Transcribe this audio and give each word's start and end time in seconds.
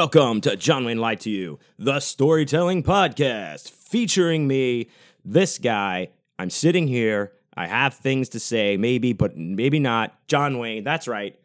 Welcome 0.00 0.40
to 0.40 0.56
John 0.56 0.86
Wayne 0.86 0.96
Lied 0.96 1.20
to 1.20 1.30
You, 1.30 1.58
the 1.78 2.00
storytelling 2.00 2.82
podcast 2.82 3.70
featuring 3.70 4.48
me, 4.48 4.88
this 5.26 5.58
guy. 5.58 6.08
I'm 6.38 6.48
sitting 6.48 6.88
here. 6.88 7.32
I 7.54 7.66
have 7.66 7.92
things 7.92 8.30
to 8.30 8.40
say, 8.40 8.78
maybe, 8.78 9.12
but 9.12 9.36
maybe 9.36 9.78
not. 9.78 10.26
John 10.26 10.58
Wayne, 10.58 10.84
that's 10.84 11.06
right. 11.06 11.38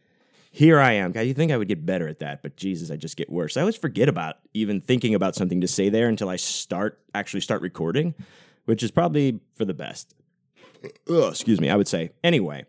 Here 0.52 0.80
I 0.80 0.94
am. 0.94 1.12
God, 1.12 1.28
you 1.28 1.34
think 1.34 1.52
I 1.52 1.58
would 1.58 1.68
get 1.68 1.86
better 1.86 2.08
at 2.08 2.20
that, 2.20 2.42
but 2.42 2.56
Jesus, 2.56 2.90
I 2.90 2.96
just 2.96 3.18
get 3.18 3.30
worse. 3.30 3.58
I 3.58 3.60
always 3.60 3.76
forget 3.76 4.08
about 4.08 4.38
even 4.54 4.80
thinking 4.80 5.14
about 5.14 5.36
something 5.36 5.60
to 5.60 5.68
say 5.68 5.90
there 5.90 6.08
until 6.08 6.30
I 6.30 6.38
start 6.38 6.98
actually 7.14 7.42
start 7.42 7.62
recording, 7.62 8.16
which 8.64 8.84
is 8.84 8.90
probably 8.90 9.42
for 9.56 9.66
the 9.66 9.74
best. 9.74 10.16
Ugh, 11.10 11.30
excuse 11.30 11.60
me, 11.60 11.70
I 11.70 11.76
would 11.76 11.90
say. 11.90 12.12
Anyway, 12.24 12.64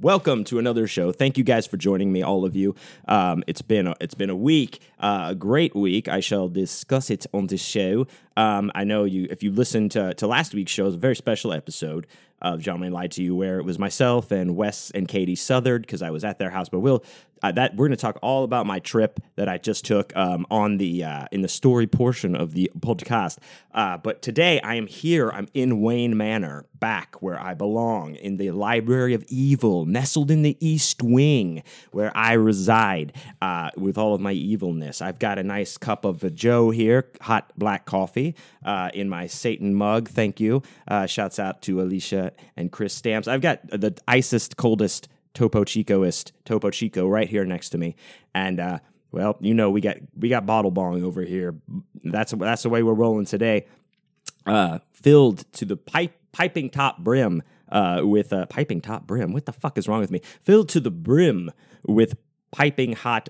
welcome 0.00 0.44
to 0.44 0.58
another 0.58 0.86
show. 0.86 1.12
Thank 1.12 1.36
you 1.36 1.44
guys 1.44 1.66
for 1.66 1.76
joining 1.76 2.10
me, 2.10 2.22
all 2.22 2.44
of 2.44 2.56
you. 2.56 2.74
Um, 3.06 3.44
it's 3.46 3.60
been 3.60 3.86
a, 3.86 3.94
it's 4.00 4.14
been 4.14 4.30
a 4.30 4.36
week, 4.36 4.80
uh, 4.98 5.28
a 5.30 5.34
great 5.34 5.74
week. 5.74 6.08
I 6.08 6.20
shall 6.20 6.48
discuss 6.48 7.10
it 7.10 7.26
on 7.34 7.48
this 7.48 7.62
show. 7.62 8.06
Um, 8.36 8.72
I 8.74 8.84
know 8.84 9.04
you 9.04 9.26
if 9.30 9.42
you 9.42 9.52
listened 9.52 9.90
to 9.92 10.14
to 10.14 10.26
last 10.26 10.54
week's 10.54 10.72
show, 10.72 10.84
it 10.84 10.86
was 10.86 10.94
a 10.94 10.98
very 10.98 11.16
special 11.16 11.52
episode 11.52 12.06
of 12.42 12.60
John 12.60 12.80
Wayne 12.80 12.92
Lied 12.92 13.12
to 13.12 13.22
You, 13.22 13.34
where 13.34 13.58
it 13.58 13.64
was 13.64 13.78
myself 13.78 14.30
and 14.30 14.56
Wes 14.56 14.90
and 14.92 15.08
Katie 15.08 15.36
Southard 15.36 15.82
because 15.82 16.02
I 16.02 16.10
was 16.10 16.24
at 16.24 16.38
their 16.38 16.50
house. 16.50 16.68
But 16.68 16.80
we'll 16.80 17.04
uh, 17.42 17.52
that 17.52 17.74
we're 17.74 17.86
going 17.86 17.96
to 17.96 18.00
talk 18.00 18.18
all 18.22 18.44
about 18.44 18.66
my 18.66 18.78
trip 18.78 19.20
that 19.36 19.48
I 19.48 19.58
just 19.58 19.84
took 19.84 20.14
um, 20.16 20.46
on 20.50 20.76
the 20.76 21.04
uh, 21.04 21.26
in 21.32 21.42
the 21.42 21.48
story 21.48 21.86
portion 21.86 22.34
of 22.36 22.52
the 22.52 22.70
podcast. 22.78 23.38
Uh, 23.72 23.96
but 23.96 24.20
today 24.22 24.60
I 24.60 24.74
am 24.74 24.86
here. 24.86 25.30
I'm 25.30 25.48
in 25.54 25.80
Wayne 25.80 26.16
Manor, 26.16 26.66
back 26.74 27.22
where 27.22 27.40
I 27.40 27.54
belong, 27.54 28.16
in 28.16 28.36
the 28.36 28.50
Library 28.50 29.14
of 29.14 29.24
Evil, 29.28 29.86
nestled 29.86 30.30
in 30.30 30.42
the 30.42 30.56
East 30.60 31.02
Wing, 31.02 31.62
where 31.92 32.14
I 32.16 32.32
reside 32.32 33.12
uh, 33.40 33.70
with 33.76 33.96
all 33.96 34.14
of 34.14 34.20
my 34.20 34.32
evilness. 34.32 35.00
I've 35.00 35.18
got 35.18 35.38
a 35.38 35.42
nice 35.42 35.78
cup 35.78 36.04
of 36.04 36.34
Joe 36.34 36.70
here, 36.70 37.10
hot 37.20 37.52
black 37.56 37.86
coffee, 37.86 38.34
uh, 38.64 38.90
in 38.92 39.08
my 39.08 39.26
Satan 39.26 39.74
mug. 39.74 40.08
Thank 40.08 40.40
you. 40.40 40.62
Uh, 40.88 41.06
shouts 41.06 41.38
out 41.38 41.62
to 41.62 41.80
Alicia 41.80 42.29
and 42.56 42.70
Chris 42.70 42.94
Stamps. 42.94 43.28
I've 43.28 43.40
got 43.40 43.60
the 43.68 43.96
icest, 44.06 44.56
coldest 44.56 45.08
Topo 45.34 45.64
Chicoist 45.64 46.32
Topo 46.44 46.70
Chico 46.70 47.06
right 47.06 47.28
here 47.28 47.44
next 47.44 47.70
to 47.70 47.78
me, 47.78 47.96
and 48.34 48.58
uh, 48.58 48.78
well, 49.12 49.36
you 49.40 49.54
know 49.54 49.70
we 49.70 49.80
got 49.80 49.96
we 50.18 50.28
got 50.28 50.46
bottle 50.46 50.70
bong 50.70 51.02
over 51.04 51.22
here. 51.22 51.54
That's 52.04 52.32
that's 52.32 52.62
the 52.62 52.68
way 52.68 52.82
we're 52.82 52.94
rolling 52.94 53.26
today. 53.26 53.66
Uh, 54.46 54.80
filled 54.92 55.50
to 55.52 55.64
the 55.64 55.76
pipe 55.76 56.16
piping 56.32 56.70
top 56.70 56.98
brim 56.98 57.42
uh, 57.70 58.00
with 58.02 58.32
a 58.32 58.46
piping 58.46 58.80
top 58.80 59.06
brim. 59.06 59.32
What 59.32 59.46
the 59.46 59.52
fuck 59.52 59.78
is 59.78 59.88
wrong 59.88 60.00
with 60.00 60.10
me? 60.10 60.20
Filled 60.42 60.68
to 60.70 60.80
the 60.80 60.90
brim 60.90 61.50
with 61.84 62.16
piping 62.50 62.92
hot 62.92 63.28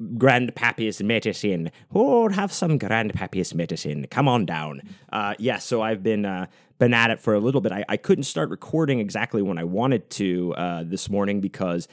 grandpappy's 0.00 1.02
medicine. 1.02 1.70
Oh, 1.94 2.28
have 2.28 2.52
some 2.52 2.78
grandpappy's 2.78 3.54
medicine. 3.54 4.06
Come 4.10 4.28
on 4.28 4.46
down. 4.46 4.82
Uh, 5.12 5.34
yeah, 5.38 5.58
so 5.58 5.82
I've 5.82 6.02
been 6.02 6.24
uh, 6.24 6.46
been 6.78 6.94
at 6.94 7.10
it 7.10 7.20
for 7.20 7.34
a 7.34 7.40
little 7.40 7.60
bit. 7.60 7.72
I, 7.72 7.84
I 7.88 7.96
couldn't 7.96 8.24
start 8.24 8.50
recording 8.50 9.00
exactly 9.00 9.42
when 9.42 9.58
I 9.58 9.64
wanted 9.64 10.08
to 10.10 10.54
uh, 10.54 10.84
this 10.84 11.10
morning 11.10 11.40
because 11.40 11.88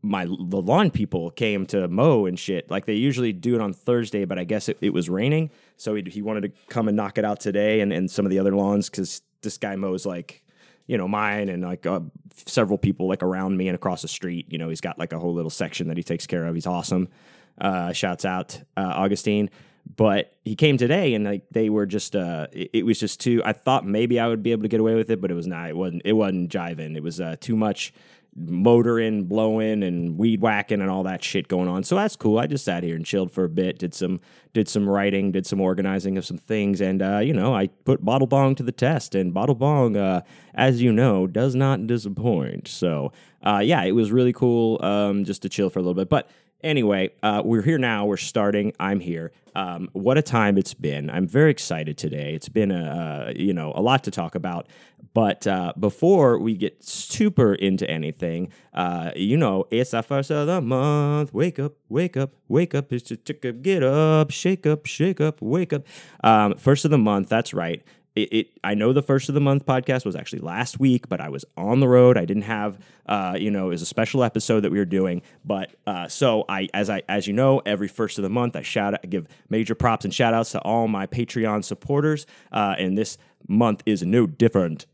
my 0.00 0.24
the 0.24 0.62
lawn 0.62 0.90
people 0.90 1.30
came 1.30 1.66
to 1.66 1.88
mow 1.88 2.26
and 2.26 2.38
shit. 2.38 2.70
Like 2.70 2.86
they 2.86 2.94
usually 2.94 3.32
do 3.32 3.54
it 3.54 3.60
on 3.60 3.72
Thursday, 3.72 4.24
but 4.24 4.38
I 4.38 4.44
guess 4.44 4.68
it, 4.68 4.78
it 4.80 4.92
was 4.92 5.10
raining, 5.10 5.50
so 5.76 5.94
he, 5.94 6.02
he 6.02 6.22
wanted 6.22 6.42
to 6.42 6.52
come 6.68 6.88
and 6.88 6.96
knock 6.96 7.18
it 7.18 7.24
out 7.24 7.40
today 7.40 7.80
and, 7.80 7.92
and 7.92 8.10
some 8.10 8.24
of 8.24 8.30
the 8.30 8.38
other 8.38 8.54
lawns 8.54 8.88
because 8.88 9.22
this 9.42 9.58
guy 9.58 9.74
mows 9.74 10.06
like 10.06 10.44
you 10.86 10.96
know 10.96 11.08
mine 11.08 11.48
and 11.48 11.62
like 11.62 11.86
uh, 11.86 12.00
several 12.46 12.78
people 12.78 13.08
like 13.08 13.22
around 13.22 13.56
me 13.56 13.68
and 13.68 13.74
across 13.74 14.02
the 14.02 14.08
street. 14.08 14.46
You 14.50 14.58
know 14.58 14.68
he's 14.68 14.80
got 14.80 14.98
like 14.98 15.12
a 15.12 15.18
whole 15.18 15.34
little 15.34 15.50
section 15.50 15.88
that 15.88 15.96
he 15.96 16.02
takes 16.02 16.26
care 16.26 16.46
of. 16.46 16.54
He's 16.54 16.66
awesome. 16.66 17.08
Uh, 17.58 17.92
shouts 17.92 18.24
out 18.24 18.60
uh, 18.76 18.80
Augustine. 18.80 19.50
But 19.96 20.36
he 20.44 20.54
came 20.54 20.78
today 20.78 21.14
and 21.14 21.24
like 21.24 21.44
they 21.50 21.68
were 21.68 21.86
just 21.86 22.14
uh 22.14 22.46
it, 22.52 22.70
it, 22.72 22.82
was 22.84 23.00
just 23.00 23.20
too 23.20 23.42
I 23.44 23.52
thought 23.52 23.84
maybe 23.84 24.18
I 24.20 24.28
would 24.28 24.42
be 24.42 24.52
able 24.52 24.62
to 24.62 24.68
get 24.68 24.80
away 24.80 24.94
with 24.94 25.10
it, 25.10 25.20
but 25.20 25.30
it 25.30 25.34
was 25.34 25.46
not 25.46 25.68
it 25.68 25.76
wasn't 25.76 26.02
it 26.04 26.12
wasn't 26.12 26.50
jiving. 26.50 26.96
It 26.96 27.02
was 27.02 27.20
uh, 27.20 27.36
too 27.40 27.56
much 27.56 27.92
motoring, 28.34 29.24
blowing, 29.24 29.82
and 29.82 30.16
weed 30.16 30.40
whacking 30.40 30.80
and 30.80 30.90
all 30.90 31.02
that 31.02 31.22
shit 31.22 31.48
going 31.48 31.68
on. 31.68 31.84
So 31.84 31.96
that's 31.96 32.16
cool. 32.16 32.38
I 32.38 32.46
just 32.46 32.64
sat 32.64 32.82
here 32.82 32.96
and 32.96 33.04
chilled 33.04 33.30
for 33.30 33.44
a 33.44 33.48
bit, 33.48 33.78
did 33.78 33.94
some 33.94 34.20
did 34.54 34.68
some 34.68 34.88
writing, 34.88 35.32
did 35.32 35.46
some 35.46 35.60
organizing 35.60 36.16
of 36.16 36.24
some 36.24 36.38
things, 36.38 36.80
and 36.80 37.02
uh, 37.02 37.18
you 37.18 37.34
know, 37.34 37.54
I 37.54 37.66
put 37.66 38.04
Bottle 38.04 38.26
Bong 38.26 38.54
to 38.56 38.62
the 38.62 38.72
test, 38.72 39.14
and 39.14 39.34
Bottle 39.34 39.54
Bong, 39.54 39.96
uh, 39.96 40.22
as 40.54 40.80
you 40.80 40.92
know, 40.92 41.26
does 41.26 41.54
not 41.54 41.86
disappoint. 41.86 42.68
So 42.68 43.12
uh, 43.42 43.60
yeah, 43.62 43.82
it 43.82 43.92
was 43.92 44.10
really 44.10 44.32
cool 44.32 44.82
um, 44.82 45.24
just 45.24 45.42
to 45.42 45.48
chill 45.48 45.68
for 45.68 45.78
a 45.78 45.82
little 45.82 45.94
bit. 45.94 46.08
But 46.08 46.28
Anyway, 46.62 47.10
uh, 47.22 47.42
we're 47.44 47.62
here 47.62 47.78
now. 47.78 48.06
We're 48.06 48.16
starting. 48.16 48.72
I'm 48.78 49.00
here. 49.00 49.32
Um, 49.54 49.88
what 49.92 50.16
a 50.16 50.22
time 50.22 50.56
it's 50.56 50.74
been. 50.74 51.10
I'm 51.10 51.26
very 51.26 51.50
excited 51.50 51.98
today. 51.98 52.34
It's 52.34 52.48
been 52.48 52.70
a 52.70 53.32
you 53.34 53.52
know 53.52 53.72
a 53.74 53.82
lot 53.82 54.04
to 54.04 54.10
talk 54.10 54.34
about. 54.34 54.68
But 55.14 55.46
uh, 55.46 55.74
before 55.78 56.38
we 56.38 56.56
get 56.56 56.82
super 56.82 57.54
into 57.54 57.88
anything, 57.90 58.50
uh, 58.72 59.10
you 59.14 59.36
know, 59.36 59.66
it's 59.70 59.90
the 59.90 60.02
first 60.02 60.30
of 60.30 60.46
the 60.46 60.60
month. 60.60 61.34
Wake 61.34 61.58
up, 61.58 61.74
wake 61.88 62.16
up, 62.16 62.30
wake 62.48 62.74
up. 62.74 62.92
It's 62.92 63.08
just 63.08 63.24
get 63.62 63.82
up, 63.82 64.30
shake 64.30 64.66
up, 64.66 64.86
shake 64.86 65.20
up, 65.20 65.42
wake 65.42 65.72
up. 65.72 65.82
Um, 66.24 66.54
first 66.56 66.84
of 66.84 66.90
the 66.90 66.98
month. 66.98 67.28
That's 67.28 67.52
right 67.52 67.82
it, 68.14 68.32
it, 68.32 68.46
I 68.62 68.74
know 68.74 68.92
the 68.92 69.02
first 69.02 69.28
of 69.28 69.34
the 69.34 69.40
month 69.40 69.64
podcast 69.64 70.04
was 70.04 70.16
actually 70.16 70.40
last 70.40 70.78
week, 70.78 71.08
but 71.08 71.20
I 71.20 71.28
was 71.28 71.44
on 71.56 71.80
the 71.80 71.88
road. 71.88 72.18
I 72.18 72.24
didn't 72.24 72.42
have 72.42 72.78
uh, 73.06 73.36
you 73.38 73.50
know, 73.50 73.66
it 73.66 73.70
was 73.70 73.82
a 73.82 73.86
special 73.86 74.22
episode 74.22 74.60
that 74.60 74.70
we 74.70 74.78
were 74.78 74.84
doing. 74.84 75.22
But 75.44 75.74
uh, 75.86 76.08
so 76.08 76.44
I 76.48 76.68
as 76.72 76.88
I 76.88 77.02
as 77.08 77.26
you 77.26 77.32
know, 77.32 77.60
every 77.66 77.88
first 77.88 78.18
of 78.18 78.22
the 78.22 78.30
month 78.30 78.56
I 78.56 78.62
shout 78.62 78.94
out, 78.94 79.00
I 79.04 79.06
give 79.06 79.26
major 79.48 79.74
props 79.74 80.04
and 80.04 80.14
shout 80.14 80.34
outs 80.34 80.52
to 80.52 80.60
all 80.60 80.88
my 80.88 81.06
Patreon 81.06 81.64
supporters. 81.64 82.26
Uh, 82.50 82.76
and 82.78 82.96
this 82.96 83.18
month 83.48 83.82
is 83.86 84.02
no 84.02 84.26
different. 84.26 84.86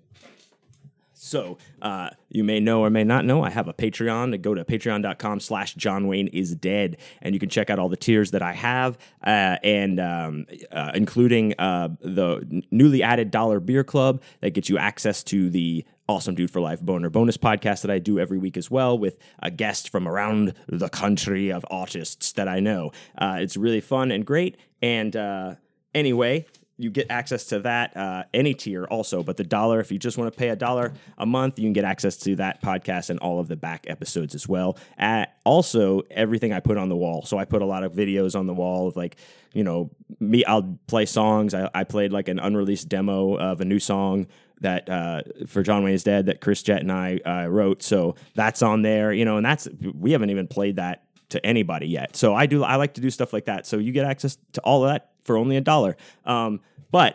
So 1.28 1.59
uh, 1.83 2.11
you 2.31 2.43
may 2.43 2.59
know 2.61 2.81
or 2.81 2.91
may 2.91 3.05
not 3.05 3.25
know, 3.25 3.43
I 3.43 3.50
have 3.50 3.69
a 3.69 3.75
Patreon. 3.75 4.41
Go 4.41 4.55
to 4.55 4.65
patreon.com 4.65 5.41
slash 5.41 5.75
John 5.75 6.06
Wayne 6.09 6.28
is 6.28 6.55
dead. 6.55 6.97
And 7.21 7.34
you 7.34 7.39
can 7.39 7.49
check 7.49 7.71
out 7.71 7.78
all 7.78 7.89
the 7.89 7.97
tiers 7.97 8.31
that 8.33 8.43
I 8.43 8.53
have, 8.55 8.99
uh, 9.25 9.56
and 9.62 10.00
um, 10.00 10.47
uh, 10.72 10.93
including 10.94 11.55
uh, 11.59 11.89
the 12.00 12.65
newly 12.71 13.03
added 13.03 13.31
Dollar 13.31 13.61
Beer 13.61 13.84
Club 13.84 14.22
that 14.41 14.50
gets 14.50 14.69
you 14.69 14.78
access 14.78 15.22
to 15.25 15.50
the 15.50 15.84
Awesome 16.09 16.34
Dude 16.34 16.50
for 16.50 16.61
Life 16.61 16.81
Boner 16.81 17.11
bonus 17.11 17.37
podcast 17.37 17.83
that 17.83 17.91
I 17.91 17.99
do 17.99 18.19
every 18.19 18.39
week 18.39 18.56
as 18.56 18.71
well 18.71 18.99
with 18.99 19.19
a 19.41 19.50
guest 19.50 19.91
from 19.91 20.09
around 20.09 20.55
the 20.66 20.89
country 20.89 21.53
of 21.53 21.66
artists 21.71 22.33
that 22.33 22.49
I 22.49 22.60
know. 22.60 22.93
Uh, 23.16 23.37
it's 23.41 23.59
really 23.59 23.83
fun 23.83 24.10
and 24.10 24.25
great. 24.25 24.56
And 24.81 25.15
uh, 25.15 25.56
anyway, 25.95 26.47
you 26.78 26.91
get 26.91 27.11
access 27.11 27.44
to 27.47 27.59
that 27.61 27.94
uh, 27.97 28.22
any 28.33 28.55
tier 28.55 28.84
also 28.84 29.22
but 29.22 29.37
the 29.37 29.44
dollar 29.44 29.81
if 29.81 29.93
you 29.93 29.99
just 29.99 30.16
want 30.16 30.33
to 30.33 30.39
pay 30.39 30.49
a 30.49 30.56
dollar 30.56 30.93
a 31.19 31.27
month 31.27 31.59
you 31.59 31.65
can 31.65 31.72
get 31.72 31.84
access 31.84 32.16
to 32.16 32.37
that 32.37 32.62
podcast 32.62 33.11
and 33.11 33.19
all 33.19 33.41
of 33.41 33.49
the 33.49 33.56
back 33.56 33.84
episodes 33.89 34.34
as 34.34 34.49
well 34.49 34.78
At 34.97 35.37
also 35.44 36.03
everything 36.11 36.53
i 36.53 36.61
put 36.61 36.77
on 36.77 36.89
the 36.89 36.97
wall 36.97 37.25
so 37.25 37.39
i 37.39 37.44
put 37.44 37.62
a 37.62 37.66
lot 37.66 37.83
of 37.83 37.93
videos 37.93 38.39
on 38.39 38.47
the 38.47 38.55
wall 38.55 38.89
of 38.89 38.97
like 38.97 39.16
you 39.53 39.65
know 39.65 39.91
me 40.21 40.44
i'll 40.44 40.78
play 40.87 41.05
songs 41.05 41.53
i, 41.53 41.69
I 41.75 41.84
played 41.84 42.12
like 42.12 42.28
an 42.28 42.39
unreleased 42.39 42.89
demo 42.89 43.37
of 43.37 43.60
a 43.60 43.65
new 43.65 43.78
song 43.81 44.27
that 44.60 44.89
uh, 44.89 45.22
for 45.47 45.62
John 45.62 45.84
Wayne's 45.84 46.03
Dead 46.03 46.27
that 46.27 46.41
Chris 46.41 46.65
Jett 46.65 46.81
and 46.81 46.91
I 46.91 47.19
uh, 47.19 47.47
wrote. 47.47 47.81
So 47.81 48.16
that's 48.34 48.60
on 48.60 48.83
there, 48.83 49.12
you 49.12 49.25
know, 49.25 49.37
and 49.37 49.47
that's 49.47 49.69
we 49.95 50.12
haven't 50.12 50.31
even 50.31 50.49
played 50.49 50.77
that 50.77 51.05
to 51.31 51.45
anybody 51.45 51.87
yet. 51.87 52.16
So 52.16 52.34
I 52.34 52.47
do 52.47 52.65
I 52.65 52.77
like 52.77 52.95
to 52.95 53.01
do 53.01 53.10
stuff 53.10 53.33
like 53.33 53.45
that. 53.47 53.66
So 53.66 53.78
you 53.78 53.92
get 53.92 54.04
access 54.04 54.36
to 54.54 54.60
all 54.63 54.84
of 54.84 54.91
that 54.91 55.10
for 55.28 55.36
only 55.36 55.59
a 55.59 55.60
dollar. 55.60 55.97
Um, 56.25 56.60
but 56.91 57.15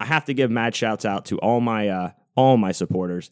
I 0.00 0.06
have 0.06 0.24
to 0.26 0.34
give 0.34 0.50
mad 0.50 0.74
shouts 0.74 1.04
out 1.04 1.26
to 1.26 1.38
all 1.38 1.60
my 1.60 1.88
uh, 1.88 2.10
all 2.36 2.56
my 2.56 2.72
supporters. 2.72 3.30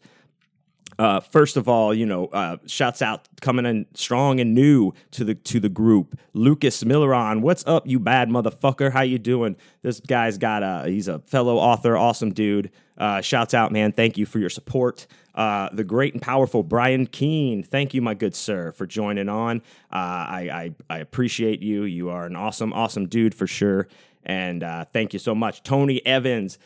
Uh, 0.99 1.19
first 1.19 1.57
of 1.57 1.69
all, 1.69 1.93
you 1.93 2.05
know, 2.05 2.25
uh, 2.27 2.57
shouts 2.65 3.01
out 3.01 3.27
coming 3.39 3.65
in 3.65 3.85
strong 3.93 4.39
and 4.39 4.53
new 4.53 4.93
to 5.11 5.23
the 5.23 5.35
to 5.35 5.59
the 5.59 5.69
group. 5.69 6.19
Lucas 6.33 6.83
Milleron, 6.83 7.41
what's 7.41 7.65
up, 7.65 7.87
you 7.87 7.99
bad 7.99 8.29
motherfucker? 8.29 8.91
How 8.91 9.03
you 9.03 9.19
doing? 9.19 9.55
This 9.83 10.01
guy's 10.01 10.37
got 10.37 10.63
a 10.63 10.89
he's 10.89 11.07
a 11.07 11.19
fellow 11.19 11.57
author, 11.57 11.95
awesome 11.95 12.33
dude. 12.33 12.71
Uh, 12.97 13.21
shouts 13.21 13.53
out, 13.53 13.71
man. 13.71 13.93
Thank 13.93 14.17
you 14.17 14.25
for 14.25 14.39
your 14.39 14.49
support. 14.49 15.07
Uh, 15.37 15.69
the 15.71 15.83
great 15.83 16.13
and 16.13 16.21
powerful 16.21 16.63
Brian 16.63 17.05
Keene, 17.05 17.61
thank 17.61 17.93
you, 17.93 18.01
my 18.01 18.15
good 18.15 18.35
sir, 18.35 18.71
for 18.71 18.87
joining 18.87 19.29
on. 19.29 19.61
Uh, 19.93 19.93
I, 19.93 20.73
I 20.89 20.95
I 20.95 20.97
appreciate 20.97 21.61
you. 21.61 21.83
You 21.83 22.09
are 22.09 22.25
an 22.25 22.35
awesome, 22.35 22.73
awesome 22.73 23.07
dude 23.07 23.35
for 23.35 23.45
sure. 23.45 23.87
And 24.23 24.63
uh, 24.63 24.85
thank 24.85 25.13
you 25.13 25.19
so 25.19 25.35
much, 25.35 25.61
Tony 25.63 26.05
Evans 26.05 26.57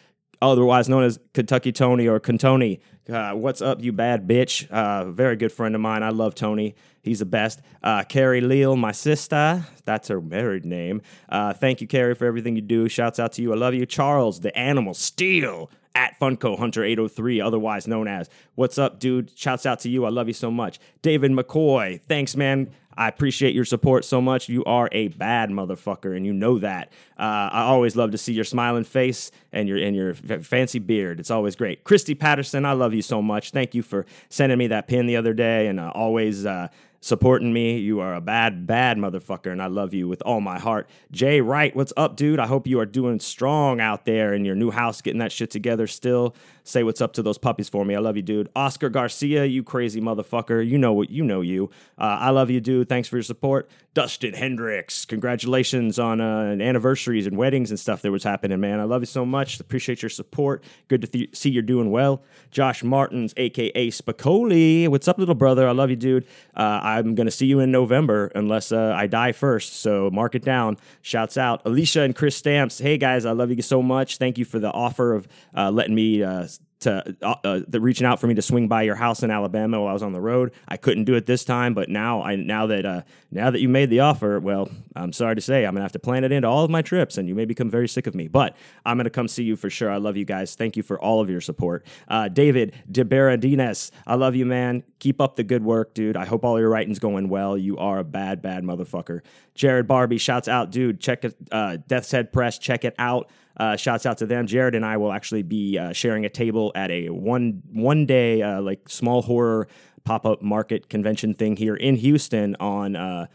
otherwise 0.41 0.89
known 0.89 1.03
as 1.03 1.19
Kentucky 1.33 1.71
Tony 1.71 2.07
or 2.07 2.19
Contoni. 2.19 2.79
Uh, 3.11 3.33
what's 3.33 3.61
up, 3.61 3.81
you 3.81 3.91
bad 3.91 4.27
bitch? 4.27 4.69
Uh, 4.69 5.11
very 5.11 5.35
good 5.35 5.51
friend 5.51 5.75
of 5.75 5.81
mine. 5.81 6.03
I 6.03 6.09
love 6.09 6.35
Tony. 6.35 6.75
He's 7.03 7.19
the 7.19 7.25
best. 7.25 7.61
Uh, 7.81 8.03
Carrie 8.03 8.41
Leal, 8.41 8.75
my 8.75 8.91
sister. 8.91 9.65
That's 9.85 10.07
her 10.07 10.21
married 10.21 10.65
name. 10.65 11.01
Uh, 11.27 11.53
thank 11.53 11.81
you, 11.81 11.87
Carrie, 11.87 12.15
for 12.15 12.25
everything 12.25 12.55
you 12.55 12.61
do. 12.61 12.87
Shouts 12.87 13.19
out 13.19 13.33
to 13.33 13.41
you. 13.41 13.53
I 13.53 13.55
love 13.55 13.73
you. 13.73 13.85
Charles, 13.85 14.39
the 14.39 14.55
animal, 14.57 14.93
Steel 14.93 15.69
at 15.95 16.17
Funko 16.19 16.57
Hunter 16.57 16.83
803, 16.83 17.41
otherwise 17.41 17.87
known 17.87 18.07
as 18.07 18.29
What's 18.55 18.77
up, 18.77 18.99
dude? 18.99 19.31
Shouts 19.35 19.65
out 19.65 19.79
to 19.81 19.89
you. 19.89 20.05
I 20.05 20.09
love 20.09 20.27
you 20.27 20.33
so 20.33 20.51
much. 20.51 20.79
David 21.01 21.31
McCoy, 21.31 21.99
thanks, 22.01 22.35
man. 22.35 22.71
I 22.97 23.07
appreciate 23.07 23.55
your 23.55 23.65
support 23.65 24.05
so 24.05 24.21
much. 24.21 24.49
You 24.49 24.63
are 24.65 24.89
a 24.91 25.09
bad 25.09 25.49
motherfucker, 25.49 26.15
and 26.15 26.25
you 26.25 26.33
know 26.33 26.59
that. 26.59 26.91
Uh, 27.17 27.49
I 27.51 27.61
always 27.61 27.95
love 27.95 28.11
to 28.11 28.17
see 28.17 28.33
your 28.33 28.43
smiling 28.43 28.83
face 28.83 29.31
and 29.51 29.67
your 29.67 29.77
and 29.77 29.95
your 29.95 30.11
f- 30.11 30.45
fancy 30.45 30.79
beard. 30.79 31.19
It's 31.19 31.31
always 31.31 31.55
great. 31.55 31.83
Christy 31.83 32.15
Patterson, 32.15 32.65
I 32.65 32.73
love 32.73 32.93
you 32.93 33.01
so 33.01 33.21
much. 33.21 33.51
Thank 33.51 33.73
you 33.75 33.81
for 33.81 34.05
sending 34.29 34.57
me 34.57 34.67
that 34.67 34.87
pin 34.87 35.05
the 35.05 35.15
other 35.15 35.33
day, 35.33 35.67
and 35.67 35.79
uh, 35.79 35.91
always. 35.93 36.45
Uh, 36.45 36.67
supporting 37.01 37.51
me. 37.51 37.77
You 37.79 37.99
are 37.99 38.15
a 38.15 38.21
bad, 38.21 38.65
bad 38.65 38.97
motherfucker, 38.97 39.51
and 39.51 39.61
I 39.61 39.67
love 39.67 39.93
you 39.93 40.07
with 40.07 40.21
all 40.21 40.39
my 40.39 40.59
heart. 40.59 40.87
Jay 41.11 41.41
Wright, 41.41 41.75
what's 41.75 41.91
up, 41.97 42.15
dude? 42.15 42.39
I 42.39 42.47
hope 42.47 42.67
you 42.67 42.79
are 42.79 42.85
doing 42.85 43.19
strong 43.19 43.81
out 43.81 44.05
there 44.05 44.33
in 44.33 44.45
your 44.45 44.55
new 44.55 44.71
house, 44.71 45.01
getting 45.01 45.19
that 45.19 45.31
shit 45.31 45.51
together 45.51 45.87
still. 45.87 46.35
Say 46.63 46.83
what's 46.83 47.01
up 47.01 47.13
to 47.13 47.23
those 47.23 47.39
puppies 47.39 47.69
for 47.69 47.83
me. 47.83 47.95
I 47.95 47.99
love 47.99 48.15
you, 48.15 48.21
dude. 48.21 48.49
Oscar 48.55 48.87
Garcia, 48.87 49.45
you 49.45 49.63
crazy 49.63 49.99
motherfucker. 49.99 50.65
You 50.65 50.77
know 50.77 50.93
what 50.93 51.09
you 51.09 51.23
know 51.23 51.41
you. 51.41 51.71
Uh, 51.97 52.17
I 52.21 52.29
love 52.29 52.51
you, 52.51 52.61
dude. 52.61 52.87
Thanks 52.87 53.07
for 53.07 53.17
your 53.17 53.23
support. 53.23 53.69
Dustin 53.93 54.33
Hendricks, 54.33 55.03
congratulations 55.03 55.99
on 55.99 56.21
uh, 56.21 56.55
anniversaries 56.61 57.27
and 57.27 57.35
weddings 57.35 57.71
and 57.71 57.79
stuff 57.79 58.01
that 58.03 58.11
was 58.11 58.23
happening, 58.23 58.59
man. 58.61 58.79
I 58.79 58.83
love 58.83 59.01
you 59.01 59.07
so 59.07 59.25
much. 59.25 59.59
Appreciate 59.59 60.01
your 60.01 60.09
support. 60.09 60.63
Good 60.87 61.01
to 61.01 61.07
th- 61.07 61.35
see 61.35 61.49
you're 61.49 61.61
doing 61.61 61.91
well. 61.91 62.21
Josh 62.51 62.83
Martins, 62.83 63.33
aka 63.35 63.89
Spicoli, 63.89 64.87
what's 64.87 65.09
up, 65.09 65.17
little 65.17 65.35
brother? 65.35 65.67
I 65.67 65.71
love 65.71 65.89
you, 65.89 65.97
dude. 65.97 66.25
Uh, 66.55 66.79
I'm 66.97 67.15
gonna 67.15 67.31
see 67.31 67.45
you 67.45 67.59
in 67.59 67.71
November 67.71 68.31
unless 68.35 68.71
uh, 68.71 68.93
I 68.95 69.07
die 69.07 69.31
first. 69.31 69.81
So 69.81 70.09
mark 70.11 70.35
it 70.35 70.43
down. 70.43 70.77
Shouts 71.01 71.37
out, 71.37 71.61
Alicia 71.65 72.01
and 72.01 72.15
Chris 72.15 72.35
Stamps. 72.35 72.79
Hey 72.79 72.97
guys, 72.97 73.25
I 73.25 73.31
love 73.31 73.51
you 73.51 73.61
so 73.61 73.81
much. 73.81 74.17
Thank 74.17 74.37
you 74.37 74.45
for 74.45 74.59
the 74.59 74.71
offer 74.71 75.13
of 75.13 75.27
uh, 75.55 75.71
letting 75.71 75.95
me 75.95 76.23
uh, 76.23 76.47
to 76.81 77.15
uh, 77.21 77.35
uh, 77.43 77.61
reaching 77.79 78.05
out 78.05 78.19
for 78.19 78.27
me 78.27 78.33
to 78.33 78.41
swing 78.41 78.67
by 78.67 78.81
your 78.83 78.95
house 78.95 79.23
in 79.23 79.31
Alabama 79.31 79.79
while 79.79 79.89
I 79.89 79.93
was 79.93 80.03
on 80.03 80.13
the 80.13 80.21
road. 80.21 80.51
I 80.67 80.77
couldn't 80.77 81.05
do 81.05 81.15
it 81.15 81.25
this 81.25 81.45
time, 81.45 81.73
but 81.73 81.89
now 81.89 82.21
I 82.21 82.35
now 82.35 82.67
that 82.67 82.85
uh, 82.85 83.01
now 83.31 83.49
that 83.51 83.61
you 83.61 83.69
made 83.69 83.89
the 83.89 84.01
offer, 84.01 84.39
well, 84.39 84.69
I'm 84.95 85.13
sorry 85.13 85.35
to 85.35 85.41
say 85.41 85.65
I'm 85.65 85.73
gonna 85.73 85.83
have 85.83 85.91
to 85.93 85.99
plan 85.99 86.23
it 86.23 86.31
into 86.31 86.47
all 86.47 86.63
of 86.63 86.71
my 86.71 86.81
trips, 86.81 87.17
and 87.17 87.27
you 87.27 87.35
may 87.35 87.45
become 87.45 87.69
very 87.69 87.87
sick 87.87 88.07
of 88.07 88.15
me. 88.15 88.27
But 88.27 88.55
I'm 88.85 88.97
gonna 88.97 89.09
come 89.09 89.27
see 89.27 89.43
you 89.43 89.55
for 89.55 89.69
sure. 89.69 89.89
I 89.89 89.97
love 89.97 90.17
you 90.17 90.25
guys. 90.25 90.55
Thank 90.55 90.75
you 90.75 90.83
for 90.83 90.99
all 90.99 91.21
of 91.21 91.29
your 91.29 91.41
support. 91.41 91.85
Uh, 92.07 92.27
David 92.27 92.73
DeBaradines, 92.91 93.91
I 94.05 94.15
love 94.15 94.35
you, 94.35 94.45
man. 94.45 94.83
Keep 94.99 95.21
up 95.21 95.35
the 95.35 95.43
good 95.43 95.63
work, 95.63 95.93
dude. 95.93 96.17
I 96.17 96.25
hope 96.25 96.43
all 96.43 96.59
your 96.59 96.69
writing's 96.69 96.99
going 96.99 97.29
well. 97.29 97.57
You 97.57 97.77
are 97.77 97.99
a 97.99 98.03
bad, 98.03 98.41
bad 98.41 98.63
motherfucker. 98.63 99.21
Jarod 99.55 99.83
Barbee 99.83 100.19
shouts 100.19 100.47
out, 100.47 100.71
dude. 100.71 100.99
Check 100.99 101.25
it, 101.25 101.35
uh, 101.51 101.77
Death's 101.87 102.11
Head 102.11 102.31
Press. 102.31 102.57
Check 102.57 102.85
it 102.85 102.95
out. 102.97 103.29
Uh, 103.57 103.75
shouts 103.75 104.05
out 104.05 104.17
to 104.17 104.25
them. 104.25 104.47
Jarod 104.47 104.75
and 104.75 104.85
I 104.85 104.97
will 104.97 105.11
actually 105.11 105.43
be 105.43 105.77
uh, 105.77 105.93
sharing 105.93 106.25
a 106.25 106.29
table 106.29 106.71
at 106.73 106.89
a 106.89 107.09
one 107.09 107.61
one 107.71 108.05
day 108.05 108.41
uh, 108.41 108.61
like 108.61 108.87
small 108.87 109.21
horror 109.21 109.67
pop 110.03 110.25
up 110.25 110.41
market 110.41 110.89
convention 110.89 111.33
thing 111.33 111.55
here 111.55 111.75
in 111.75 111.95
Houston 111.95 112.55
on 112.59 112.95
uh, 112.95 113.27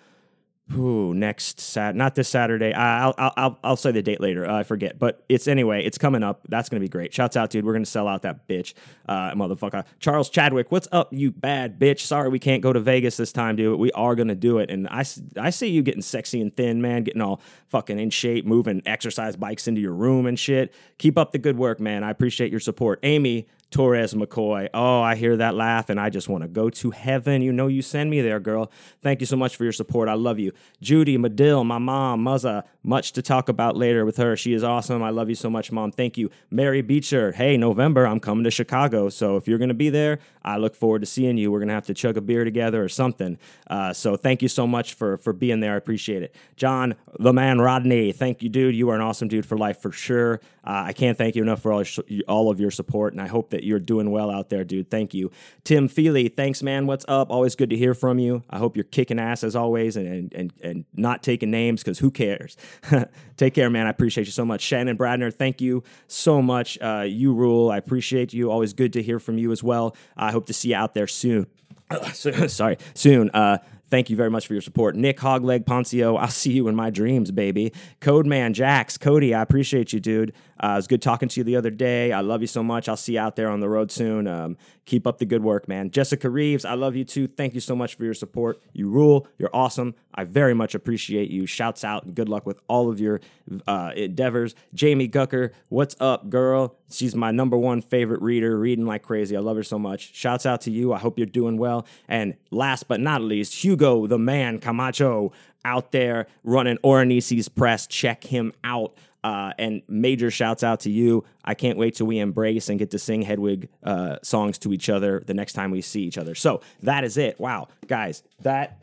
Ooh, 0.75 1.15
next 1.15 1.61
Sat, 1.61 1.95
not 1.95 2.17
this 2.17 2.29
Saturday. 2.29 2.73
I'll 2.73 3.15
I'll 3.17 3.33
I'll, 3.37 3.59
I'll 3.63 3.77
say 3.77 3.93
the 3.93 4.03
date 4.03 4.21
later. 4.21 4.45
Uh, 4.45 4.59
I 4.59 4.63
forget, 4.65 4.99
but 4.99 5.25
it's 5.29 5.47
anyway. 5.47 5.85
It's 5.85 5.97
coming 5.97 6.25
up. 6.25 6.41
That's 6.49 6.69
gonna 6.69 6.81
be 6.81 6.89
great. 6.89 7.15
Shouts 7.15 7.37
out, 7.37 7.51
dude. 7.51 7.65
We're 7.65 7.73
gonna 7.73 7.87
sell 7.87 8.09
out 8.09 8.23
that 8.23 8.49
bitch, 8.49 8.75
uh, 9.09 9.33
motherfucker. 9.35 9.85
Charles 10.01 10.29
Chadwick, 10.29 10.73
what's 10.73 10.89
up, 10.91 11.13
you 11.13 11.31
bad 11.31 11.79
bitch? 11.79 12.01
Sorry, 12.01 12.29
we 12.29 12.41
can't 12.41 12.65
go 12.65 12.73
to 12.73 12.81
Vegas 12.81 13.17
this 13.17 13.33
time, 13.33 13.55
dude. 13.55 13.79
We 13.79 13.93
are 13.93 14.17
gonna 14.17 14.35
do 14.35 14.59
it, 14.59 14.69
and 14.69 14.89
I 14.89 15.05
I 15.41 15.51
see 15.51 15.69
you 15.69 15.83
getting 15.85 16.03
sexy 16.03 16.41
and 16.41 16.53
thin, 16.53 16.83
man. 16.83 17.05
Getting 17.05 17.23
all 17.23 17.41
fucking 17.69 18.01
in 18.01 18.11
shape, 18.11 18.45
moving 18.45 18.83
exercise 18.87 19.37
bikes 19.37 19.69
into 19.69 19.81
your 19.81 19.95
room 19.95 20.27
and 20.27 20.37
shit. 20.37 20.75
Keep 20.99 21.17
up 21.17 21.31
the 21.31 21.39
good 21.39 21.57
work, 21.57 21.79
man. 21.79 22.03
I 22.03 22.11
appreciate 22.11 22.51
your 22.51 22.61
support, 22.61 22.99
Amy. 23.05 23.47
Torres 23.71 24.15
McCoy. 24.15 24.69
Oh, 24.73 25.01
I 25.01 25.17
hear 25.17 25.37
that 25.37 25.55
laugh 25.55 25.91
and 25.91 25.99
I 25.99 26.09
just 26.09 26.29
want 26.29 26.43
to 26.43 26.49
go 26.49 26.71
to 26.71 26.91
heaven. 26.93 27.43
You 27.43 27.53
know, 27.53 27.67
you 27.67 27.83
send 27.83 28.11
me 28.11 28.21
there, 28.21 28.39
girl. 28.39 28.71
Thank 29.03 29.21
you 29.21 29.27
so 29.27 29.37
much 29.37 29.57
for 29.57 29.65
your 29.65 29.73
support. 29.73 30.09
I 30.09 30.15
love 30.15 30.39
you. 30.39 30.53
Judy 30.81 31.19
Medill, 31.19 31.65
my 31.65 31.79
mom, 31.79 32.25
Muzza. 32.25 32.63
Much 32.83 33.13
to 33.13 33.23
talk 33.23 33.49
about 33.49 33.77
later 33.77 34.05
with 34.05 34.17
her. 34.19 34.37
She 34.37 34.53
is 34.53 34.63
awesome. 34.63 35.03
I 35.03 35.11
love 35.11 35.29
you 35.29 35.35
so 35.35 35.51
much, 35.51 35.73
mom. 35.73 35.91
Thank 35.91 36.17
you. 36.17 36.31
Mary 36.51 36.83
Beecher. 36.83 37.33
Hey, 37.33 37.57
November, 37.57 38.07
I'm 38.07 38.21
coming 38.21 38.45
to 38.45 38.51
Chicago. 38.51 39.09
So 39.09 39.37
if 39.37 39.49
you're 39.49 39.59
going 39.59 39.69
to 39.69 39.75
be 39.75 39.91
there, 39.91 40.21
I 40.45 40.59
look 40.59 40.77
forward 40.77 41.01
to 41.01 41.07
seeing 41.07 41.37
you. 41.37 41.51
We're 41.51 41.59
going 41.59 41.69
to 41.69 41.75
have 41.75 41.87
to 41.87 41.95
chug 41.95 42.17
a 42.17 42.21
beer 42.21 42.45
together 42.45 42.83
or 42.83 42.89
something. 42.89 43.39
Uh, 43.69 43.93
so 43.93 44.17
thank 44.17 44.43
you 44.43 44.49
so 44.49 44.67
much 44.67 44.95
for, 44.95 45.17
for 45.17 45.33
being 45.33 45.59
there. 45.59 45.75
I 45.75 45.77
appreciate 45.77 46.23
it. 46.23 46.35
John, 46.55 46.95
the 47.19 47.33
man 47.33 47.61
Rodney. 47.61 48.13
Thank 48.13 48.43
you, 48.43 48.49
dude. 48.49 48.77
You 48.77 48.91
are 48.91 48.95
an 48.95 49.01
awesome 49.01 49.27
dude 49.27 49.45
for 49.45 49.59
life 49.59 49.83
for 49.83 49.91
sure. 49.91 50.41
Uh, 50.65 50.85
I 50.87 50.93
can't 50.93 51.19
thank 51.19 51.35
you 51.35 51.43
enough 51.43 51.63
for 51.63 51.73
all, 51.73 51.85
all 52.29 52.51
of 52.51 52.61
your 52.61 52.71
support. 52.71 53.13
And 53.13 53.21
I 53.21 53.27
hope 53.27 53.51
that 53.51 53.56
you're 53.64 53.81
doing 53.81 54.11
well 54.11 54.31
out 54.31 54.50
there, 54.50 54.64
dude. 54.64 54.91
Thank 54.91 55.14
you. 55.14 55.31
Tim 55.64 55.88
Feely, 55.88 56.29
thanks, 56.29 56.62
man. 56.62 56.87
What's 56.87 57.05
up? 57.08 57.31
Always 57.31 57.55
good 57.55 57.70
to 57.70 57.76
hear 57.76 57.94
from 57.94 58.19
you. 58.19 58.43
I 58.50 58.58
hope 58.58 58.76
you're 58.76 58.85
kicking 58.85 59.19
ass 59.19 59.44
as 59.44 59.56
always 59.56 59.97
and, 59.97 60.32
and, 60.32 60.53
and 60.62 60.85
not 60.94 61.23
taking 61.23 61.50
names 61.50 61.82
because 61.82 61.99
who 61.99 62.11
cares? 62.11 62.56
Take 63.37 63.55
care, 63.55 63.70
man. 63.70 63.87
I 63.87 63.91
appreciate 63.91 64.26
you 64.26 64.32
so 64.32 64.44
much. 64.44 64.61
Shannon 64.62 64.97
Bradner, 64.97 65.32
thank 65.32 65.61
you 65.61 65.82
so 66.08 66.41
much. 66.41 66.79
Uh, 66.81 67.05
you 67.06 67.35
rule. 67.35 67.70
I 67.70 67.76
appreciate 67.76 68.32
you. 68.32 68.50
Always 68.50 68.73
good 68.73 68.93
to 68.94 69.03
hear 69.03 69.19
from 69.19 69.38
you 69.38 69.53
as 69.53 69.62
well. 69.62 69.97
I 70.17 70.32
hope 70.32 70.47
to 70.47 70.53
see 70.53 70.70
you 70.70 70.76
out 70.76 70.94
there 70.94 71.06
soon. 71.06 71.47
Sorry, 72.12 72.79
soon. 72.94 73.31
Uh, 73.31 73.58
Thank 73.88 74.11
you 74.11 74.17
very 74.17 74.31
much 74.31 74.47
for 74.47 74.53
your 74.53 74.62
support. 74.62 74.97
Nick 74.97 75.19
Hogleg 75.19 75.64
Poncio, 75.64 76.19
I'll 76.19 76.29
see 76.29 76.53
you 76.53 76.67
in 76.67 76.75
my 76.75 76.91
dreams, 76.91 77.31
baby. 77.31 77.73
Codeman 78.00 78.53
Jax, 78.53 78.99
Cody, 78.99 79.32
I 79.32 79.43
appreciate 79.43 79.93
you, 79.93 80.00
dude. 80.00 80.32
Uh, 80.62 80.73
it 80.73 80.76
was 80.76 80.87
good 80.87 81.03
talking 81.03 81.29
to 81.29 81.41
you 81.41 81.44
the 81.44 81.56
other 81.56 81.70
day. 81.70 82.12
I 82.12 82.20
love 82.20 82.41
you 82.41 82.47
so 82.47 82.62
much. 82.62 82.88
I'll 82.88 82.97
see 82.97 83.14
you 83.14 83.20
out 83.20 83.37
there 83.37 83.50
on 83.50 83.61
the 83.61 83.69
road 83.69 83.91
soon. 83.91 84.26
Um, 84.26 84.56
keep 84.87 85.06
up 85.06 85.19
the 85.19 85.26
good 85.26 85.43
work, 85.43 85.69
man. 85.69 85.91
Jessica 85.91 86.31
Reeves, 86.31 86.64
I 86.64 86.75
love 86.75 86.97
you 86.97 87.05
too. 87.05 87.26
Thank 87.26 87.55
you 87.55 87.61
so 87.61 87.76
much 87.76 87.97
for 87.97 88.05
your 88.05 88.14
support. 88.14 88.61
You 88.73 88.88
rule. 88.88 89.26
You're 89.38 89.55
awesome. 89.55 89.94
I 90.14 90.25
very 90.25 90.55
much 90.55 90.75
appreciate 90.75 91.31
you. 91.31 91.44
Shouts 91.47 91.85
out 91.85 92.05
and 92.05 92.14
good 92.14 92.29
luck 92.29 92.47
with 92.47 92.61
all 92.69 92.88
of 92.88 93.00
your 93.00 93.20
uh, 93.67 93.93
endeavors. 93.94 94.55
Jamie 94.73 95.08
Gucker, 95.08 95.50
what's 95.69 95.94
up, 96.00 96.31
girl? 96.31 96.76
She's 96.91 97.14
my 97.14 97.32
number 97.32 97.58
one 97.58 97.82
favorite 97.82 98.23
reader, 98.23 98.58
reading 98.58 98.87
like 98.87 99.03
crazy. 99.03 99.37
I 99.37 99.41
love 99.41 99.56
her 99.56 99.62
so 99.62 99.79
much. 99.79 100.14
Shouts 100.14 100.47
out 100.47 100.62
to 100.62 100.70
you. 100.70 100.93
I 100.93 100.99
hope 100.99 101.19
you're 101.19 101.26
doing 101.26 101.58
well. 101.58 101.87
And 102.08 102.35
last 102.50 102.88
but 102.88 103.00
not 103.00 103.20
least, 103.20 103.62
Hugo 103.62 104.06
the 104.06 104.19
man 104.19 104.58
Camacho 104.58 105.32
out 105.67 105.93
there 105.93 106.29
running 106.45 106.79
Oronisi's 106.79 107.49
press. 107.49 107.87
Check 107.87 108.25
him 108.25 108.53
out. 108.65 108.94
Uh, 109.25 109.53
and 109.58 109.82
major 109.89 110.31
shouts 110.31 110.63
out 110.63 110.79
to 110.79 110.91
you. 110.91 111.25
I 111.44 111.55
can't 111.55 111.77
wait 111.77 111.96
till 111.96 112.06
we 112.06 112.20
embrace 112.20 112.69
and 112.69 112.79
get 112.79 112.93
to 112.93 112.99
sing 112.99 113.23
Hedwig 113.23 113.69
uh, 113.82 114.19
songs 114.23 114.56
to 114.58 114.73
each 114.73 114.89
other 114.89 115.20
the 115.27 115.35
next 115.35 115.55
time 115.55 115.73
we 115.73 115.81
see 115.81 116.03
each 116.03 116.17
other. 116.17 116.37
So 116.37 116.61
that 116.85 117.03
is 117.03 117.17
it. 117.17 117.41
Wow, 117.41 117.67
guys, 117.89 118.23
that 118.43 118.79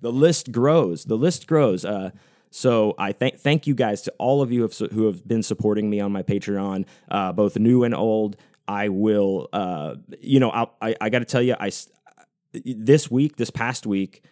the 0.00 0.12
list 0.12 0.52
grows. 0.52 1.06
The 1.06 1.16
list 1.16 1.48
grows. 1.48 1.84
Uh, 1.84 2.10
so 2.50 2.94
I 2.98 3.10
thank 3.10 3.40
thank 3.40 3.66
you 3.66 3.74
guys 3.74 4.02
to 4.02 4.12
all 4.18 4.42
of 4.42 4.52
you 4.52 4.62
have, 4.62 4.76
who 4.92 5.06
have 5.06 5.26
been 5.26 5.42
supporting 5.42 5.90
me 5.90 5.98
on 5.98 6.12
my 6.12 6.22
Patreon, 6.22 6.86
uh, 7.10 7.32
both 7.32 7.58
new 7.58 7.82
and 7.82 7.96
old. 7.96 8.36
I 8.68 8.90
will, 8.90 9.48
uh, 9.52 9.96
you 10.20 10.38
know, 10.38 10.50
I'll, 10.50 10.76
i 10.80 10.94
I 11.00 11.10
got 11.10 11.18
to 11.20 11.24
tell 11.24 11.42
you, 11.42 11.56
I 11.58 11.72
this 12.52 13.10
week, 13.10 13.36
this 13.36 13.50
past 13.50 13.86
week, 13.86 14.22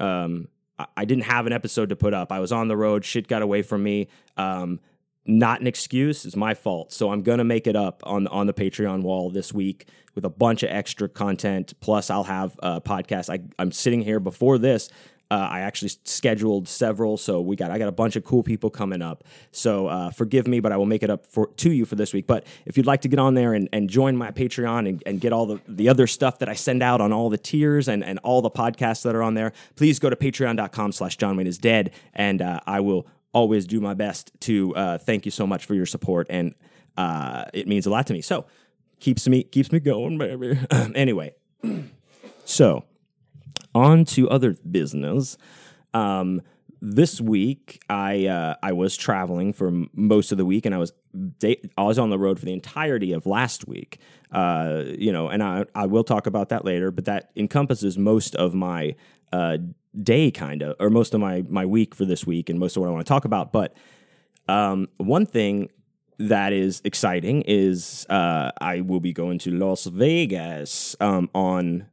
um, 0.00 0.48
I 0.96 1.04
didn't 1.04 1.24
have 1.24 1.46
an 1.46 1.52
episode 1.52 1.88
to 1.88 1.96
put 1.96 2.12
up. 2.12 2.30
I 2.30 2.40
was 2.40 2.52
on 2.52 2.68
the 2.68 2.76
road. 2.76 3.04
Shit 3.04 3.28
got 3.28 3.42
away 3.42 3.62
from 3.62 3.82
me. 3.82 4.08
Um, 4.36 4.80
not 5.24 5.60
an 5.60 5.66
excuse. 5.66 6.24
It's 6.24 6.36
my 6.36 6.54
fault. 6.54 6.92
So 6.92 7.10
I'm 7.10 7.22
gonna 7.22 7.44
make 7.44 7.66
it 7.66 7.76
up 7.76 8.02
on 8.04 8.26
on 8.28 8.46
the 8.46 8.54
Patreon 8.54 9.02
wall 9.02 9.30
this 9.30 9.52
week 9.52 9.88
with 10.14 10.24
a 10.24 10.30
bunch 10.30 10.62
of 10.62 10.70
extra 10.70 11.08
content. 11.08 11.74
Plus, 11.80 12.10
I'll 12.10 12.24
have 12.24 12.58
a 12.60 12.80
podcast. 12.80 13.30
I, 13.30 13.40
I'm 13.58 13.72
sitting 13.72 14.02
here 14.02 14.20
before 14.20 14.58
this. 14.58 14.88
Uh, 15.28 15.34
I 15.50 15.60
actually 15.60 15.90
scheduled 16.04 16.68
several, 16.68 17.16
so 17.16 17.40
we 17.40 17.56
got 17.56 17.70
I 17.72 17.78
got 17.78 17.88
a 17.88 17.92
bunch 17.92 18.14
of 18.14 18.24
cool 18.24 18.44
people 18.44 18.70
coming 18.70 19.02
up. 19.02 19.24
So 19.50 19.88
uh, 19.88 20.10
forgive 20.10 20.46
me, 20.46 20.60
but 20.60 20.70
I 20.70 20.76
will 20.76 20.86
make 20.86 21.02
it 21.02 21.10
up 21.10 21.26
for 21.26 21.48
to 21.48 21.72
you 21.72 21.84
for 21.84 21.96
this 21.96 22.12
week. 22.12 22.28
But 22.28 22.46
if 22.64 22.76
you'd 22.76 22.86
like 22.86 23.00
to 23.00 23.08
get 23.08 23.18
on 23.18 23.34
there 23.34 23.52
and, 23.52 23.68
and 23.72 23.90
join 23.90 24.16
my 24.16 24.30
Patreon 24.30 24.88
and, 24.88 25.02
and 25.04 25.20
get 25.20 25.32
all 25.32 25.46
the, 25.46 25.60
the 25.66 25.88
other 25.88 26.06
stuff 26.06 26.38
that 26.38 26.48
I 26.48 26.54
send 26.54 26.82
out 26.82 27.00
on 27.00 27.12
all 27.12 27.28
the 27.28 27.38
tiers 27.38 27.88
and, 27.88 28.04
and 28.04 28.20
all 28.20 28.40
the 28.40 28.50
podcasts 28.50 29.02
that 29.02 29.16
are 29.16 29.22
on 29.22 29.34
there, 29.34 29.52
please 29.74 29.98
go 29.98 30.08
to 30.08 30.16
patreon.com 30.16 30.92
slash 30.92 31.16
John 31.16 31.36
Wayne 31.36 31.48
is 31.48 31.58
dead. 31.58 31.90
And 32.14 32.40
uh, 32.40 32.60
I 32.64 32.78
will 32.80 33.08
always 33.32 33.66
do 33.66 33.80
my 33.80 33.94
best 33.94 34.30
to 34.42 34.74
uh, 34.76 34.98
thank 34.98 35.24
you 35.24 35.32
so 35.32 35.46
much 35.46 35.64
for 35.64 35.74
your 35.74 35.86
support. 35.86 36.28
And 36.30 36.54
uh, 36.96 37.46
it 37.52 37.66
means 37.66 37.86
a 37.86 37.90
lot 37.90 38.06
to 38.06 38.12
me. 38.12 38.22
So 38.22 38.46
keeps 39.00 39.28
me 39.28 39.42
keeps 39.42 39.72
me 39.72 39.80
going, 39.80 40.18
baby. 40.18 40.58
anyway, 40.94 41.34
so 42.44 42.84
on 43.74 44.04
to 44.06 44.28
other 44.28 44.56
business. 44.70 45.36
Um, 45.94 46.42
this 46.82 47.20
week, 47.20 47.82
I 47.88 48.26
uh, 48.26 48.54
I 48.62 48.72
was 48.72 48.96
traveling 48.96 49.52
for 49.52 49.72
most 49.94 50.32
of 50.32 50.38
the 50.38 50.44
week, 50.44 50.66
and 50.66 50.74
I 50.74 50.78
was 50.78 50.92
I 51.42 51.82
was 51.82 51.98
on 51.98 52.10
the 52.10 52.18
road 52.18 52.38
for 52.38 52.44
the 52.44 52.52
entirety 52.52 53.12
of 53.12 53.26
last 53.26 53.66
week. 53.66 53.98
Uh, 54.30 54.84
you 54.98 55.12
know, 55.12 55.28
and 55.28 55.42
I 55.42 55.64
I 55.74 55.86
will 55.86 56.04
talk 56.04 56.26
about 56.26 56.50
that 56.50 56.64
later, 56.64 56.90
but 56.90 57.06
that 57.06 57.30
encompasses 57.34 57.96
most 57.96 58.34
of 58.36 58.54
my 58.54 58.94
uh, 59.32 59.58
day, 60.02 60.30
kind 60.30 60.62
of, 60.62 60.76
or 60.78 60.90
most 60.90 61.14
of 61.14 61.20
my 61.20 61.44
my 61.48 61.64
week 61.64 61.94
for 61.94 62.04
this 62.04 62.26
week, 62.26 62.50
and 62.50 62.58
most 62.58 62.76
of 62.76 62.82
what 62.82 62.88
I 62.88 62.92
want 62.92 63.06
to 63.06 63.08
talk 63.08 63.24
about. 63.24 63.52
But 63.52 63.74
um, 64.48 64.88
one 64.98 65.26
thing 65.26 65.70
that 66.18 66.52
is 66.52 66.80
exciting 66.84 67.42
is 67.42 68.06
uh, 68.08 68.50
I 68.60 68.80
will 68.80 69.00
be 69.00 69.12
going 69.12 69.38
to 69.40 69.50
Las 69.50 69.84
Vegas 69.86 70.96
um, 71.00 71.28
on 71.34 71.86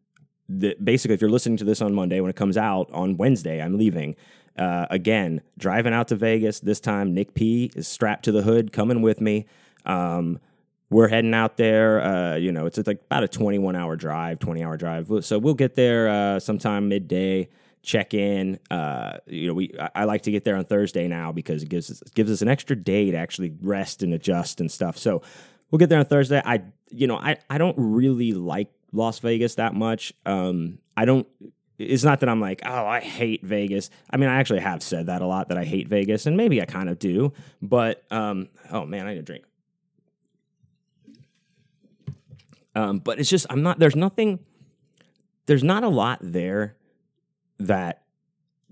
basically, 0.83 1.15
if 1.15 1.21
you're 1.21 1.29
listening 1.29 1.57
to 1.57 1.63
this 1.63 1.81
on 1.81 1.93
Monday, 1.93 2.19
when 2.19 2.29
it 2.29 2.35
comes 2.35 2.57
out 2.57 2.89
on 2.91 3.17
Wednesday, 3.17 3.61
I'm 3.61 3.77
leaving. 3.77 4.15
Uh, 4.57 4.85
again, 4.89 5.41
driving 5.57 5.93
out 5.93 6.09
to 6.09 6.15
Vegas. 6.15 6.59
This 6.59 6.79
time, 6.79 7.13
Nick 7.13 7.33
P 7.33 7.71
is 7.75 7.87
strapped 7.87 8.25
to 8.25 8.31
the 8.31 8.43
hood, 8.43 8.71
coming 8.71 9.01
with 9.01 9.19
me. 9.19 9.45
Um, 9.85 10.39
we're 10.89 11.07
heading 11.07 11.33
out 11.33 11.57
there. 11.57 12.01
Uh, 12.03 12.35
you 12.35 12.51
know, 12.51 12.65
it's 12.67 12.77
like 12.77 13.01
about 13.05 13.23
a 13.23 13.27
21 13.27 13.75
hour 13.75 13.95
drive, 13.95 14.39
20 14.39 14.63
hour 14.63 14.77
drive. 14.77 15.11
So 15.21 15.39
we'll 15.39 15.55
get 15.55 15.75
there 15.75 16.07
uh, 16.07 16.39
sometime 16.39 16.87
midday. 16.87 17.49
Check 17.81 18.13
in. 18.13 18.59
Uh, 18.69 19.17
you 19.25 19.47
know, 19.47 19.55
we 19.55 19.73
I, 19.79 19.89
I, 19.95 20.03
like 20.05 20.21
to 20.21 20.31
get 20.31 20.45
there 20.45 20.55
on 20.55 20.63
Thursday 20.63 21.07
now 21.07 21.33
because 21.33 21.63
it 21.63 21.69
gives 21.69 21.91
us, 21.91 22.01
gives 22.13 22.31
us 22.31 22.41
an 22.41 22.47
extra 22.47 22.77
day 22.77 23.11
to 23.11 23.17
actually 23.17 23.53
rest 23.61 24.03
and 24.03 24.13
adjust 24.13 24.61
and 24.61 24.71
stuff. 24.71 24.97
So 24.97 25.21
we'll 25.69 25.79
get 25.79 25.89
there 25.89 25.99
on 25.99 26.05
Thursday. 26.05 26.41
I 26.45 26.61
you 26.91 27.07
know 27.07 27.17
I 27.17 27.37
I 27.49 27.57
don't 27.57 27.75
really 27.77 28.31
like 28.31 28.69
Las 28.93 29.19
Vegas 29.19 29.55
that 29.55 29.73
much. 29.73 30.13
Um, 30.25 30.77
I 30.95 31.05
don't. 31.05 31.27
It's 31.79 32.03
not 32.03 32.19
that 32.21 32.29
I'm 32.29 32.39
like, 32.39 32.61
oh, 32.63 32.85
I 32.85 33.01
hate 33.01 33.43
Vegas. 33.43 33.89
I 34.09 34.17
mean, 34.17 34.29
I 34.29 34.35
actually 34.35 34.59
have 34.59 34.81
said 34.83 35.07
that 35.07 35.21
a 35.21 35.25
lot 35.25 35.49
that 35.49 35.57
I 35.57 35.65
hate 35.65 35.87
Vegas, 35.87 36.25
and 36.25 36.37
maybe 36.37 36.61
I 36.61 36.65
kind 36.65 36.87
of 36.87 36.99
do. 36.99 37.33
But 37.61 38.03
um, 38.11 38.49
oh 38.71 38.85
man, 38.85 39.07
I 39.07 39.13
need 39.13 39.19
a 39.19 39.23
drink. 39.23 39.43
Um, 42.75 42.99
but 42.99 43.19
it's 43.19 43.29
just 43.29 43.47
I'm 43.49 43.63
not. 43.63 43.79
There's 43.79 43.95
nothing. 43.95 44.39
There's 45.47 45.63
not 45.63 45.83
a 45.83 45.89
lot 45.89 46.19
there 46.21 46.77
that 47.59 48.03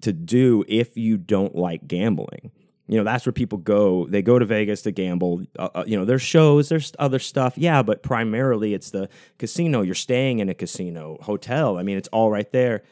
to 0.02 0.14
do 0.14 0.64
if 0.68 0.98
you 0.98 1.18
don't 1.18 1.56
like 1.56 1.88
gambling. 1.88 2.52
You 2.92 2.98
know, 2.98 3.06
that's 3.06 3.26
where 3.26 3.32
people 3.32 3.58
go. 3.58 4.06
They 4.08 4.22
go 4.22 4.38
to 4.38 4.44
Vegas 4.44 4.82
to 4.82 4.92
gamble. 4.92 5.44
Uh, 5.58 5.70
uh, 5.76 5.84
you 5.88 5.98
know, 5.98 6.04
there's 6.04 6.22
shows, 6.22 6.68
there's 6.68 6.92
other 7.00 7.20
stuff. 7.20 7.58
Yeah, 7.58 7.84
but 7.84 8.04
primarily 8.04 8.74
it's 8.74 8.90
the 8.90 9.08
casino. 9.40 9.82
You're 9.82 9.96
staying 9.96 10.40
in 10.40 10.50
a 10.50 10.54
casino, 10.54 11.18
hotel. 11.22 11.78
I 11.78 11.84
mean, 11.84 11.98
it's 11.98 12.10
all 12.10 12.30
right 12.30 12.52
there. 12.52 12.84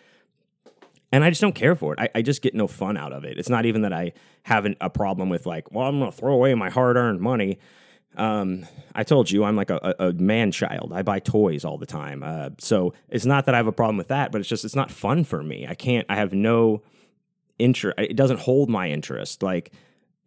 And 1.12 1.22
I 1.22 1.30
just 1.30 1.42
don't 1.42 1.54
care 1.54 1.76
for 1.76 1.92
it. 1.92 2.00
I, 2.00 2.10
I 2.16 2.22
just 2.22 2.42
get 2.42 2.56
no 2.56 2.66
fun 2.66 2.96
out 2.96 3.12
of 3.12 3.26
it. 3.26 3.38
It's 3.38 3.50
not 3.50 3.66
even 3.66 3.82
that 3.82 3.92
I 3.92 4.14
have 4.44 4.64
an, 4.64 4.78
a 4.80 4.90
problem 4.90 5.28
with, 5.28 5.46
like, 5.46 5.70
well, 5.74 5.86
I'm 5.86 6.00
going 6.00 6.10
to 6.10 6.18
throw 6.18 6.34
away 6.34 6.56
my 6.56 6.70
hard 6.70 6.96
earned 6.96 7.20
money. 7.20 7.60
Um, 8.16 8.66
I 8.96 9.04
told 9.04 9.30
you 9.30 9.44
I'm 9.44 9.58
like 9.58 9.70
a, 9.70 9.96
a, 10.00 10.14
man 10.14 10.54
child. 10.54 10.94
I 10.94 11.02
buy 11.02 11.20
toys 11.20 11.66
all 11.66 11.78
the 11.78 11.86
time. 11.86 12.24
Uh, 12.24 12.52
so 12.58 12.94
it's 13.10 13.26
not 13.26 13.48
that 13.48 13.54
I 13.54 13.58
have 13.58 13.68
a 13.68 13.74
problem 13.74 13.98
with 13.98 14.08
that, 14.08 14.32
but 14.32 14.40
it's 14.40 14.50
just 14.50 14.64
it's 14.64 14.78
not 14.78 14.92
fun 14.92 15.26
for 15.26 15.44
me. 15.44 15.68
I 15.68 15.76
can't. 15.76 16.06
I 16.10 16.16
have 16.16 16.32
no 16.32 16.84
interest. 17.58 18.00
It 18.00 18.16
doesn't 18.16 18.40
hold 18.40 18.70
my 18.70 18.90
interest. 18.90 19.44
Like 19.44 19.74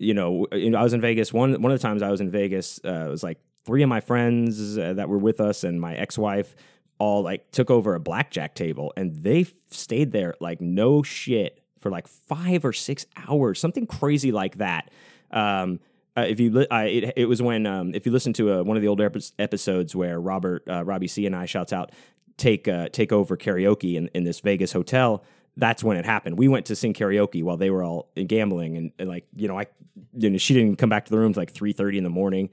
you 0.03 0.15
know, 0.15 0.47
I 0.53 0.83
was 0.83 0.93
in 0.93 1.01
Vegas. 1.01 1.33
One 1.33 1.61
one 1.63 1.73
of 1.73 1.79
the 1.79 1.83
times 1.83 2.03
I 2.03 2.11
was 2.11 2.21
in 2.21 2.31
Vegas, 2.31 2.81
uh, 2.85 3.07
it 3.07 3.11
was 3.11 3.23
like 3.23 3.39
three 3.65 3.83
of 3.83 3.89
my 3.89 4.01
friends 4.01 4.77
uh, 4.77 4.95
that 4.95 5.09
were 5.09 5.19
with 5.19 5.41
us 5.41 5.65
and 5.65 5.81
my 5.81 5.95
ex 5.95 6.19
wife 6.19 6.55
all 6.99 7.23
like 7.23 7.51
took 7.51 7.71
over 7.71 7.95
a 7.95 8.01
blackjack 8.01 8.55
table 8.55 8.93
and 8.97 9.25
they 9.25 9.47
stayed 9.71 10.13
there 10.13 10.35
like 10.41 10.61
no 10.61 11.03
shit 11.03 11.63
for 11.81 11.91
like 11.91 12.07
five 12.07 12.65
or 12.65 12.73
six 12.73 13.07
hours, 13.29 13.59
something 13.59 13.87
crazy 13.87 14.31
like 14.31 14.59
that. 14.59 14.91
Um, 15.31 15.81
uh, 16.17 16.23
if 16.29 16.39
you 16.39 16.51
li- 16.51 16.67
uh, 16.71 16.85
it, 16.85 17.15
it 17.17 17.25
was 17.27 17.41
when 17.41 17.67
um, 17.67 17.95
if 17.95 18.07
you 18.07 18.13
listen 18.13 18.33
to 18.35 18.53
uh, 18.53 18.63
one 18.63 18.77
of 18.77 18.83
the 18.83 18.89
older 18.89 19.11
episodes 19.39 19.97
where 19.97 20.21
Robert 20.21 20.63
uh, 20.69 20.85
Robbie 20.85 21.09
C 21.09 21.27
and 21.27 21.35
I 21.35 21.47
shouts 21.47 21.73
out 21.73 21.91
take 22.37 22.69
uh, 22.69 22.89
take 22.91 23.13
over 23.13 23.37
karaoke 23.37 23.95
in, 23.95 24.09
in 24.15 24.25
this 24.25 24.41
Vegas 24.41 24.73
hotel. 24.73 25.25
That's 25.57 25.85
when 25.85 25.97
it 25.97 26.05
happened. 26.05 26.39
We 26.39 26.49
went 26.49 26.67
to 26.67 26.77
sing 26.77 26.95
karaoke 26.95 27.43
while 27.43 27.57
they 27.57 27.71
were 27.71 27.83
all 27.83 28.09
gambling, 28.27 28.77
and, 28.77 28.93
and 28.99 29.09
like 29.09 29.27
you 29.37 29.49
know, 29.49 29.59
I 29.59 29.67
you 30.15 30.31
know 30.31 30.39
she 30.39 30.55
didn't 30.55 30.77
come 30.77 30.89
back 30.89 31.05
to 31.05 31.11
the 31.11 31.19
room 31.19 31.33
like 31.37 31.51
three 31.51 31.73
thirty 31.73 31.99
in 31.99 32.05
the 32.05 32.11
morning. 32.11 32.51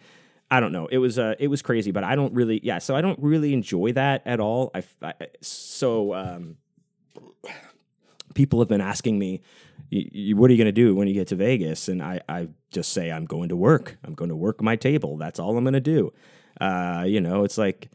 I 0.51 0.59
don't 0.59 0.71
know. 0.71 0.87
It 0.87 0.97
was 0.97 1.17
uh, 1.17 1.35
it 1.39 1.47
was 1.47 1.61
crazy, 1.61 1.91
but 1.91 2.03
I 2.03 2.15
don't 2.15 2.33
really 2.33 2.59
yeah. 2.63 2.79
So 2.79 2.95
I 2.95 3.01
don't 3.01 3.19
really 3.19 3.53
enjoy 3.53 3.93
that 3.93 4.23
at 4.25 4.39
all. 4.39 4.71
I, 4.73 4.83
I 5.01 5.13
so 5.41 6.13
um, 6.13 6.57
people 8.33 8.59
have 8.59 8.69
been 8.69 8.81
asking 8.81 9.17
me 9.17 9.41
what 9.91 10.49
are 10.49 10.53
you 10.53 10.57
going 10.57 10.65
to 10.65 10.71
do 10.71 10.93
when 10.95 11.07
you 11.07 11.13
get 11.13 11.27
to 11.29 11.35
Vegas? 11.35 11.87
And 11.87 12.01
I, 12.01 12.21
I 12.29 12.49
just 12.71 12.93
say, 12.93 13.11
I'm 13.11 13.25
going 13.25 13.49
to 13.49 13.55
work. 13.55 13.97
I'm 14.03 14.13
going 14.13 14.29
to 14.29 14.35
work 14.35 14.61
my 14.61 14.75
table. 14.75 15.17
That's 15.17 15.39
all 15.39 15.57
I'm 15.57 15.63
going 15.63 15.73
to 15.73 15.79
do. 15.79 16.13
Uh, 16.61 17.05
you 17.07 17.21
know, 17.21 17.43
it's 17.43 17.57
like 17.57 17.89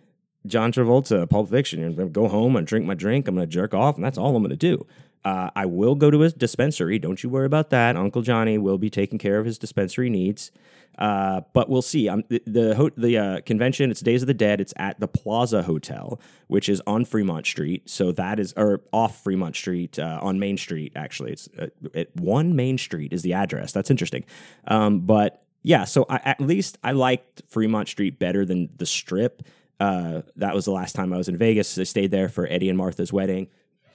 John 0.47 0.73
Travolta, 0.73 1.29
Pulp 1.29 1.51
Fiction. 1.51 1.81
You're 1.81 1.93
to 1.93 2.07
go 2.07 2.29
home 2.29 2.57
and 2.57 2.67
drink 2.67 2.87
my 2.87 2.95
drink. 2.95 3.29
I'm 3.29 3.35
going 3.35 3.47
to 3.47 3.53
jerk 3.53 3.75
off, 3.75 3.97
and 3.97 4.05
that's 4.05 4.19
all 4.19 4.37
I'm 4.37 4.43
going 4.43 4.51
to 4.51 4.57
do. 4.57 4.87
Uh, 5.25 5.51
I 5.57 5.65
will 5.65 5.95
go 5.95 6.11
to 6.11 6.21
his 6.21 6.35
dispensary. 6.35 6.99
Don't 6.99 7.23
you 7.23 7.31
worry 7.31 7.47
about 7.47 7.71
that. 7.71 7.97
Uncle 7.97 8.21
Johnny 8.21 8.59
will 8.59 8.77
be 8.77 8.91
taking 8.91 9.19
care 9.19 9.39
of 9.39 9.47
his 9.47 9.59
dispensary 9.59 10.11
needs. 10.11 10.51
Uh, 10.99 11.41
but 11.53 11.69
we'll 11.69 11.83
see. 11.83 12.09
Um, 12.09 12.25
the 12.29 12.43
the, 12.47 12.93
the 12.97 13.19
uh, 13.19 13.41
convention, 13.41 13.91
it's 13.91 14.01
Days 14.01 14.23
of 14.23 14.27
the 14.27 14.35
Dead. 14.35 14.61
It's 14.61 14.75
at 14.77 15.01
the 15.01 15.09
Plaza 15.09 15.63
Hotel, 15.63 16.21
which 16.47 16.69
is 16.69 16.81
on 16.87 17.05
Fremont 17.05 17.47
Street. 17.47 17.89
So 17.89 18.13
that 18.13 18.39
is, 18.39 18.53
or 18.57 18.83
off 18.93 19.25
Fremont 19.25 19.57
Street, 19.57 19.99
uh, 19.99 20.21
on 20.23 20.39
Main 20.39 20.57
Street, 20.57 20.93
actually. 20.95 21.33
It's 21.33 21.49
uh, 21.59 21.69
at 21.95 22.15
one 22.15 22.55
Main 22.55 22.79
Street 22.79 23.13
is 23.13 23.23
the 23.23 23.33
address. 23.33 23.73
That's 23.73 23.91
interesting. 23.91 24.25
Um, 24.69 25.01
but 25.01 25.43
yeah, 25.63 25.85
so 25.85 26.07
I, 26.09 26.21
at 26.25 26.41
least 26.41 26.79
I 26.85 26.93
liked 26.93 27.43
Fremont 27.49 27.89
Street 27.89 28.19
better 28.19 28.45
than 28.45 28.69
the 28.77 28.87
Strip. 28.87 29.43
Uh, 29.81 30.23
that 30.37 30.55
was 30.55 30.65
the 30.65 30.73
last 30.73 30.95
time 30.95 31.13
I 31.13 31.17
was 31.17 31.29
in 31.29 31.37
Vegas. 31.37 31.79
I 31.79 31.85
stayed 31.85 32.11
there 32.11 32.29
for 32.29 32.47
Eddie 32.49 32.69
and 32.69 32.79
Martha's 32.79 33.13
wedding. 33.13 33.49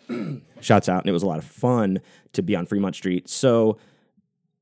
Shouts 0.62 0.89
out, 0.89 1.03
and 1.03 1.09
it 1.09 1.13
was 1.13 1.24
a 1.24 1.27
lot 1.27 1.39
of 1.39 1.45
fun 1.45 2.01
to 2.33 2.41
be 2.41 2.55
on 2.55 2.65
Fremont 2.65 2.95
Street. 2.95 3.29
So 3.29 3.77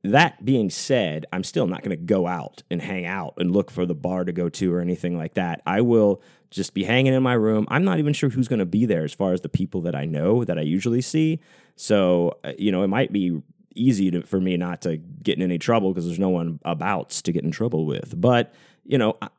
that 0.03 0.43
being 0.45 0.69
said, 0.69 1.25
I'm 1.33 1.43
still 1.43 1.67
not 1.67 1.81
going 1.81 1.97
to 1.97 2.03
go 2.03 2.27
out 2.27 2.63
and 2.69 2.81
hang 2.81 3.05
out 3.05 3.33
and 3.37 3.51
look 3.51 3.71
for 3.71 3.85
the 3.85 3.95
bar 3.95 4.25
to 4.25 4.31
go 4.31 4.49
to 4.49 4.73
or 4.73 4.81
anything 4.81 5.17
like 5.17 5.33
that. 5.35 5.61
I 5.65 5.81
will 5.81 6.21
just 6.49 6.73
be 6.73 6.83
hanging 6.83 7.13
in 7.13 7.23
my 7.23 7.33
room. 7.33 7.65
I'm 7.69 7.83
not 7.83 7.99
even 7.99 8.13
sure 8.13 8.29
who's 8.29 8.47
going 8.47 8.59
to 8.59 8.65
be 8.65 8.85
there 8.85 9.03
as 9.03 9.13
far 9.13 9.33
as 9.33 9.41
the 9.41 9.49
people 9.49 9.81
that 9.81 9.95
I 9.95 10.05
know 10.05 10.43
that 10.43 10.57
I 10.57 10.61
usually 10.61 11.01
see. 11.01 11.39
So, 11.75 12.37
uh, 12.43 12.53
you 12.57 12.71
know, 12.71 12.83
it 12.83 12.87
might 12.87 13.11
be 13.11 13.41
easy 13.75 14.11
to, 14.11 14.21
for 14.21 14.39
me 14.39 14.57
not 14.57 14.81
to 14.83 14.97
get 14.97 15.37
in 15.37 15.43
any 15.43 15.57
trouble 15.57 15.91
because 15.91 16.05
there's 16.05 16.19
no 16.19 16.29
one 16.29 16.59
abouts 16.63 17.21
to 17.23 17.31
get 17.31 17.43
in 17.43 17.51
trouble 17.51 17.85
with. 17.85 18.19
But, 18.19 18.53
you 18.85 18.97
know, 18.97 19.17
I, 19.21 19.29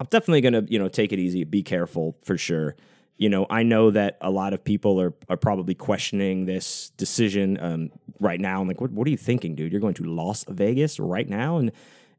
I'm 0.00 0.06
definitely 0.10 0.40
going 0.40 0.54
to, 0.54 0.72
you 0.72 0.78
know, 0.78 0.88
take 0.88 1.12
it 1.12 1.18
easy, 1.18 1.44
be 1.44 1.62
careful 1.62 2.16
for 2.24 2.36
sure 2.36 2.74
you 3.20 3.28
know, 3.28 3.46
I 3.50 3.64
know 3.64 3.90
that 3.90 4.16
a 4.22 4.30
lot 4.30 4.54
of 4.54 4.64
people 4.64 4.98
are, 4.98 5.12
are 5.28 5.36
probably 5.36 5.74
questioning 5.74 6.46
this 6.46 6.88
decision 6.96 7.58
um, 7.60 7.90
right 8.18 8.40
now. 8.40 8.62
I'm 8.62 8.66
like, 8.66 8.80
what, 8.80 8.92
what 8.92 9.06
are 9.06 9.10
you 9.10 9.18
thinking, 9.18 9.54
dude? 9.54 9.72
You're 9.72 9.80
going 9.80 9.92
to 9.94 10.04
Las 10.04 10.46
Vegas 10.48 10.98
right 10.98 11.28
now? 11.28 11.58
And 11.58 11.70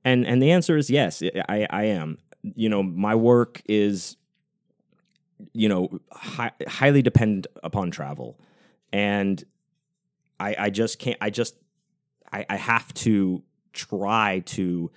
and 0.05 0.27
and 0.27 0.43
the 0.43 0.51
answer 0.51 0.77
is 0.77 0.91
yes, 0.91 1.23
I, 1.49 1.65
I 1.71 1.85
am. 1.85 2.19
You 2.43 2.69
know, 2.69 2.83
my 2.83 3.15
work 3.15 3.63
is, 3.67 4.15
you 5.53 5.67
know, 5.67 5.89
hi, 6.11 6.51
highly 6.67 7.01
dependent 7.01 7.47
upon 7.63 7.89
travel, 7.89 8.39
and 8.93 9.43
I 10.39 10.55
I 10.57 10.69
just 10.69 10.99
can't. 10.99 11.17
I 11.19 11.31
just 11.31 11.55
I, 12.31 12.45
I 12.47 12.57
have 12.57 12.93
to 12.95 13.41
try 13.73 14.43
to 14.45 14.91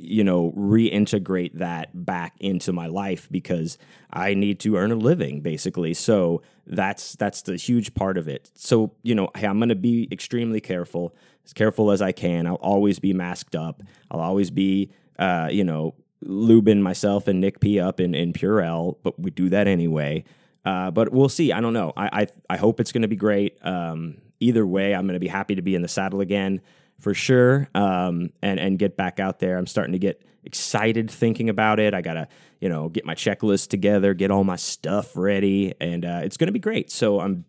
you 0.00 0.24
know, 0.24 0.52
reintegrate 0.56 1.54
that 1.54 1.90
back 2.04 2.34
into 2.40 2.72
my 2.72 2.86
life 2.86 3.28
because 3.30 3.78
I 4.12 4.34
need 4.34 4.60
to 4.60 4.76
earn 4.76 4.92
a 4.92 4.96
living 4.96 5.40
basically. 5.40 5.94
So 5.94 6.42
that's 6.66 7.14
that's 7.16 7.42
the 7.42 7.56
huge 7.56 7.94
part 7.94 8.18
of 8.18 8.28
it. 8.28 8.50
So, 8.54 8.92
you 9.02 9.14
know, 9.14 9.30
hey, 9.34 9.46
I'm 9.46 9.58
going 9.58 9.70
to 9.70 9.74
be 9.74 10.08
extremely 10.12 10.60
careful, 10.60 11.14
as 11.44 11.52
careful 11.52 11.90
as 11.90 12.02
I 12.02 12.12
can. 12.12 12.46
I'll 12.46 12.54
always 12.56 12.98
be 12.98 13.12
masked 13.12 13.54
up. 13.54 13.82
I'll 14.10 14.20
always 14.20 14.50
be 14.50 14.90
uh, 15.18 15.48
you 15.50 15.64
know, 15.64 15.94
lubing 16.24 16.80
myself 16.80 17.28
and 17.28 17.40
Nick 17.40 17.60
P 17.60 17.80
up 17.80 18.00
in 18.00 18.14
in 18.14 18.32
Purell, 18.32 18.96
but 19.02 19.18
we 19.18 19.30
do 19.30 19.48
that 19.50 19.66
anyway. 19.66 20.24
Uh, 20.64 20.90
but 20.90 21.12
we'll 21.12 21.28
see. 21.28 21.52
I 21.52 21.60
don't 21.60 21.72
know. 21.72 21.92
I 21.96 22.22
I, 22.22 22.26
I 22.50 22.56
hope 22.56 22.80
it's 22.80 22.92
going 22.92 23.02
to 23.02 23.08
be 23.08 23.16
great. 23.16 23.58
Um, 23.64 24.18
either 24.40 24.66
way, 24.66 24.94
I'm 24.94 25.06
going 25.06 25.14
to 25.14 25.20
be 25.20 25.28
happy 25.28 25.54
to 25.54 25.62
be 25.62 25.74
in 25.74 25.82
the 25.82 25.88
saddle 25.88 26.20
again 26.20 26.60
for 27.00 27.14
sure 27.14 27.68
um, 27.74 28.30
and 28.42 28.58
and 28.60 28.78
get 28.78 28.96
back 28.96 29.20
out 29.20 29.38
there. 29.38 29.56
I'm 29.56 29.66
starting 29.66 29.92
to 29.92 29.98
get 29.98 30.22
excited 30.44 31.10
thinking 31.10 31.48
about 31.48 31.78
it. 31.80 31.94
I 31.94 32.00
gotta 32.00 32.28
you 32.60 32.68
know 32.68 32.88
get 32.88 33.04
my 33.04 33.14
checklist 33.14 33.68
together, 33.68 34.14
get 34.14 34.30
all 34.30 34.44
my 34.44 34.56
stuff 34.56 35.16
ready, 35.16 35.74
and 35.80 36.04
uh, 36.04 36.20
it's 36.22 36.36
to 36.36 36.52
be 36.52 36.58
great. 36.58 36.90
So 36.90 37.20
I'm 37.20 37.44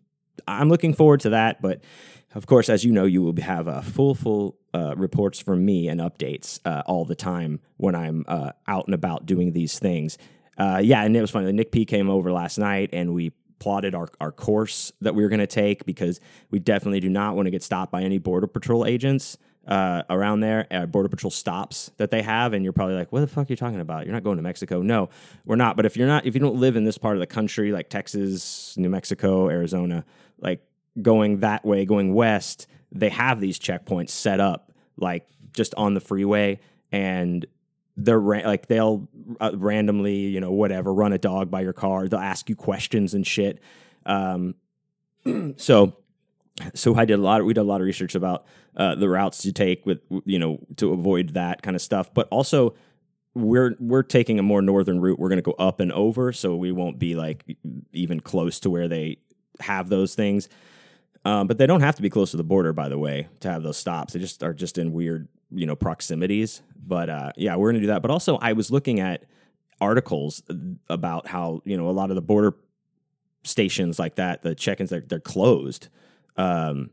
I'm 0.46 0.68
looking 0.68 0.94
forward 0.94 1.20
to 1.20 1.30
that. 1.30 1.60
But 1.60 1.82
of 2.34 2.46
course, 2.46 2.68
as 2.68 2.84
you 2.84 2.92
know, 2.92 3.04
you 3.04 3.22
will 3.22 3.34
have 3.42 3.68
uh, 3.68 3.80
full 3.80 4.14
full 4.14 4.56
uh, 4.72 4.94
reports 4.96 5.40
from 5.40 5.64
me 5.64 5.88
and 5.88 6.00
updates 6.00 6.60
uh, 6.64 6.82
all 6.86 7.04
the 7.04 7.16
time 7.16 7.60
when 7.76 7.94
I'm 7.94 8.24
uh, 8.28 8.52
out 8.68 8.86
and 8.86 8.94
about 8.94 9.26
doing 9.26 9.52
these 9.52 9.78
things. 9.78 10.16
Uh, 10.56 10.80
yeah, 10.82 11.02
and 11.02 11.16
it 11.16 11.20
was 11.20 11.30
funny. 11.30 11.50
Nick 11.52 11.72
P 11.72 11.84
came 11.84 12.10
over 12.10 12.30
last 12.30 12.58
night, 12.58 12.90
and 12.92 13.14
we 13.14 13.32
plotted 13.60 13.94
our, 13.94 14.08
our 14.20 14.32
course 14.32 14.92
that 15.00 15.14
we 15.14 15.22
were 15.22 15.28
going 15.28 15.40
to 15.40 15.46
take 15.46 15.86
because 15.86 16.18
we 16.50 16.58
definitely 16.58 16.98
do 16.98 17.08
not 17.08 17.36
want 17.36 17.46
to 17.46 17.50
get 17.50 17.62
stopped 17.62 17.92
by 17.92 18.02
any 18.02 18.18
border 18.18 18.48
patrol 18.48 18.84
agents 18.84 19.38
uh, 19.68 20.02
around 20.10 20.40
there, 20.40 20.66
uh, 20.70 20.86
border 20.86 21.08
patrol 21.08 21.30
stops 21.30 21.92
that 21.98 22.10
they 22.10 22.22
have, 22.22 22.52
and 22.52 22.64
you're 22.64 22.72
probably 22.72 22.96
like, 22.96 23.12
"What 23.12 23.20
the 23.20 23.26
fuck 23.26 23.48
are 23.48 23.52
you 23.52 23.56
talking 23.56 23.80
about? 23.80 24.04
You're 24.04 24.14
not 24.14 24.24
going 24.24 24.36
to 24.36 24.42
Mexico." 24.42 24.82
No, 24.82 25.10
we're 25.44 25.56
not. 25.56 25.76
But 25.76 25.86
if 25.86 25.96
you're 25.96 26.08
not, 26.08 26.26
if 26.26 26.34
you 26.34 26.40
don't 26.40 26.56
live 26.56 26.76
in 26.76 26.84
this 26.84 26.98
part 26.98 27.14
of 27.14 27.20
the 27.20 27.26
country, 27.26 27.70
like 27.70 27.88
Texas, 27.88 28.76
New 28.76 28.88
Mexico, 28.88 29.48
Arizona, 29.48 30.04
like 30.40 30.64
going 31.00 31.40
that 31.40 31.64
way, 31.64 31.84
going 31.84 32.14
west, 32.14 32.66
they 32.90 33.10
have 33.10 33.40
these 33.40 33.58
checkpoints 33.58 34.10
set 34.10 34.40
up, 34.40 34.72
like 34.96 35.28
just 35.52 35.74
on 35.76 35.94
the 35.94 36.00
freeway, 36.00 36.58
and 36.90 37.46
they're 37.96 38.20
like 38.20 38.66
they'll 38.66 39.08
uh, 39.40 39.52
randomly, 39.54 40.16
you 40.16 40.40
know, 40.40 40.52
whatever, 40.52 40.92
run 40.92 41.12
a 41.12 41.18
dog 41.18 41.50
by 41.50 41.60
your 41.60 41.72
car. 41.72 42.08
They'll 42.08 42.20
ask 42.20 42.48
you 42.48 42.56
questions 42.56 43.14
and 43.14 43.26
shit. 43.26 43.60
Um, 44.06 44.54
so, 45.56 45.96
so 46.74 46.94
I 46.94 47.04
did 47.04 47.18
a 47.18 47.22
lot. 47.22 47.40
Of, 47.40 47.46
we 47.46 47.54
did 47.54 47.60
a 47.60 47.64
lot 47.64 47.80
of 47.80 47.86
research 47.86 48.14
about 48.14 48.46
uh, 48.76 48.94
the 48.94 49.08
routes 49.08 49.42
to 49.42 49.52
take 49.52 49.84
with, 49.86 50.00
you 50.24 50.38
know, 50.38 50.58
to 50.76 50.92
avoid 50.92 51.30
that 51.30 51.62
kind 51.62 51.76
of 51.76 51.82
stuff. 51.82 52.12
But 52.14 52.28
also, 52.30 52.74
we're 53.34 53.76
we're 53.78 54.02
taking 54.02 54.38
a 54.38 54.42
more 54.42 54.62
northern 54.62 55.00
route. 55.00 55.18
We're 55.18 55.28
going 55.28 55.38
to 55.38 55.42
go 55.42 55.52
up 55.52 55.80
and 55.80 55.92
over, 55.92 56.32
so 56.32 56.56
we 56.56 56.72
won't 56.72 56.98
be 56.98 57.14
like 57.14 57.44
even 57.92 58.20
close 58.20 58.60
to 58.60 58.70
where 58.70 58.88
they 58.88 59.18
have 59.60 59.88
those 59.88 60.14
things. 60.14 60.48
Um, 61.24 61.46
but 61.46 61.58
they 61.58 61.66
don't 61.66 61.82
have 61.82 61.96
to 61.96 62.02
be 62.02 62.08
close 62.08 62.30
to 62.30 62.38
the 62.38 62.44
border, 62.44 62.72
by 62.72 62.88
the 62.88 62.98
way, 62.98 63.28
to 63.40 63.50
have 63.50 63.62
those 63.62 63.76
stops. 63.76 64.14
They 64.14 64.20
just 64.20 64.42
are 64.42 64.54
just 64.54 64.78
in 64.78 64.92
weird, 64.92 65.28
you 65.50 65.66
know, 65.66 65.76
proximities. 65.76 66.62
But 66.76 67.10
uh, 67.10 67.32
yeah, 67.36 67.56
we're 67.56 67.70
gonna 67.70 67.80
do 67.80 67.88
that. 67.88 68.02
But 68.02 68.10
also, 68.10 68.38
I 68.38 68.52
was 68.52 68.70
looking 68.70 69.00
at 69.00 69.24
articles 69.80 70.42
about 70.88 71.26
how 71.26 71.62
you 71.64 71.76
know 71.76 71.88
a 71.88 71.92
lot 71.92 72.10
of 72.10 72.16
the 72.16 72.22
border 72.22 72.54
stations 73.42 73.98
like 73.98 74.16
that, 74.16 74.42
the 74.42 74.54
check-ins, 74.54 74.90
they're, 74.90 75.00
they're 75.00 75.20
closed. 75.20 75.88
Um, 76.36 76.90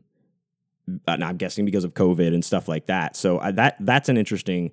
and 1.06 1.22
I'm 1.22 1.36
guessing 1.36 1.64
because 1.64 1.84
of 1.84 1.94
COVID 1.94 2.32
and 2.32 2.44
stuff 2.44 2.68
like 2.68 2.86
that. 2.86 3.16
So 3.16 3.38
uh, 3.38 3.50
that 3.52 3.76
that's 3.80 4.08
an 4.08 4.16
interesting 4.16 4.72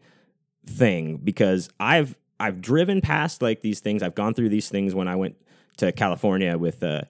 thing 0.65 1.17
because 1.17 1.69
I've 1.79 2.17
I've 2.39 2.61
driven 2.61 3.01
past 3.01 3.41
like 3.41 3.61
these 3.61 3.79
things. 3.79 4.01
I've 4.01 4.15
gone 4.15 4.33
through 4.33 4.49
these 4.49 4.69
things 4.69 4.95
when 4.95 5.07
I 5.07 5.15
went 5.15 5.35
to 5.77 5.91
California 5.91 6.57
with 6.57 6.83
uh, 6.83 7.01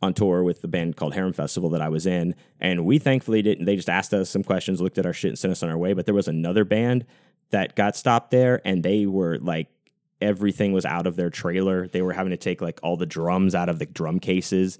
on 0.00 0.14
tour 0.14 0.42
with 0.42 0.62
the 0.62 0.68
band 0.68 0.96
called 0.96 1.14
Harem 1.14 1.32
Festival 1.32 1.70
that 1.70 1.82
I 1.82 1.88
was 1.88 2.06
in, 2.06 2.34
and 2.60 2.84
we 2.84 2.98
thankfully 2.98 3.42
didn't. 3.42 3.64
They 3.64 3.76
just 3.76 3.88
asked 3.88 4.14
us 4.14 4.30
some 4.30 4.44
questions, 4.44 4.80
looked 4.80 4.98
at 4.98 5.06
our 5.06 5.12
shit, 5.12 5.30
and 5.30 5.38
sent 5.38 5.52
us 5.52 5.62
on 5.62 5.70
our 5.70 5.78
way. 5.78 5.92
But 5.92 6.06
there 6.06 6.14
was 6.14 6.28
another 6.28 6.64
band 6.64 7.04
that 7.50 7.74
got 7.74 7.96
stopped 7.96 8.30
there, 8.30 8.60
and 8.64 8.82
they 8.82 9.06
were 9.06 9.38
like 9.38 9.68
everything 10.20 10.72
was 10.72 10.84
out 10.84 11.06
of 11.06 11.16
their 11.16 11.30
trailer. 11.30 11.88
They 11.88 12.02
were 12.02 12.12
having 12.12 12.30
to 12.30 12.36
take 12.36 12.60
like 12.60 12.80
all 12.82 12.96
the 12.96 13.06
drums 13.06 13.54
out 13.54 13.68
of 13.68 13.78
the 13.78 13.86
drum 13.86 14.18
cases. 14.20 14.78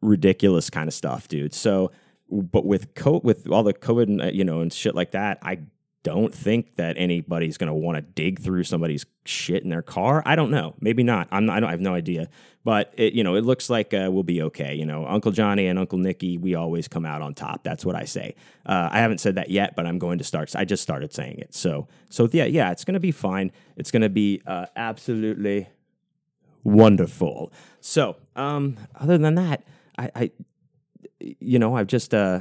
Ridiculous 0.00 0.70
kind 0.70 0.88
of 0.88 0.94
stuff, 0.94 1.28
dude. 1.28 1.54
So, 1.54 1.92
but 2.30 2.64
with 2.64 2.94
co- 2.94 3.20
with 3.22 3.48
all 3.50 3.62
the 3.62 3.74
COVID, 3.74 4.24
uh, 4.24 4.30
you 4.32 4.44
know, 4.44 4.60
and 4.60 4.72
shit 4.72 4.94
like 4.94 5.10
that, 5.12 5.38
I 5.42 5.60
don't 6.02 6.34
think 6.34 6.76
that 6.76 6.96
anybody's 6.96 7.58
going 7.58 7.68
to 7.68 7.74
want 7.74 7.96
to 7.96 8.02
dig 8.02 8.40
through 8.40 8.64
somebody's 8.64 9.04
shit 9.26 9.62
in 9.62 9.68
their 9.68 9.82
car. 9.82 10.22
I 10.24 10.34
don't 10.36 10.50
know. 10.50 10.74
Maybe 10.80 11.02
not. 11.02 11.28
I'm 11.30 11.44
not, 11.44 11.56
I, 11.56 11.60
don't, 11.60 11.68
I 11.68 11.72
have 11.72 11.80
no 11.80 11.94
idea. 11.94 12.28
But 12.62 12.92
it, 12.96 13.14
you 13.14 13.24
know, 13.24 13.36
it 13.36 13.44
looks 13.44 13.70
like 13.70 13.94
uh, 13.94 14.08
we'll 14.10 14.22
be 14.22 14.42
okay. 14.42 14.74
You 14.74 14.84
know, 14.84 15.06
Uncle 15.06 15.32
Johnny 15.32 15.66
and 15.66 15.78
Uncle 15.78 15.98
Nicky, 15.98 16.36
we 16.36 16.54
always 16.54 16.88
come 16.88 17.06
out 17.06 17.22
on 17.22 17.34
top. 17.34 17.64
That's 17.64 17.86
what 17.86 17.96
I 17.96 18.04
say. 18.04 18.34
Uh, 18.66 18.90
I 18.92 18.98
haven't 18.98 19.18
said 19.18 19.36
that 19.36 19.50
yet, 19.50 19.74
but 19.76 19.86
I'm 19.86 19.98
going 19.98 20.18
to 20.18 20.24
start. 20.24 20.54
I 20.54 20.66
just 20.66 20.82
started 20.82 21.14
saying 21.14 21.38
it. 21.38 21.54
So, 21.54 21.88
so 22.10 22.28
yeah, 22.30 22.44
yeah, 22.44 22.70
it's 22.70 22.84
going 22.84 22.94
to 22.94 23.00
be 23.00 23.12
fine. 23.12 23.50
It's 23.76 23.90
going 23.90 24.02
to 24.02 24.10
be 24.10 24.42
uh, 24.46 24.66
absolutely 24.76 25.68
wonderful. 26.62 27.50
So, 27.80 28.16
um, 28.36 28.76
other 28.94 29.16
than 29.16 29.36
that, 29.36 29.64
I, 29.96 30.10
I 30.14 30.30
you 31.20 31.58
know, 31.58 31.76
I've 31.76 31.86
just 31.86 32.14
uh 32.14 32.40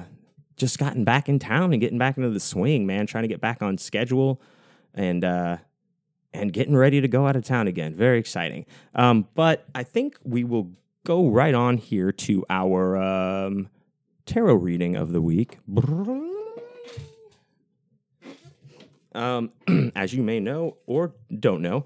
just 0.55 0.77
gotten 0.77 1.03
back 1.05 1.29
in 1.29 1.39
town 1.39 1.71
and 1.71 1.81
getting 1.81 1.97
back 1.97 2.17
into 2.17 2.29
the 2.29 2.39
swing, 2.39 2.85
man, 2.85 3.07
trying 3.07 3.23
to 3.23 3.27
get 3.27 3.41
back 3.41 3.61
on 3.61 3.77
schedule 3.77 4.41
and 4.93 5.23
uh 5.23 5.57
and 6.33 6.53
getting 6.53 6.75
ready 6.75 7.01
to 7.01 7.07
go 7.07 7.27
out 7.27 7.35
of 7.35 7.43
town 7.43 7.67
again. 7.67 7.93
Very 7.93 8.19
exciting. 8.19 8.65
Um, 8.95 9.27
but 9.35 9.65
I 9.73 9.83
think 9.83 10.17
we 10.23 10.43
will 10.43 10.71
go 11.05 11.27
right 11.27 11.53
on 11.53 11.77
here 11.77 12.11
to 12.11 12.45
our 12.49 12.97
um, 12.97 13.69
tarot 14.25 14.55
reading 14.55 14.95
of 14.95 15.11
the 15.11 15.21
week. 15.21 15.59
Um, 19.15 19.51
as 19.95 20.13
you 20.13 20.21
may 20.21 20.39
know 20.39 20.77
or 20.85 21.15
don't 21.39 21.61
know, 21.61 21.85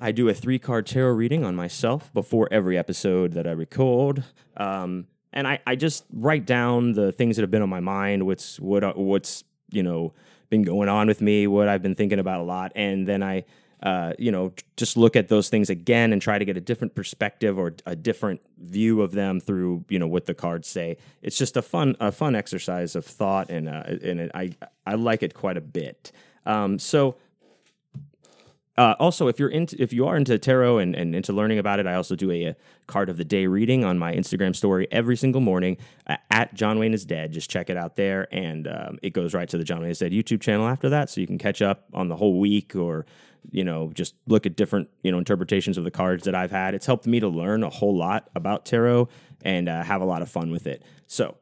I 0.00 0.12
do 0.12 0.28
a 0.28 0.34
three 0.34 0.58
card 0.58 0.86
tarot 0.86 1.12
reading 1.12 1.44
on 1.44 1.54
myself 1.54 2.12
before 2.12 2.48
every 2.50 2.78
episode 2.78 3.32
that 3.34 3.46
I 3.46 3.52
record. 3.52 4.24
Um, 4.56 5.06
and 5.32 5.46
I, 5.46 5.60
I 5.66 5.76
just 5.76 6.04
write 6.12 6.46
down 6.46 6.92
the 6.92 7.12
things 7.12 7.36
that 7.36 7.42
have 7.42 7.50
been 7.50 7.62
on 7.62 7.68
my 7.68 7.80
mind, 7.80 8.24
what's 8.24 8.58
what 8.60 8.96
what's 8.96 9.44
you 9.70 9.82
know 9.82 10.14
been 10.48 10.62
going 10.62 10.88
on 10.88 11.06
with 11.06 11.20
me, 11.20 11.46
what 11.46 11.68
I've 11.68 11.82
been 11.82 11.94
thinking 11.94 12.18
about 12.18 12.40
a 12.40 12.44
lot, 12.44 12.72
and 12.76 13.06
then 13.06 13.22
I 13.22 13.44
uh, 13.82 14.12
you 14.18 14.32
know 14.32 14.52
just 14.76 14.96
look 14.96 15.16
at 15.16 15.28
those 15.28 15.48
things 15.48 15.70
again 15.70 16.12
and 16.12 16.22
try 16.22 16.38
to 16.38 16.44
get 16.44 16.56
a 16.56 16.60
different 16.60 16.94
perspective 16.94 17.58
or 17.58 17.74
a 17.86 17.96
different 17.96 18.40
view 18.58 19.02
of 19.02 19.12
them 19.12 19.40
through 19.40 19.84
you 19.88 19.98
know 19.98 20.06
what 20.06 20.26
the 20.26 20.34
cards 20.34 20.68
say. 20.68 20.96
It's 21.22 21.36
just 21.36 21.56
a 21.56 21.62
fun 21.62 21.96
a 22.00 22.12
fun 22.12 22.34
exercise 22.34 22.96
of 22.96 23.04
thought, 23.04 23.50
and 23.50 23.68
uh, 23.68 23.82
and 23.86 24.20
it, 24.20 24.30
I 24.34 24.56
I 24.86 24.94
like 24.94 25.22
it 25.22 25.34
quite 25.34 25.56
a 25.56 25.62
bit. 25.62 26.12
Um, 26.46 26.78
so 26.78 27.16
uh, 28.76 28.94
also, 28.98 29.28
if 29.28 29.38
you're 29.38 29.50
into 29.50 29.80
if 29.80 29.92
you 29.92 30.06
are 30.06 30.16
into 30.16 30.36
tarot 30.36 30.78
and, 30.78 30.96
and 30.96 31.14
into 31.14 31.32
learning 31.32 31.58
about 31.58 31.78
it, 31.78 31.86
I 31.86 31.94
also 31.94 32.16
do 32.16 32.30
a, 32.30 32.44
a, 32.46 32.56
card 32.86 33.08
of 33.08 33.16
the 33.16 33.24
day 33.24 33.46
reading 33.46 33.84
on 33.84 33.98
my 33.98 34.12
Instagram 34.12 34.54
story 34.54 34.88
every 34.90 35.16
single 35.16 35.40
morning 35.40 35.78
uh, 36.06 36.16
at 36.30 36.52
John 36.54 36.78
Wayne 36.78 36.92
is 36.92 37.04
Dead. 37.04 37.32
Just 37.32 37.48
check 37.48 37.70
it 37.70 37.76
out 37.76 37.94
there, 37.94 38.26
and 38.32 38.66
um, 38.66 38.98
it 39.00 39.10
goes 39.10 39.32
right 39.32 39.48
to 39.48 39.56
the 39.56 39.64
John 39.64 39.80
Wayne 39.80 39.90
is 39.90 40.00
Dead 40.00 40.10
YouTube 40.10 40.40
channel 40.40 40.66
after 40.66 40.88
that, 40.88 41.08
so 41.08 41.20
you 41.20 41.26
can 41.26 41.38
catch 41.38 41.62
up 41.62 41.84
on 41.94 42.08
the 42.08 42.16
whole 42.16 42.40
week 42.40 42.74
or 42.74 43.06
you 43.50 43.64
know 43.64 43.90
just 43.94 44.14
look 44.26 44.46
at 44.46 44.56
different 44.56 44.88
you 45.02 45.12
know 45.12 45.18
interpretations 45.18 45.78
of 45.78 45.84
the 45.84 45.90
cards 45.90 46.24
that 46.24 46.34
I've 46.34 46.50
had. 46.50 46.74
It's 46.74 46.86
helped 46.86 47.06
me 47.06 47.20
to 47.20 47.28
learn 47.28 47.62
a 47.62 47.70
whole 47.70 47.96
lot 47.96 48.30
about 48.34 48.64
tarot 48.64 49.08
and 49.42 49.68
uh, 49.68 49.82
have 49.82 50.00
a 50.00 50.06
lot 50.06 50.22
of 50.22 50.30
fun 50.30 50.50
with 50.50 50.66
it. 50.66 50.82
So 51.06 51.36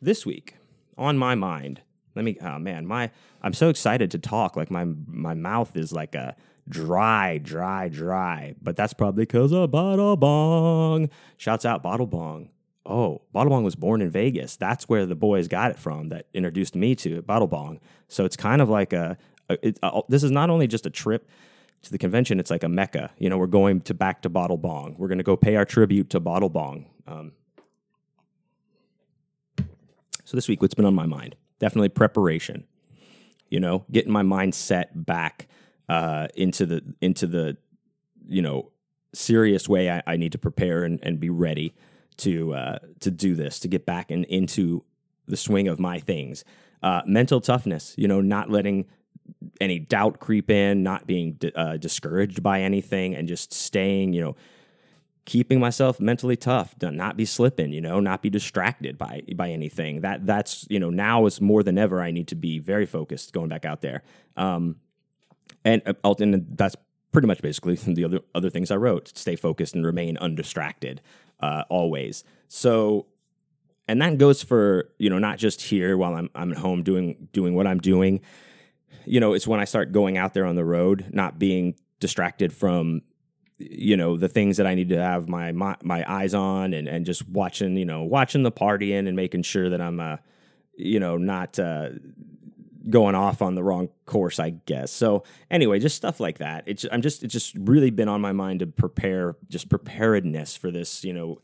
this 0.00 0.24
week 0.24 0.56
on 0.96 1.18
my 1.18 1.34
mind 1.34 1.82
let 2.14 2.24
me. 2.24 2.36
Oh 2.42 2.58
man, 2.58 2.86
my 2.86 3.10
I'm 3.42 3.52
so 3.52 3.68
excited 3.68 4.10
to 4.10 4.18
talk. 4.18 4.56
Like 4.56 4.70
my 4.70 4.84
my 4.84 5.34
mouth 5.34 5.76
is 5.76 5.92
like 5.92 6.14
a 6.14 6.36
dry, 6.68 7.38
dry, 7.38 7.88
dry. 7.88 8.54
But 8.60 8.76
that's 8.76 8.92
probably 8.92 9.22
because 9.22 9.52
of 9.52 9.70
Bottle 9.70 10.16
Bong. 10.16 11.08
Shouts 11.36 11.64
out 11.64 11.82
Bottle 11.82 12.06
Bong. 12.06 12.50
Oh, 12.84 13.22
Bottle 13.32 13.50
Bong 13.50 13.62
was 13.62 13.76
born 13.76 14.02
in 14.02 14.10
Vegas. 14.10 14.56
That's 14.56 14.88
where 14.88 15.06
the 15.06 15.14
boys 15.14 15.46
got 15.46 15.70
it 15.70 15.78
from. 15.78 16.08
That 16.08 16.26
introduced 16.34 16.74
me 16.74 16.94
to 16.96 17.18
it, 17.18 17.26
Bottle 17.26 17.48
Bong. 17.48 17.80
So 18.08 18.24
it's 18.24 18.36
kind 18.36 18.60
of 18.60 18.68
like 18.68 18.92
a. 18.92 19.16
a, 19.50 19.68
it, 19.68 19.78
a 19.82 20.00
this 20.08 20.22
is 20.22 20.30
not 20.30 20.50
only 20.50 20.66
just 20.66 20.86
a 20.86 20.90
trip 20.90 21.28
to 21.82 21.92
the 21.92 21.98
convention. 21.98 22.40
It's 22.40 22.50
like 22.50 22.62
a 22.62 22.68
mecca. 22.68 23.10
You 23.18 23.28
know, 23.28 23.38
we're 23.38 23.46
going 23.46 23.80
to 23.82 23.94
back 23.94 24.22
to 24.22 24.28
Bottle 24.28 24.56
Bong. 24.56 24.94
We're 24.98 25.08
going 25.08 25.18
to 25.18 25.24
go 25.24 25.36
pay 25.36 25.56
our 25.56 25.64
tribute 25.64 26.10
to 26.10 26.20
Bottle 26.20 26.48
Bong. 26.48 26.86
Um, 27.06 27.32
so 30.24 30.36
this 30.36 30.48
week, 30.48 30.62
what's 30.62 30.74
been 30.74 30.84
on 30.84 30.94
my 30.94 31.06
mind? 31.06 31.36
definitely 31.60 31.90
preparation. 31.90 32.64
You 33.48 33.60
know, 33.60 33.84
getting 33.92 34.12
my 34.12 34.22
mindset 34.22 34.86
back 34.94 35.46
uh, 35.88 36.28
into 36.34 36.66
the 36.66 36.82
into 37.00 37.28
the 37.28 37.56
you 38.26 38.42
know 38.42 38.72
serious 39.12 39.68
way 39.68 39.90
I, 39.90 40.02
I 40.06 40.16
need 40.16 40.32
to 40.32 40.38
prepare 40.38 40.82
and, 40.82 40.98
and 41.02 41.20
be 41.20 41.30
ready 41.30 41.74
to 42.18 42.54
uh, 42.54 42.78
to 43.00 43.10
do 43.10 43.34
this 43.36 43.60
to 43.60 43.68
get 43.68 43.86
back 43.86 44.10
in, 44.10 44.24
into 44.24 44.84
the 45.28 45.36
swing 45.36 45.68
of 45.68 45.78
my 45.78 46.00
things. 46.00 46.44
Uh, 46.82 47.02
mental 47.06 47.40
toughness, 47.40 47.94
you 47.98 48.08
know, 48.08 48.22
not 48.22 48.50
letting 48.50 48.86
any 49.60 49.78
doubt 49.78 50.20
creep 50.20 50.50
in, 50.50 50.82
not 50.82 51.06
being 51.06 51.38
uh, 51.54 51.76
discouraged 51.76 52.42
by 52.42 52.60
anything, 52.62 53.14
and 53.14 53.28
just 53.28 53.52
staying, 53.52 54.12
you 54.12 54.20
know, 54.20 54.36
keeping 55.30 55.60
myself 55.60 56.00
mentally 56.00 56.36
tough, 56.36 56.76
to 56.80 56.90
not 56.90 57.16
be 57.16 57.24
slipping, 57.24 57.72
you 57.72 57.80
know, 57.80 58.00
not 58.00 58.20
be 58.22 58.30
distracted 58.30 58.98
by 58.98 59.22
by 59.36 59.50
anything. 59.50 60.00
That 60.00 60.26
that's 60.26 60.66
you 60.68 60.80
know 60.80 60.90
now 60.90 61.26
is 61.26 61.40
more 61.40 61.62
than 61.62 61.78
ever. 61.78 62.02
I 62.02 62.10
need 62.10 62.28
to 62.28 62.34
be 62.34 62.58
very 62.58 62.86
focused 62.86 63.32
going 63.32 63.48
back 63.48 63.64
out 63.64 63.80
there. 63.80 64.02
Um, 64.36 64.76
and 65.64 65.82
uh, 65.86 66.14
and 66.18 66.46
that's 66.56 66.76
pretty 67.12 67.28
much 67.28 67.42
basically 67.42 67.74
the 67.94 68.04
other 68.04 68.20
other 68.34 68.50
things 68.50 68.70
I 68.70 68.76
wrote. 68.76 69.16
Stay 69.16 69.36
focused 69.36 69.74
and 69.74 69.84
remain 69.86 70.16
undistracted 70.18 71.00
uh, 71.40 71.64
always. 71.68 72.24
So. 72.48 73.06
And 73.88 74.00
that 74.02 74.18
goes 74.18 74.40
for 74.40 74.88
you 74.98 75.10
know 75.10 75.18
not 75.18 75.38
just 75.38 75.62
here 75.62 75.96
while 75.96 76.14
I'm 76.14 76.30
I'm 76.36 76.52
at 76.52 76.58
home 76.58 76.84
doing 76.84 77.26
doing 77.32 77.56
what 77.56 77.66
I'm 77.66 77.80
doing, 77.80 78.20
you 79.04 79.20
know 79.20 79.32
it's 79.32 79.46
when 79.46 79.60
I 79.60 79.64
start 79.64 79.92
going 79.92 80.16
out 80.16 80.34
there 80.34 80.46
on 80.46 80.56
the 80.56 80.64
road, 80.64 81.06
not 81.12 81.38
being 81.38 81.74
distracted 82.00 82.52
from 82.52 83.02
you 83.58 83.96
know 83.96 84.16
the 84.16 84.28
things 84.28 84.56
that 84.56 84.66
I 84.66 84.74
need 84.74 84.88
to 84.88 85.00
have 85.00 85.28
my 85.28 85.52
my, 85.52 85.76
my 85.82 86.04
eyes 86.10 86.34
on 86.34 86.72
and, 86.72 86.88
and 86.88 87.04
just 87.04 87.28
watching 87.28 87.76
you 87.76 87.84
know 87.84 88.02
watching 88.02 88.42
the 88.42 88.52
partying 88.52 89.06
and 89.06 89.14
making 89.14 89.42
sure 89.42 89.68
that 89.68 89.80
I'm 89.80 90.00
uh 90.00 90.16
you 90.76 90.98
know 90.98 91.16
not 91.18 91.58
uh 91.58 91.90
going 92.88 93.14
off 93.14 93.42
on 93.42 93.54
the 93.54 93.62
wrong 93.62 93.90
course 94.06 94.38
I 94.38 94.50
guess. 94.50 94.90
So 94.90 95.24
anyway 95.50 95.78
just 95.78 95.96
stuff 95.96 96.18
like 96.20 96.38
that. 96.38 96.64
It's 96.66 96.86
I'm 96.90 97.02
just 97.02 97.22
it's 97.22 97.32
just 97.32 97.54
really 97.56 97.90
been 97.90 98.08
on 98.08 98.20
my 98.20 98.32
mind 98.32 98.60
to 98.60 98.66
prepare 98.66 99.36
just 99.48 99.68
preparedness 99.68 100.56
for 100.56 100.70
this 100.70 101.04
you 101.04 101.12
know 101.12 101.40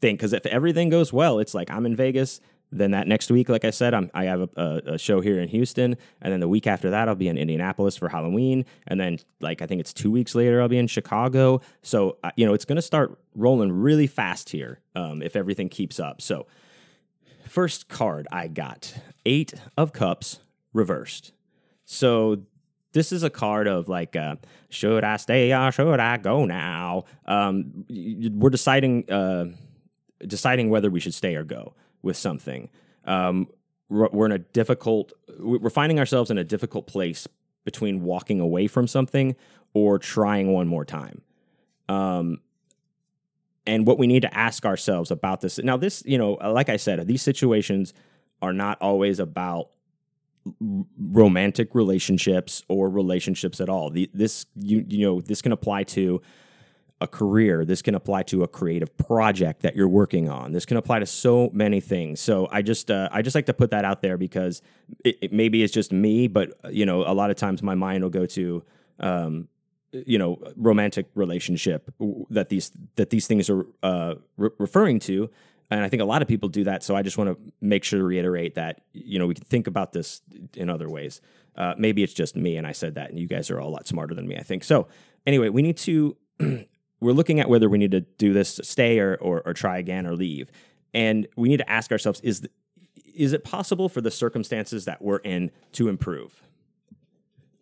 thing. 0.00 0.16
Because 0.16 0.32
if 0.32 0.46
everything 0.46 0.88
goes 0.88 1.12
well 1.12 1.38
it's 1.38 1.54
like 1.54 1.70
I'm 1.70 1.84
in 1.84 1.94
Vegas 1.94 2.40
then 2.74 2.90
that 2.90 3.06
next 3.06 3.30
week, 3.30 3.48
like 3.48 3.64
I 3.64 3.70
said, 3.70 3.94
I'm, 3.94 4.10
i 4.14 4.24
have 4.24 4.40
a, 4.56 4.82
a, 4.86 4.98
show 4.98 5.20
here 5.20 5.40
in 5.40 5.48
Houston, 5.48 5.96
and 6.20 6.32
then 6.32 6.40
the 6.40 6.48
week 6.48 6.66
after 6.66 6.90
that, 6.90 7.08
I'll 7.08 7.14
be 7.14 7.28
in 7.28 7.38
Indianapolis 7.38 7.96
for 7.96 8.08
Halloween, 8.08 8.64
and 8.86 8.98
then 8.98 9.18
like 9.40 9.62
I 9.62 9.66
think 9.66 9.80
it's 9.80 9.92
two 9.92 10.10
weeks 10.10 10.34
later, 10.34 10.60
I'll 10.60 10.68
be 10.68 10.78
in 10.78 10.88
Chicago. 10.88 11.60
So 11.82 12.18
uh, 12.24 12.30
you 12.36 12.44
know, 12.44 12.52
it's 12.52 12.64
going 12.64 12.76
to 12.76 12.82
start 12.82 13.18
rolling 13.34 13.72
really 13.72 14.06
fast 14.06 14.50
here 14.50 14.80
um, 14.94 15.22
if 15.22 15.36
everything 15.36 15.68
keeps 15.68 16.00
up. 16.00 16.20
So 16.20 16.46
first 17.46 17.88
card 17.88 18.26
I 18.32 18.48
got 18.48 18.94
eight 19.24 19.54
of 19.76 19.92
cups 19.92 20.40
reversed. 20.72 21.32
So 21.84 22.42
this 22.92 23.12
is 23.12 23.22
a 23.22 23.30
card 23.30 23.68
of 23.68 23.88
like, 23.88 24.16
uh, 24.16 24.36
should 24.68 25.04
I 25.04 25.16
stay 25.18 25.52
or 25.52 25.70
should 25.70 26.00
I 26.00 26.16
go 26.16 26.44
now? 26.44 27.04
Um, 27.26 27.84
we're 27.88 28.50
deciding 28.50 29.10
uh, 29.10 29.46
deciding 30.26 30.70
whether 30.70 30.90
we 30.90 31.00
should 31.00 31.14
stay 31.14 31.36
or 31.36 31.44
go 31.44 31.74
with 32.04 32.16
something. 32.16 32.68
Um, 33.04 33.48
we're 33.88 34.26
in 34.26 34.32
a 34.32 34.38
difficult. 34.38 35.12
We're 35.38 35.70
finding 35.70 35.98
ourselves 35.98 36.30
in 36.30 36.38
a 36.38 36.44
difficult 36.44 36.86
place 36.86 37.28
between 37.64 38.02
walking 38.02 38.40
away 38.40 38.66
from 38.66 38.86
something 38.86 39.36
or 39.72 39.98
trying 39.98 40.52
one 40.52 40.68
more 40.68 40.84
time. 40.84 41.22
Um, 41.88 42.40
and 43.66 43.86
what 43.86 43.98
we 43.98 44.06
need 44.06 44.22
to 44.22 44.36
ask 44.36 44.64
ourselves 44.66 45.10
about 45.10 45.40
this 45.40 45.58
now 45.58 45.76
this 45.76 46.02
you 46.04 46.18
know 46.18 46.32
like 46.32 46.68
i 46.68 46.76
said 46.76 47.06
these 47.06 47.22
situations 47.22 47.94
are 48.42 48.52
not 48.52 48.80
always 48.80 49.18
about 49.18 49.70
romantic 50.98 51.74
relationships 51.74 52.62
or 52.68 52.90
relationships 52.90 53.60
at 53.60 53.68
all 53.68 53.90
the, 53.90 54.10
this 54.12 54.46
you 54.56 54.84
you 54.88 55.06
know 55.06 55.20
this 55.20 55.40
can 55.40 55.52
apply 55.52 55.82
to 55.82 56.20
a 57.04 57.06
career 57.06 57.64
this 57.64 57.82
can 57.82 57.94
apply 57.94 58.22
to 58.24 58.42
a 58.42 58.48
creative 58.48 58.96
project 58.96 59.62
that 59.62 59.76
you're 59.76 59.94
working 60.02 60.28
on. 60.28 60.52
This 60.52 60.66
can 60.66 60.76
apply 60.76 60.98
to 60.98 61.06
so 61.06 61.50
many 61.52 61.80
things. 61.80 62.20
So 62.20 62.48
i 62.50 62.62
just 62.62 62.90
uh, 62.90 63.08
i 63.12 63.22
just 63.22 63.34
like 63.34 63.46
to 63.46 63.54
put 63.54 63.70
that 63.70 63.84
out 63.84 64.02
there 64.02 64.16
because 64.18 64.62
it, 65.04 65.16
it, 65.22 65.32
maybe 65.32 65.62
it's 65.62 65.72
just 65.72 65.92
me 65.92 66.26
but 66.26 66.48
you 66.70 66.86
know 66.86 67.02
a 67.02 67.14
lot 67.14 67.30
of 67.30 67.36
times 67.36 67.62
my 67.62 67.76
mind 67.76 68.02
will 68.02 68.10
go 68.10 68.26
to 68.26 68.64
um, 68.98 69.48
you 69.92 70.18
know 70.18 70.38
romantic 70.56 71.06
relationship 71.14 71.90
that 72.30 72.48
these 72.48 72.72
that 72.96 73.10
these 73.10 73.26
things 73.26 73.48
are 73.48 73.66
uh, 73.82 74.14
re- 74.36 74.50
referring 74.58 74.98
to. 75.00 75.30
And 75.70 75.80
i 75.82 75.88
think 75.88 76.02
a 76.02 76.04
lot 76.04 76.22
of 76.22 76.28
people 76.28 76.48
do 76.48 76.64
that. 76.64 76.82
So 76.82 76.96
i 76.96 77.02
just 77.02 77.18
want 77.18 77.30
to 77.30 77.36
make 77.60 77.84
sure 77.84 77.98
to 77.98 78.04
reiterate 78.04 78.54
that 78.54 78.80
you 78.92 79.18
know 79.18 79.26
we 79.26 79.34
can 79.34 79.44
think 79.44 79.66
about 79.66 79.92
this 79.92 80.22
in 80.54 80.68
other 80.68 80.88
ways. 80.88 81.20
Uh, 81.56 81.74
maybe 81.78 82.02
it's 82.02 82.14
just 82.14 82.34
me 82.34 82.56
and 82.56 82.66
i 82.66 82.72
said 82.72 82.96
that 82.96 83.10
and 83.10 83.18
you 83.18 83.28
guys 83.28 83.50
are 83.50 83.60
all 83.60 83.68
a 83.68 83.74
lot 83.78 83.86
smarter 83.86 84.14
than 84.14 84.26
me 84.26 84.36
i 84.36 84.42
think. 84.42 84.64
So 84.64 84.88
anyway 85.26 85.48
we 85.48 85.62
need 85.62 85.76
to 85.78 86.16
we're 87.00 87.12
looking 87.12 87.40
at 87.40 87.48
whether 87.48 87.68
we 87.68 87.78
need 87.78 87.90
to 87.90 88.00
do 88.00 88.32
this 88.32 88.60
stay 88.62 88.98
or, 88.98 89.16
or, 89.16 89.42
or 89.44 89.52
try 89.52 89.78
again 89.78 90.06
or 90.06 90.14
leave 90.14 90.50
and 90.92 91.26
we 91.36 91.48
need 91.48 91.58
to 91.58 91.70
ask 91.70 91.92
ourselves 91.92 92.20
is 92.20 92.46
is 93.14 93.32
it 93.32 93.44
possible 93.44 93.88
for 93.88 94.00
the 94.00 94.10
circumstances 94.10 94.84
that 94.86 95.00
we're 95.00 95.18
in 95.18 95.50
to 95.72 95.88
improve 95.88 96.42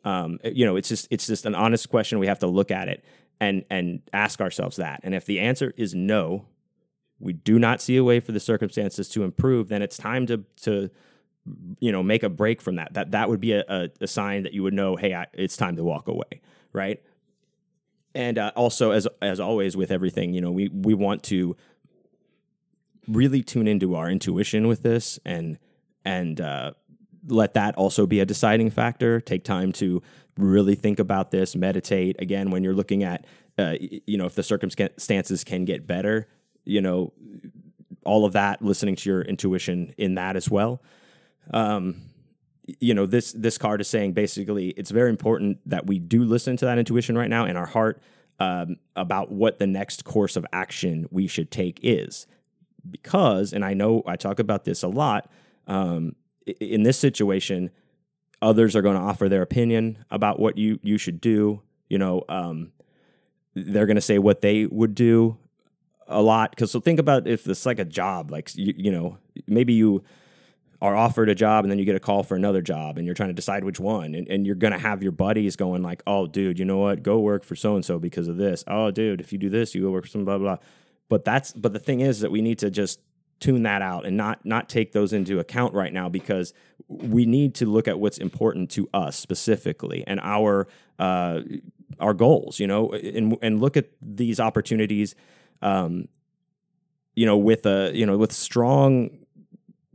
um, 0.05 0.39
you 0.45 0.65
know, 0.65 0.77
it's 0.77 0.89
just 0.89 1.07
it's 1.11 1.27
just 1.27 1.47
an 1.47 1.55
honest 1.55 1.89
question. 1.89 2.19
We 2.19 2.27
have 2.27 2.41
to 2.41 2.47
look 2.47 2.71
at 2.71 2.89
it 2.89 3.05
and 3.41 3.65
and 3.71 4.03
ask 4.13 4.41
ourselves 4.41 4.77
that. 4.77 5.01
And 5.05 5.15
if 5.15 5.27
the 5.27 5.41
answer 5.41 5.73
is 5.77 5.95
no, 5.95 6.47
we 7.21 7.33
do 7.33 7.59
not 7.59 7.81
see 7.81 7.97
a 7.97 8.05
way 8.05 8.21
for 8.21 8.33
the 8.33 8.41
circumstances 8.41 9.09
to 9.11 9.23
improve, 9.23 9.69
then 9.69 9.83
it's 9.83 9.97
time 9.97 10.27
to 10.27 10.45
to 10.63 10.91
you 11.79 11.93
know 11.93 12.03
make 12.03 12.23
a 12.23 12.29
break 12.29 12.61
from 12.61 12.77
that. 12.77 12.95
That 12.95 13.13
that 13.13 13.29
would 13.29 13.41
be 13.41 13.53
a, 13.53 13.65
a, 13.69 13.89
a 14.01 14.07
sign 14.07 14.43
that 14.43 14.53
you 14.53 14.63
would 14.65 14.75
know, 14.75 14.97
hey, 14.97 15.15
I, 15.15 15.27
it's 15.35 15.57
time 15.57 15.77
to 15.77 15.85
walk 15.85 16.09
away, 16.09 16.41
right? 16.73 17.01
And 18.15 18.39
uh, 18.39 18.53
also, 18.57 18.91
as 18.91 19.09
as 19.21 19.41
always 19.41 19.77
with 19.77 19.91
everything, 19.91 20.35
you 20.35 20.41
know, 20.41 20.51
we 20.51 20.69
we 20.69 20.95
want 20.95 21.23
to 21.25 21.57
really 23.09 23.43
tune 23.43 23.67
into 23.67 23.95
our 23.95 24.11
intuition 24.11 24.69
with 24.69 24.83
this 24.83 25.19
and 25.25 25.59
and 26.05 26.41
uh, 26.41 26.73
let 27.27 27.55
that 27.55 27.75
also 27.77 28.07
be 28.07 28.21
a 28.21 28.27
deciding 28.27 28.71
factor. 28.71 29.21
Take 29.21 29.45
time 29.45 29.73
to 29.73 30.03
really 30.37 30.75
think 30.75 30.99
about 30.99 31.31
this, 31.31 31.55
meditate. 31.55 32.21
Again, 32.21 32.51
when 32.51 32.65
you're 32.65 32.75
looking 32.75 33.05
at, 33.05 33.27
uh, 33.59 33.75
you 34.07 34.19
know, 34.19 34.27
if 34.27 34.35
the 34.35 34.43
circumstances 34.43 35.45
can 35.45 35.65
get 35.65 35.87
better, 35.87 36.27
you 36.65 36.81
know, 36.81 37.13
all 38.05 38.25
of 38.25 38.33
that, 38.33 38.63
listening 38.63 38.97
to 38.97 39.11
your 39.11 39.23
intuition 39.23 39.95
in 39.97 40.15
that 40.17 40.37
as 40.37 40.51
well. 40.51 40.83
Um, 41.53 41.97
you 42.81 42.95
know, 42.95 43.07
this 43.07 43.33
this 43.33 43.59
card 43.59 43.81
is 43.81 43.89
saying 43.89 44.13
basically 44.13 44.69
it's 44.71 44.91
very 44.91 45.11
important 45.11 45.59
that 45.67 45.87
we 45.87 45.99
do 45.99 46.25
listen 46.25 46.57
to 46.59 46.65
that 46.65 46.79
intuition 46.79 47.17
right 47.17 47.31
now 47.31 47.45
in 47.45 47.57
our 47.57 47.67
heart 47.67 48.03
um, 48.41 48.77
about 48.97 49.31
what 49.31 49.59
the 49.59 49.67
next 49.67 50.05
course 50.05 50.37
of 50.37 50.47
action 50.53 51.07
we 51.11 51.27
should 51.27 51.51
take 51.51 51.79
is, 51.83 52.27
because, 52.91 53.53
and 53.53 53.65
I 53.65 53.75
know 53.75 54.03
I 54.07 54.17
talk 54.17 54.39
about 54.39 54.65
this 54.65 54.83
a 54.83 54.89
lot. 54.89 55.31
Um, 55.67 56.17
in 56.61 56.83
this 56.83 56.99
situation, 56.99 57.71
others 58.41 58.75
are 58.75 58.83
going 58.83 58.97
to 58.97 59.03
offer 59.03 59.29
their 59.29 59.43
opinion 59.43 60.05
about 60.11 60.41
what 60.41 60.59
you 60.59 60.79
you 60.83 60.99
should 60.99 61.21
do. 61.21 61.63
You 61.89 61.99
know, 61.99 62.25
um, 62.29 62.73
they're 63.55 63.87
going 63.87 63.97
to 63.97 64.01
say 64.01 64.19
what 64.19 64.41
they 64.41 64.67
would 64.67 64.95
do 64.95 65.37
a 66.09 66.23
lot. 66.23 66.51
Because 66.51 66.71
so 66.71 66.81
think 66.81 66.99
about 66.99 67.27
if 67.27 67.47
it's 67.47 67.67
like 67.67 67.79
a 67.79 67.85
job, 67.85 68.31
like 68.31 68.55
you, 68.57 68.75
you 68.77 68.93
know, 68.93 69.19
maybe 69.47 69.73
you 69.73 70.03
are 70.83 70.97
offered 70.97 71.29
a 71.29 71.35
job 71.35 71.65
and 71.65 71.71
then 71.71 71.79
you 71.79 71.85
get 71.85 71.95
a 71.95 72.01
call 72.01 72.25
for 72.25 72.35
another 72.35 72.61
job 72.61 72.99
and 72.99 73.07
you're 73.07 73.15
trying 73.15 73.29
to 73.29 73.35
decide 73.35 73.63
which 73.63 73.79
one 73.79 74.17
and, 74.17 74.29
and 74.29 74.45
you're 74.45 74.57
going 74.57 74.73
to 74.73 74.79
have 74.79 75.01
your 75.01 75.13
buddies 75.13 75.55
going 75.55 75.81
like 75.81 76.03
oh 76.09 76.27
dude 76.27 76.59
you 76.59 76.65
know 76.65 76.79
what? 76.79 77.03
Go 77.05 77.21
work 77.21 77.45
for 77.45 77.55
so 77.55 77.77
and 77.77 77.85
so 77.85 78.01
because 78.01 78.27
of 78.27 78.37
this. 78.37 78.65
Oh 78.67 78.91
dude 78.91 79.21
if 79.21 79.33
you 79.33 79.39
do 79.39 79.49
this 79.49 79.75
you 79.75 79.83
go 79.83 79.91
work 79.91 80.05
for 80.05 80.11
some 80.11 80.25
blah 80.25 80.39
blah. 80.39 80.59
But 81.09 81.25
that's 81.25 81.53
but 81.53 81.73
the 81.73 81.79
thing 81.79 82.01
is 82.01 82.21
that 82.21 82.33
we 82.33 82.43
need 82.43 82.59
to 82.59 82.71
just 82.71 83.01
tune 83.39 83.63
that 83.63 83.81
out 83.81 84.05
and 84.05 84.17
not 84.17 84.45
not 84.45 84.69
take 84.69 84.93
those 84.93 85.13
into 85.13 85.39
account 85.39 85.73
right 85.73 85.93
now 85.93 86.09
because 86.09 86.53
we 86.89 87.27
need 87.27 87.55
to 87.57 87.67
look 87.67 87.87
at 87.87 87.99
what's 87.99 88.19
important 88.19 88.71
to 88.71 88.89
us 88.93 89.17
specifically 89.17 90.03
and 90.07 90.19
our 90.21 90.67
uh, 90.99 91.41
our 92.01 92.15
goals, 92.15 92.59
you 92.59 92.67
know, 92.67 92.91
and 92.93 93.39
and 93.41 93.61
look 93.61 93.77
at 93.77 93.87
these 94.01 94.41
opportunities, 94.41 95.15
um, 95.61 96.09
you 97.15 97.25
know, 97.25 97.37
with 97.37 97.67
a 97.67 97.93
you 97.95 98.05
know 98.05 98.19
with 98.19 98.33
strong 98.33 99.22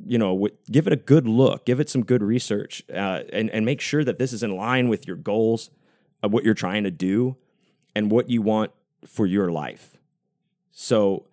you 0.05 0.17
know, 0.17 0.33
w- 0.33 0.55
give 0.71 0.87
it 0.87 0.93
a 0.93 0.97
good 0.97 1.27
look, 1.27 1.65
give 1.65 1.79
it 1.79 1.89
some 1.89 2.03
good 2.03 2.21
research, 2.21 2.83
uh, 2.93 3.23
and 3.31 3.49
and 3.49 3.65
make 3.65 3.81
sure 3.81 4.03
that 4.03 4.19
this 4.19 4.33
is 4.33 4.43
in 4.43 4.55
line 4.55 4.89
with 4.89 5.07
your 5.07 5.17
goals, 5.17 5.69
of 6.21 6.33
what 6.33 6.43
you're 6.43 6.53
trying 6.53 6.83
to 6.83 6.91
do, 6.91 7.35
and 7.95 8.11
what 8.11 8.29
you 8.29 8.41
want 8.41 8.71
for 9.05 9.25
your 9.25 9.51
life. 9.51 9.97
So, 10.71 11.25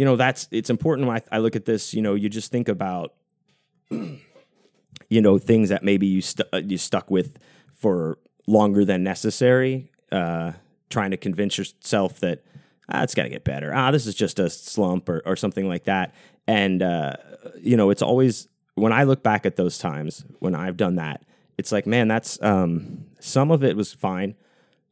you 0.00 0.06
know 0.06 0.16
that's 0.16 0.48
it's 0.50 0.70
important 0.70 1.06
when 1.06 1.18
I, 1.18 1.36
I 1.36 1.38
look 1.40 1.54
at 1.56 1.66
this 1.66 1.92
you 1.92 2.00
know 2.00 2.14
you 2.14 2.30
just 2.30 2.50
think 2.50 2.70
about 2.70 3.12
you 3.90 5.20
know 5.20 5.36
things 5.36 5.68
that 5.68 5.84
maybe 5.84 6.06
you 6.06 6.22
stu- 6.22 6.48
uh, 6.54 6.62
you 6.64 6.78
stuck 6.78 7.10
with 7.10 7.38
for 7.74 8.16
longer 8.46 8.86
than 8.86 9.02
necessary 9.02 9.90
uh, 10.10 10.52
trying 10.88 11.10
to 11.10 11.18
convince 11.18 11.58
yourself 11.58 12.18
that 12.20 12.42
ah, 12.90 13.02
it's 13.02 13.14
got 13.14 13.24
to 13.24 13.28
get 13.28 13.44
better. 13.44 13.72
Ah 13.74 13.90
this 13.90 14.06
is 14.06 14.14
just 14.14 14.38
a 14.38 14.50
slump 14.50 15.08
or, 15.08 15.22
or 15.24 15.36
something 15.36 15.68
like 15.68 15.84
that. 15.84 16.14
And 16.46 16.82
uh, 16.82 17.14
you 17.58 17.76
know 17.76 17.90
it's 17.90 18.02
always 18.02 18.48
when 18.74 18.92
i 18.92 19.02
look 19.02 19.22
back 19.22 19.44
at 19.44 19.56
those 19.56 19.78
times 19.78 20.24
when 20.38 20.54
i've 20.54 20.76
done 20.76 20.94
that 20.96 21.22
it's 21.58 21.72
like 21.72 21.86
man 21.86 22.08
that's 22.08 22.40
um, 22.42 23.04
some 23.18 23.50
of 23.50 23.62
it 23.62 23.76
was 23.76 23.92
fine. 23.92 24.34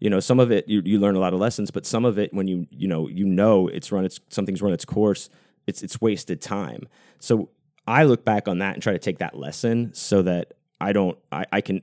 You 0.00 0.10
know 0.10 0.20
some 0.20 0.38
of 0.38 0.52
it 0.52 0.68
you, 0.68 0.82
you 0.84 0.98
learn 1.00 1.16
a 1.16 1.18
lot 1.18 1.32
of 1.32 1.40
lessons 1.40 1.70
but 1.70 1.86
some 1.86 2.04
of 2.04 2.18
it 2.18 2.32
when 2.34 2.46
you 2.46 2.66
you 2.70 2.86
know 2.86 3.08
you 3.08 3.24
know 3.24 3.68
it's 3.68 3.90
run 3.90 4.04
its 4.04 4.20
something's 4.28 4.60
run 4.60 4.72
its 4.72 4.84
course 4.84 5.30
it's 5.66 5.82
it's 5.82 6.00
wasted 6.00 6.40
time. 6.40 6.86
So 7.18 7.48
i 7.86 8.04
look 8.04 8.24
back 8.24 8.46
on 8.46 8.58
that 8.58 8.74
and 8.74 8.82
try 8.82 8.92
to 8.92 8.98
take 8.98 9.18
that 9.18 9.34
lesson 9.34 9.92
so 9.94 10.20
that 10.22 10.52
i 10.78 10.92
don't 10.92 11.16
i, 11.32 11.46
I 11.50 11.60
can 11.62 11.80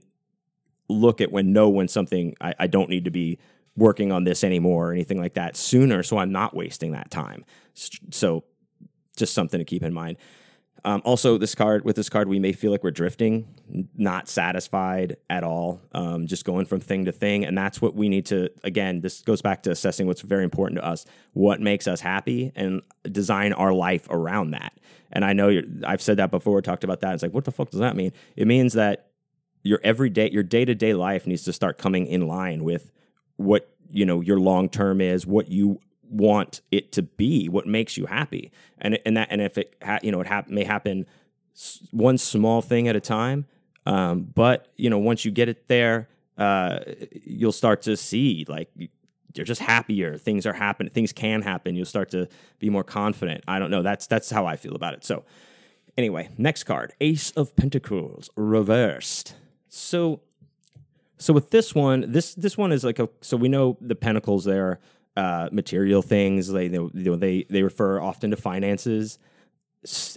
look 0.88 1.20
at 1.20 1.32
when 1.32 1.52
know 1.52 1.68
when 1.68 1.88
something 1.88 2.36
I, 2.40 2.54
I 2.60 2.68
don't 2.68 2.90
need 2.90 3.06
to 3.06 3.12
be 3.12 3.40
working 3.76 4.12
on 4.12 4.24
this 4.24 4.44
anymore 4.44 4.90
or 4.90 4.92
anything 4.94 5.20
like 5.20 5.34
that 5.34 5.56
sooner 5.56 6.04
so 6.04 6.18
i'm 6.18 6.32
not 6.32 6.56
wasting 6.56 6.92
that 6.92 7.10
time 7.12 7.44
so 7.74 8.44
just 9.18 9.34
something 9.34 9.60
to 9.60 9.66
keep 9.66 9.84
in 9.84 9.94
mind 9.94 10.18
um, 10.86 11.02
also, 11.04 11.40
this 11.40 11.56
card 11.56 11.84
with 11.84 11.96
this 11.96 12.10
card, 12.10 12.28
we 12.28 12.38
may 12.38 12.52
feel 12.52 12.72
like 12.72 12.84
we're 12.84 12.92
drifting, 12.92 13.48
not 13.98 14.30
satisfied 14.30 15.18
at 15.32 15.44
all, 15.44 15.82
um, 15.94 16.28
just 16.28 16.46
going 16.46 16.68
from 16.68 16.80
thing 16.80 17.06
to 17.06 17.12
thing, 17.12 17.44
and 17.44 17.58
that's 17.58 17.82
what 17.82 17.96
we 17.96 18.08
need 18.08 18.28
to. 18.28 18.52
Again, 18.64 19.02
this 19.02 19.22
goes 19.22 19.42
back 19.42 19.64
to 19.64 19.72
assessing 19.72 20.06
what's 20.06 20.22
very 20.22 20.44
important 20.44 20.80
to 20.80 20.86
us, 20.86 21.04
what 21.34 21.60
makes 21.60 21.88
us 21.88 22.02
happy, 22.02 22.52
and 22.56 22.84
design 23.12 23.52
our 23.52 23.74
life 23.74 24.08
around 24.12 24.52
that. 24.52 24.74
And 25.12 25.26
I 25.26 25.34
know 25.34 25.60
I've 25.88 26.04
said 26.04 26.18
that 26.18 26.30
before, 26.30 26.62
talked 26.62 26.84
about 26.84 27.02
that. 27.02 27.16
It's 27.16 27.24
like, 27.24 27.34
what 27.34 27.46
the 27.46 27.52
fuck 27.52 27.72
does 27.72 27.80
that 27.80 27.96
mean? 27.96 28.12
It 28.36 28.46
means 28.46 28.74
that 28.74 29.08
your 29.64 29.80
everyday, 29.84 30.30
your 30.30 30.44
day 30.44 30.66
to 30.66 30.76
day 30.76 30.94
life 30.94 31.26
needs 31.26 31.42
to 31.46 31.54
start 31.54 31.80
coming 31.80 32.06
in 32.06 32.28
line 32.28 32.64
with 32.64 32.92
what 33.38 33.70
you 33.92 34.06
know 34.06 34.22
your 34.22 34.40
long 34.40 34.70
term 34.70 35.02
is, 35.02 35.26
what 35.26 35.50
you 35.50 35.80
want 36.10 36.62
it 36.72 36.92
to 36.94 37.02
be, 37.02 37.50
what 37.50 37.68
makes 37.68 37.98
you 37.98 38.06
happy, 38.06 38.52
and 38.78 39.00
and 39.06 39.18
that 39.18 39.28
and 39.32 39.42
if 39.42 39.58
it 39.58 39.76
ha- 39.84 40.00
you 40.02 40.12
know 40.12 40.22
it 40.22 40.50
may 40.50 40.64
happen 40.64 41.06
one 41.92 42.18
small 42.18 42.62
thing 42.62 42.88
at 42.88 42.96
a 42.96 43.00
time, 43.00 43.46
um, 43.86 44.22
but 44.34 44.68
you 44.78 44.90
know 44.90 44.98
once 44.98 45.26
you 45.26 45.32
get 45.32 45.50
it 45.50 45.68
there, 45.68 46.10
uh, 46.38 46.80
you'll 47.24 47.52
start 47.52 47.82
to 47.84 47.96
see 47.96 48.46
like 48.48 48.70
you're 49.34 49.46
just 49.46 49.62
happier. 49.62 50.18
Things 50.18 50.46
are 50.46 50.54
happening. 50.54 50.92
Things 50.92 51.12
can 51.12 51.42
happen. 51.42 51.76
You'll 51.76 51.86
start 51.86 52.10
to 52.12 52.28
be 52.60 52.70
more 52.70 52.84
confident. 52.84 53.44
I 53.48 53.60
don't 53.60 53.72
know. 53.72 53.82
That's 53.82 54.08
that's 54.08 54.30
how 54.30 54.46
I 54.46 54.56
feel 54.56 54.76
about 54.76 54.94
it. 54.94 55.04
So 55.04 55.24
anyway, 55.98 56.30
next 56.38 56.64
card, 56.64 56.94
Ace 57.02 57.32
of 57.32 57.56
Pentacles 57.56 58.30
reversed. 58.36 59.36
So 59.68 60.22
so 61.18 61.34
with 61.34 61.50
this 61.50 61.74
one, 61.74 62.12
this 62.12 62.36
this 62.36 62.58
one 62.58 62.72
is 62.72 62.84
like 62.84 63.00
a 63.00 63.10
so 63.22 63.38
we 63.38 63.48
know 63.48 63.78
the 63.82 63.96
pentacles 63.96 64.46
there 64.46 64.80
uh, 65.18 65.50
material 65.52 66.02
things. 66.02 66.52
They, 66.52 66.68
they 66.68 66.80
they 66.94 67.46
they 67.50 67.64
refer 67.64 68.02
often 68.02 68.32
to 68.32 68.38
finances, 68.38 69.18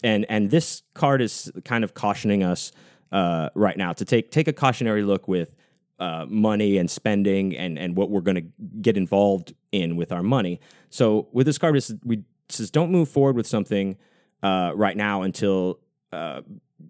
and 0.02 0.26
and 0.28 0.50
this 0.50 0.82
card 0.94 1.22
is 1.22 1.52
kind 1.64 1.84
of 1.84 1.94
cautioning 1.94 2.42
us 2.42 2.72
uh, 3.12 3.50
right 3.54 3.76
now 3.76 3.92
to 3.92 4.04
take 4.04 4.30
take 4.30 4.48
a 4.48 4.52
cautionary 4.52 5.02
look 5.02 5.28
with 5.28 5.54
uh, 5.98 6.26
money 6.28 6.78
and 6.78 6.90
spending 6.90 7.56
and 7.56 7.78
and 7.78 7.96
what 7.96 8.10
we're 8.10 8.20
going 8.20 8.36
to 8.36 8.46
get 8.80 8.96
involved 8.96 9.54
in 9.72 9.96
with 9.96 10.12
our 10.12 10.22
money. 10.22 10.60
So 10.90 11.28
with 11.32 11.46
this 11.46 11.58
card, 11.58 11.80
we 12.04 12.24
says 12.48 12.70
don't 12.70 12.90
move 12.90 13.08
forward 13.08 13.36
with 13.36 13.46
something 13.46 13.96
uh, 14.42 14.72
right 14.74 14.96
now 14.96 15.22
until 15.22 15.80
uh, 16.12 16.40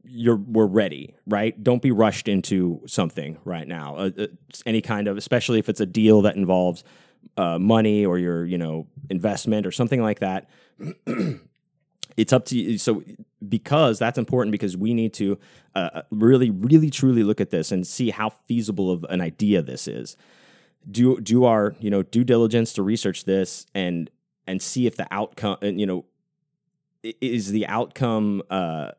you're 0.04 0.36
we're 0.36 0.66
ready, 0.66 1.14
right? 1.26 1.62
Don't 1.62 1.82
be 1.82 1.90
rushed 1.90 2.28
into 2.28 2.82
something 2.86 3.38
right 3.44 3.66
now. 3.66 3.96
Uh, 3.96 4.10
uh, 4.18 4.26
any 4.66 4.80
kind 4.80 5.08
of, 5.08 5.16
especially 5.16 5.58
if 5.58 5.68
it's 5.68 5.80
a 5.80 5.86
deal 5.86 6.22
that 6.22 6.36
involves 6.36 6.84
uh, 7.36 7.58
money 7.58 8.04
or 8.04 8.18
your 8.18 8.44
you 8.44 8.58
know 8.58 8.86
investment 9.10 9.66
or 9.66 9.72
something 9.72 10.02
like 10.02 10.20
that. 10.20 10.48
it's 12.16 12.32
up 12.32 12.44
to 12.46 12.58
you. 12.58 12.78
So 12.78 13.02
because 13.46 13.98
that's 13.98 14.18
important 14.18 14.52
because 14.52 14.76
we 14.76 14.94
need 14.94 15.14
to 15.14 15.38
uh, 15.74 15.90
uh, 15.94 16.02
really, 16.10 16.50
really, 16.50 16.90
truly 16.90 17.22
look 17.22 17.40
at 17.40 17.50
this 17.50 17.70
and 17.70 17.86
see 17.86 18.10
how 18.10 18.30
feasible 18.46 18.90
of 18.90 19.04
an 19.08 19.20
idea 19.20 19.62
this 19.62 19.86
is. 19.88 20.16
Do 20.90 21.20
do 21.20 21.44
our 21.44 21.74
you 21.80 21.90
know 21.90 22.02
due 22.02 22.24
diligence 22.24 22.72
to 22.74 22.82
research 22.82 23.24
this 23.24 23.66
and 23.74 24.10
and 24.46 24.60
see 24.60 24.86
if 24.86 24.96
the 24.96 25.06
outcome 25.10 25.58
you 25.62 25.86
know 25.86 26.04
is 27.02 27.50
the 27.50 27.66
outcome 27.66 28.42
uh 28.50 28.92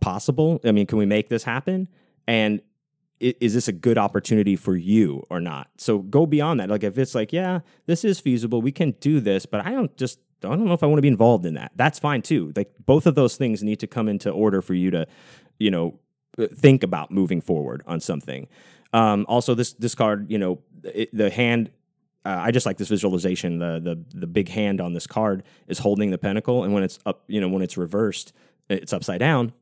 possible. 0.00 0.60
I 0.64 0.72
mean, 0.72 0.86
can 0.86 0.98
we 0.98 1.06
make 1.06 1.28
this 1.28 1.44
happen? 1.44 1.88
And 2.26 2.60
is 3.20 3.54
this 3.54 3.68
a 3.68 3.72
good 3.72 3.98
opportunity 3.98 4.56
for 4.56 4.76
you 4.76 5.24
or 5.30 5.40
not? 5.40 5.68
So 5.76 5.98
go 5.98 6.26
beyond 6.26 6.60
that. 6.60 6.68
Like 6.68 6.82
if 6.82 6.98
it's 6.98 7.14
like, 7.14 7.32
yeah, 7.32 7.60
this 7.86 8.04
is 8.04 8.18
feasible, 8.20 8.60
we 8.60 8.72
can 8.72 8.92
do 9.00 9.20
this, 9.20 9.46
but 9.46 9.64
I 9.64 9.70
don't 9.70 9.96
just 9.96 10.18
I 10.44 10.48
don't 10.48 10.64
know 10.64 10.72
if 10.72 10.82
I 10.82 10.86
want 10.86 10.98
to 10.98 11.02
be 11.02 11.08
involved 11.08 11.46
in 11.46 11.54
that. 11.54 11.72
That's 11.76 11.98
fine 11.98 12.22
too. 12.22 12.52
Like 12.56 12.72
both 12.84 13.06
of 13.06 13.14
those 13.14 13.36
things 13.36 13.62
need 13.62 13.80
to 13.80 13.86
come 13.86 14.08
into 14.08 14.30
order 14.30 14.60
for 14.60 14.74
you 14.74 14.90
to, 14.90 15.06
you 15.58 15.70
know, 15.70 16.00
uh, 16.38 16.46
think 16.54 16.82
about 16.82 17.10
moving 17.10 17.40
forward 17.40 17.82
on 17.86 18.00
something. 18.00 18.48
Um, 18.92 19.24
also, 19.28 19.54
this 19.54 19.72
this 19.74 19.94
card, 19.94 20.30
you 20.30 20.38
know, 20.38 20.60
it, 20.84 21.10
the 21.16 21.30
hand. 21.30 21.70
Uh, 22.24 22.38
I 22.38 22.50
just 22.52 22.66
like 22.66 22.76
this 22.76 22.88
visualization. 22.88 23.58
The 23.58 23.80
the 23.80 24.18
the 24.18 24.26
big 24.26 24.48
hand 24.48 24.80
on 24.80 24.92
this 24.92 25.06
card 25.06 25.42
is 25.66 25.78
holding 25.78 26.10
the 26.10 26.18
pentacle, 26.18 26.64
and 26.64 26.72
when 26.72 26.82
it's 26.82 26.98
up, 27.06 27.24
you 27.26 27.40
know, 27.40 27.48
when 27.48 27.62
it's 27.62 27.76
reversed, 27.76 28.32
it's 28.68 28.92
upside 28.92 29.20
down 29.20 29.52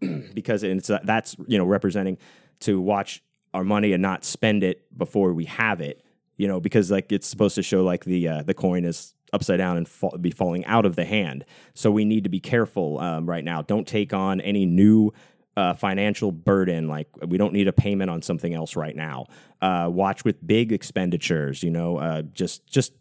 because 0.34 0.62
it's 0.62 0.90
uh, 0.90 1.00
that's 1.04 1.36
you 1.46 1.58
know 1.58 1.64
representing 1.64 2.18
to 2.60 2.80
watch 2.80 3.22
our 3.54 3.64
money 3.64 3.92
and 3.92 4.02
not 4.02 4.24
spend 4.24 4.62
it 4.62 4.86
before 4.96 5.32
we 5.32 5.44
have 5.46 5.80
it. 5.80 6.02
You 6.36 6.46
know, 6.46 6.60
because 6.60 6.90
like 6.90 7.10
it's 7.10 7.26
supposed 7.26 7.56
to 7.56 7.62
show 7.62 7.82
like 7.82 8.04
the 8.04 8.28
uh, 8.28 8.42
the 8.42 8.54
coin 8.54 8.84
is 8.84 9.14
upside 9.32 9.58
down 9.58 9.76
and 9.76 9.88
fall, 9.88 10.16
be 10.20 10.30
falling 10.30 10.64
out 10.66 10.86
of 10.86 10.96
the 10.96 11.04
hand. 11.04 11.44
So 11.74 11.90
we 11.90 12.04
need 12.04 12.24
to 12.24 12.30
be 12.30 12.40
careful 12.40 12.98
um, 13.00 13.28
right 13.28 13.44
now. 13.44 13.62
Don't 13.62 13.86
take 13.86 14.14
on 14.14 14.40
any 14.40 14.64
new 14.64 15.12
uh, 15.56 15.74
financial 15.74 16.30
burden. 16.30 16.86
Like 16.86 17.08
we 17.26 17.36
don't 17.36 17.52
need 17.52 17.66
a 17.66 17.72
payment 17.72 18.10
on 18.10 18.22
something 18.22 18.54
else 18.54 18.76
right 18.76 18.94
now. 18.94 19.26
Uh, 19.60 19.88
watch 19.90 20.24
with 20.24 20.46
big 20.46 20.72
expenditures. 20.72 21.62
You 21.62 21.70
know, 21.70 21.96
uh, 21.96 22.22
just 22.22 22.66
just 22.68 22.92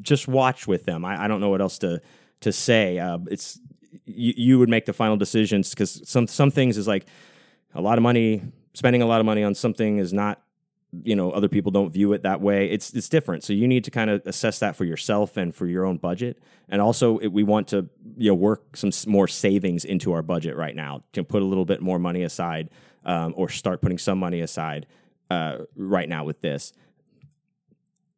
just 0.00 0.26
watch 0.26 0.66
with 0.66 0.84
them. 0.84 1.04
I, 1.04 1.24
I, 1.24 1.28
don't 1.28 1.40
know 1.40 1.50
what 1.50 1.60
else 1.60 1.78
to 1.78 2.00
to 2.40 2.52
say. 2.52 2.98
Uh, 2.98 3.18
it's 3.30 3.60
you, 4.06 4.34
you 4.36 4.58
would 4.58 4.68
make 4.68 4.86
the 4.86 4.92
final 4.92 5.16
decisions 5.16 5.70
because 5.70 6.02
some 6.08 6.26
some 6.26 6.50
things 6.50 6.76
is 6.76 6.88
like 6.88 7.06
a 7.74 7.80
lot 7.80 7.98
of 7.98 8.02
money, 8.02 8.42
spending 8.74 9.02
a 9.02 9.06
lot 9.06 9.20
of 9.20 9.26
money 9.26 9.42
on 9.42 9.54
something 9.54 9.98
is 9.98 10.12
not, 10.12 10.42
you 11.04 11.16
know, 11.16 11.30
other 11.30 11.48
people 11.48 11.72
don't 11.72 11.92
view 11.92 12.12
it 12.12 12.22
that 12.22 12.40
way. 12.40 12.70
It's 12.70 12.92
it's 12.92 13.08
different. 13.08 13.44
So 13.44 13.52
you 13.52 13.66
need 13.66 13.84
to 13.84 13.90
kind 13.90 14.10
of 14.10 14.22
assess 14.26 14.58
that 14.60 14.76
for 14.76 14.84
yourself 14.84 15.36
and 15.36 15.54
for 15.54 15.66
your 15.66 15.86
own 15.86 15.96
budget. 15.96 16.42
And 16.68 16.80
also, 16.80 17.18
it, 17.18 17.28
we 17.28 17.42
want 17.42 17.68
to 17.68 17.88
you 18.16 18.30
know 18.30 18.34
work 18.34 18.76
some 18.76 18.90
more 19.06 19.28
savings 19.28 19.84
into 19.84 20.12
our 20.12 20.22
budget 20.22 20.56
right 20.56 20.76
now 20.76 21.02
to 21.12 21.24
put 21.24 21.42
a 21.42 21.46
little 21.46 21.64
bit 21.64 21.80
more 21.80 21.98
money 21.98 22.22
aside, 22.22 22.70
um, 23.04 23.34
or 23.36 23.48
start 23.48 23.80
putting 23.80 23.98
some 23.98 24.18
money 24.18 24.40
aside 24.40 24.86
uh, 25.30 25.58
right 25.76 26.08
now 26.08 26.24
with 26.24 26.40
this. 26.40 26.72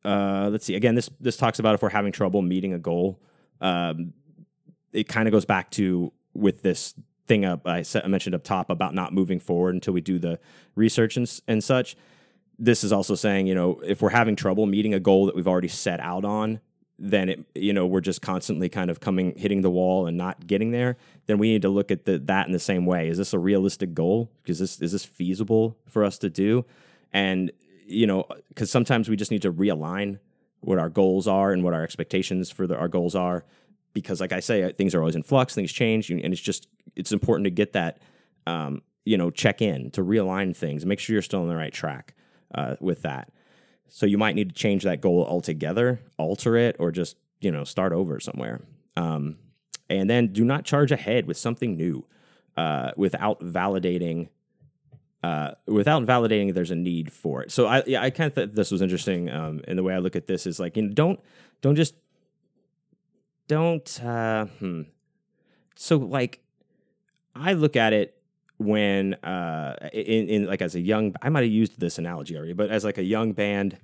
Uh, 0.05 0.49
let's 0.51 0.67
see. 0.67 0.75
Again, 0.75 0.95
this 0.95 1.09
this 1.21 1.37
talks 1.37 1.59
about 1.59 1.75
if 1.75 1.83
we're 1.83 1.89
having 1.89 2.13
trouble 2.13 2.43
meeting 2.43 2.75
a 2.75 2.79
goal. 2.79 3.21
Um, 3.61 4.13
it 4.95 5.09
kind 5.09 5.29
of 5.29 5.33
goes 5.33 5.45
back 5.45 5.71
to 5.73 6.13
with 6.33 6.63
this 6.63 6.95
thing 7.27 7.45
up 7.45 7.67
I, 7.67 7.85
I 8.03 8.07
mentioned 8.07 8.35
up 8.35 8.45
top 8.45 8.71
about 8.71 8.95
not 8.95 9.13
moving 9.13 9.41
forward 9.41 9.75
until 9.75 9.95
we 9.95 10.01
do 10.01 10.19
the 10.19 10.39
research 10.75 11.17
and, 11.17 11.41
and 11.49 11.63
such. 11.63 11.97
This 12.59 12.85
is 12.85 12.93
also 12.93 13.15
saying, 13.15 13.47
you 13.47 13.55
know, 13.55 13.81
if 13.85 14.01
we're 14.01 14.11
having 14.11 14.37
trouble 14.37 14.67
meeting 14.67 14.95
a 14.95 15.01
goal 15.01 15.27
that 15.27 15.35
we've 15.35 15.49
already 15.49 15.69
set 15.69 16.01
out 16.01 16.25
on, 16.25 16.61
then 16.99 17.29
it, 17.29 17.45
you 17.55 17.73
know, 17.73 17.87
we're 17.87 18.01
just 18.01 18.23
constantly 18.23 18.69
kind 18.69 18.91
of 18.91 19.01
coming, 19.01 19.35
hitting 19.37 19.63
the 19.63 19.71
wall 19.71 20.07
and 20.07 20.17
not 20.17 20.47
getting 20.47 20.71
there. 20.71 20.97
Then 21.27 21.39
we 21.39 21.49
need 21.49 21.63
to 21.63 21.69
look 21.69 21.91
at 21.91 22.05
the, 22.05 22.19
that 22.19 22.47
in 22.47 22.53
the 22.53 22.61
same 22.61 22.87
way. 22.87 23.09
Is 23.09 23.19
this 23.19 23.33
a 23.33 23.39
realistic 23.39 23.95
goal? 23.95 24.31
Because 24.43 24.61
this 24.61 24.81
is 24.81 24.93
this 24.93 25.05
feasible 25.05 25.77
for 25.89 26.05
us 26.05 26.19
to 26.19 26.31
do? 26.31 26.65
And 27.13 27.51
you 27.87 28.07
know, 28.07 28.27
because 28.49 28.71
sometimes 28.71 29.09
we 29.09 29.17
just 29.17 29.31
need 29.31 29.43
to 29.43 29.53
realign 29.53 30.19
what 30.61 30.79
our 30.79 30.89
goals 30.89 31.27
are 31.27 31.53
and 31.53 31.63
what 31.63 31.75
our 31.75 31.83
expectations 31.83 32.51
for 32.51 32.67
the, 32.67 32.77
our 32.77 32.89
goals 32.89 33.15
are 33.15 33.45
because 33.95 34.21
like 34.21 34.33
I 34.33 34.41
say, 34.41 34.71
things 34.73 34.95
are 34.95 35.01
always 35.01 35.17
in 35.17 35.23
flux, 35.23 35.55
things 35.55 35.73
change, 35.73 36.11
and 36.11 36.21
it's 36.21 36.41
just 36.41 36.69
it's 36.95 37.13
important 37.13 37.45
to 37.45 37.51
get 37.51 37.73
that 37.73 38.03
um, 38.47 38.83
you 39.05 39.17
know 39.17 39.31
check 39.31 39.63
in 39.63 39.91
to 39.93 40.03
realign 40.03 40.55
things, 40.55 40.85
make 40.85 40.99
sure 40.99 41.15
you're 41.15 41.23
still 41.23 41.41
on 41.41 41.49
the 41.49 41.57
right 41.57 41.73
track 41.73 42.15
uh, 42.55 42.77
with 42.81 43.03
that. 43.03 43.31
So 43.89 44.07
you 44.07 44.19
might 44.19 44.35
need 44.35 44.49
to 44.51 44.55
change 44.55 44.83
that 44.83 45.01
goal 45.01 45.25
altogether, 45.25 46.01
alter 46.19 46.57
it, 46.57 46.77
or 46.79 46.91
just 46.91 47.17
you 47.41 47.51
know 47.51 47.65
start 47.65 47.93
over 47.93 48.21
somewhere. 48.21 48.61
Um, 48.97 49.37
and 49.89 50.09
then 50.11 50.33
do 50.33 50.45
not 50.45 50.65
charge 50.65 50.93
ahead 50.93 51.27
with 51.27 51.37
something 51.37 51.77
new 51.77 52.05
uh, 52.57 52.93
without 52.97 53.41
validating. 53.41 54.29
Uh, 55.23 55.53
without 55.67 56.05
validating, 56.05 56.53
there's 56.53 56.71
a 56.71 56.77
need 56.77 57.11
for 57.11 57.43
it. 57.43 57.51
So 57.51 57.67
I, 57.67 57.83
yeah, 57.87 58.03
I 58.03 58.11
kind 58.11 58.29
of 58.29 58.35
thought 58.35 58.55
this 58.55 58.71
was 58.71 58.83
interesting. 58.83 59.31
Um, 59.31 59.63
and 59.67 59.79
the 59.79 59.83
way 59.83 59.95
I 59.95 59.99
look 59.99 60.17
at 60.17 60.27
this 60.27 60.47
is 60.47 60.61
like, 60.61 60.77
you 60.77 60.83
know, 60.83 60.93
don't 60.93 61.21
don't 61.63 61.77
just 61.77 61.95
don't 63.49 64.03
uh 64.03 64.47
hmm. 64.47 64.83
so 65.75 65.97
like 65.97 66.41
i 67.35 67.53
look 67.53 67.77
at 67.77 67.93
it 67.93 68.17
when 68.59 69.15
uh 69.15 69.77
in, 69.93 70.29
in 70.29 70.47
like 70.47 70.63
as 70.63 70.75
a 70.75 70.81
young 70.81 71.15
i 71.23 71.29
might 71.29 71.43
have 71.43 71.53
used 71.53 71.79
this 71.81 71.99
analogy 71.99 72.37
already 72.37 72.53
but 72.53 72.71
as 72.71 72.85
like 72.85 72.99
a 72.99 73.03
young 73.03 73.33
band 73.33 73.79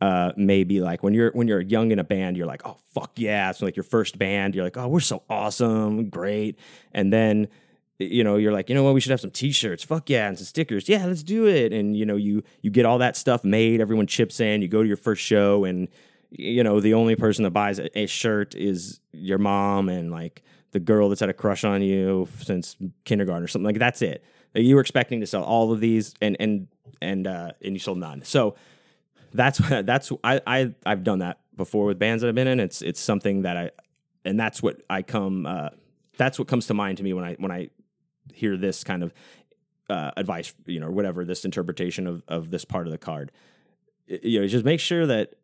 uh 0.00 0.32
maybe 0.36 0.80
like 0.80 1.02
when 1.02 1.14
you're 1.14 1.30
when 1.32 1.48
you're 1.48 1.60
young 1.60 1.90
in 1.90 1.98
a 1.98 2.04
band 2.04 2.36
you're 2.36 2.46
like 2.46 2.62
oh 2.66 2.76
fuck 2.96 3.12
yeah. 3.16 3.50
It's 3.50 3.60
like 3.60 3.76
your 3.76 3.82
first 3.84 4.18
band 4.18 4.54
you're 4.54 4.64
like 4.64 4.76
oh 4.76 4.88
we're 4.88 5.00
so 5.00 5.22
awesome 5.28 6.08
great. 6.08 6.58
And 6.92 7.12
then 7.12 7.48
you 7.98 8.24
know 8.24 8.36
you're 8.36 8.52
like 8.52 8.68
you 8.68 8.74
know 8.74 8.82
what? 8.82 8.94
We 8.94 9.00
should 9.00 9.10
have 9.10 9.20
some 9.20 9.30
t-shirts. 9.30 9.84
Fuck 9.84 10.08
yeah 10.08 10.28
and 10.28 10.38
some 10.38 10.46
stickers. 10.46 10.88
Yeah 10.88 11.04
let's 11.06 11.22
do 11.22 11.46
it. 11.46 11.72
And 11.72 11.96
you 11.96 12.06
know 12.06 12.16
you 12.16 12.42
you 12.62 12.70
get 12.70 12.86
all 12.86 12.98
that 12.98 13.16
stuff 13.16 13.44
made. 13.44 13.80
Everyone 13.80 14.06
chips 14.06 14.40
in. 14.40 14.62
You 14.62 14.68
go 14.68 14.82
to 14.82 14.88
your 14.88 14.96
first 14.96 15.22
show 15.22 15.64
and 15.64 15.88
you 16.38 16.62
know, 16.62 16.80
the 16.80 16.94
only 16.94 17.16
person 17.16 17.44
that 17.44 17.50
buys 17.50 17.78
a, 17.78 17.98
a 17.98 18.06
shirt 18.06 18.54
is 18.54 19.00
your 19.12 19.38
mom 19.38 19.88
and 19.88 20.10
like 20.10 20.42
the 20.72 20.80
girl 20.80 21.08
that's 21.08 21.20
had 21.20 21.30
a 21.30 21.34
crush 21.34 21.64
on 21.64 21.82
you 21.82 22.28
since 22.42 22.76
kindergarten 23.04 23.42
or 23.42 23.48
something. 23.48 23.66
Like 23.66 23.78
that's 23.78 24.02
it. 24.02 24.24
You 24.54 24.74
were 24.74 24.80
expecting 24.80 25.20
to 25.20 25.26
sell 25.26 25.42
all 25.42 25.72
of 25.72 25.80
these, 25.80 26.14
and 26.20 26.36
and 26.40 26.68
and 27.00 27.26
uh, 27.26 27.52
and 27.62 27.74
you 27.74 27.78
sold 27.78 27.98
none. 27.98 28.22
So 28.24 28.56
that's 29.32 29.58
that's 29.84 30.12
I, 30.24 30.40
I 30.46 30.74
I've 30.84 31.04
done 31.04 31.20
that 31.20 31.40
before 31.56 31.86
with 31.86 31.98
bands 31.98 32.22
that 32.22 32.28
I've 32.28 32.34
been 32.34 32.48
in. 32.48 32.60
It's 32.60 32.82
it's 32.82 33.00
something 33.00 33.42
that 33.42 33.56
I 33.56 33.70
and 34.24 34.38
that's 34.38 34.62
what 34.62 34.82
I 34.88 35.02
come. 35.02 35.46
Uh, 35.46 35.70
that's 36.16 36.38
what 36.38 36.48
comes 36.48 36.66
to 36.66 36.74
mind 36.74 36.98
to 36.98 37.04
me 37.04 37.12
when 37.12 37.24
I 37.24 37.34
when 37.38 37.50
I 37.50 37.70
hear 38.32 38.56
this 38.56 38.84
kind 38.84 39.02
of 39.02 39.14
uh, 39.88 40.10
advice, 40.16 40.52
you 40.66 40.80
know, 40.80 40.90
whatever 40.90 41.24
this 41.24 41.44
interpretation 41.44 42.06
of 42.06 42.22
of 42.28 42.50
this 42.50 42.64
part 42.64 42.86
of 42.86 42.92
the 42.92 42.98
card. 42.98 43.32
You 44.06 44.40
know, 44.40 44.46
just 44.46 44.64
make 44.64 44.80
sure 44.80 45.06
that 45.06 45.34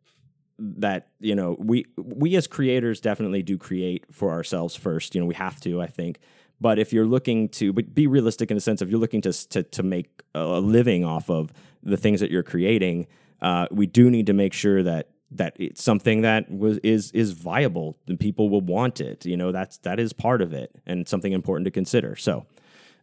that 0.59 1.09
you 1.19 1.35
know 1.35 1.55
we 1.59 1.85
we 1.97 2.35
as 2.35 2.47
creators 2.47 3.01
definitely 3.01 3.43
do 3.43 3.57
create 3.57 4.05
for 4.11 4.31
ourselves 4.31 4.75
first. 4.75 5.15
You 5.15 5.21
know 5.21 5.27
we 5.27 5.35
have 5.35 5.59
to 5.61 5.81
i 5.81 5.87
think. 5.87 6.19
But 6.61 6.79
if 6.79 6.93
you're 6.93 7.05
looking 7.05 7.49
to 7.49 7.73
but 7.73 7.93
be 7.93 8.07
realistic 8.07 8.51
in 8.51 8.55
the 8.55 8.61
sense 8.61 8.81
of 8.81 8.89
you're 8.89 8.99
looking 8.99 9.21
to 9.21 9.33
to, 9.49 9.63
to 9.63 9.83
make 9.83 10.21
a 10.35 10.59
living 10.59 11.03
off 11.03 11.29
of 11.29 11.51
the 11.81 11.97
things 11.97 12.19
that 12.19 12.31
you're 12.31 12.43
creating 12.43 13.07
uh, 13.41 13.67
we 13.71 13.85
do 13.85 14.09
need 14.09 14.25
to 14.27 14.33
make 14.33 14.53
sure 14.53 14.81
that 14.81 15.09
that 15.29 15.55
it's 15.59 15.83
something 15.83 16.21
that 16.21 16.49
was 16.49 16.77
is 16.79 17.11
is 17.11 17.31
viable 17.31 17.97
and 18.07 18.19
people 18.19 18.49
will 18.49 18.61
want 18.61 19.01
it. 19.01 19.25
You 19.25 19.35
know 19.35 19.51
that's 19.51 19.77
that 19.79 19.99
is 19.99 20.13
part 20.13 20.41
of 20.41 20.53
it 20.53 20.71
and 20.85 21.07
something 21.07 21.33
important 21.33 21.65
to 21.65 21.71
consider. 21.71 22.15
So 22.15 22.45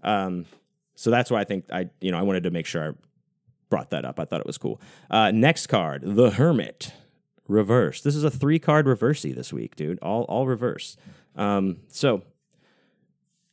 um 0.03 0.47
so 0.95 1.11
that's 1.11 1.31
why 1.31 1.41
i 1.41 1.45
think 1.45 1.67
i 1.71 1.91
you 2.01 2.11
know 2.11 2.19
i 2.19 2.23
wanted 2.23 2.45
to 2.45 2.51
make 2.51 2.65
sure 2.65 2.91
i 2.91 2.93
brought 3.69 3.91
that 3.91 4.05
up. 4.05 4.19
I 4.19 4.25
thought 4.25 4.41
it 4.41 4.47
was 4.47 4.59
cool. 4.59 4.81
Uh, 5.11 5.31
next 5.31 5.67
card 5.67 6.03
the 6.05 6.31
hermit 6.31 6.93
reverse. 7.51 8.01
This 8.01 8.17
is 8.17 8.25
a 8.25 8.31
three 8.31 8.59
card 8.59 8.87
reversey 8.87 9.35
this 9.35 9.53
week, 9.53 9.77
dude. 9.77 9.99
All 10.01 10.23
all 10.25 10.47
reverse. 10.47 10.97
Um, 11.37 11.79
so 11.89 12.23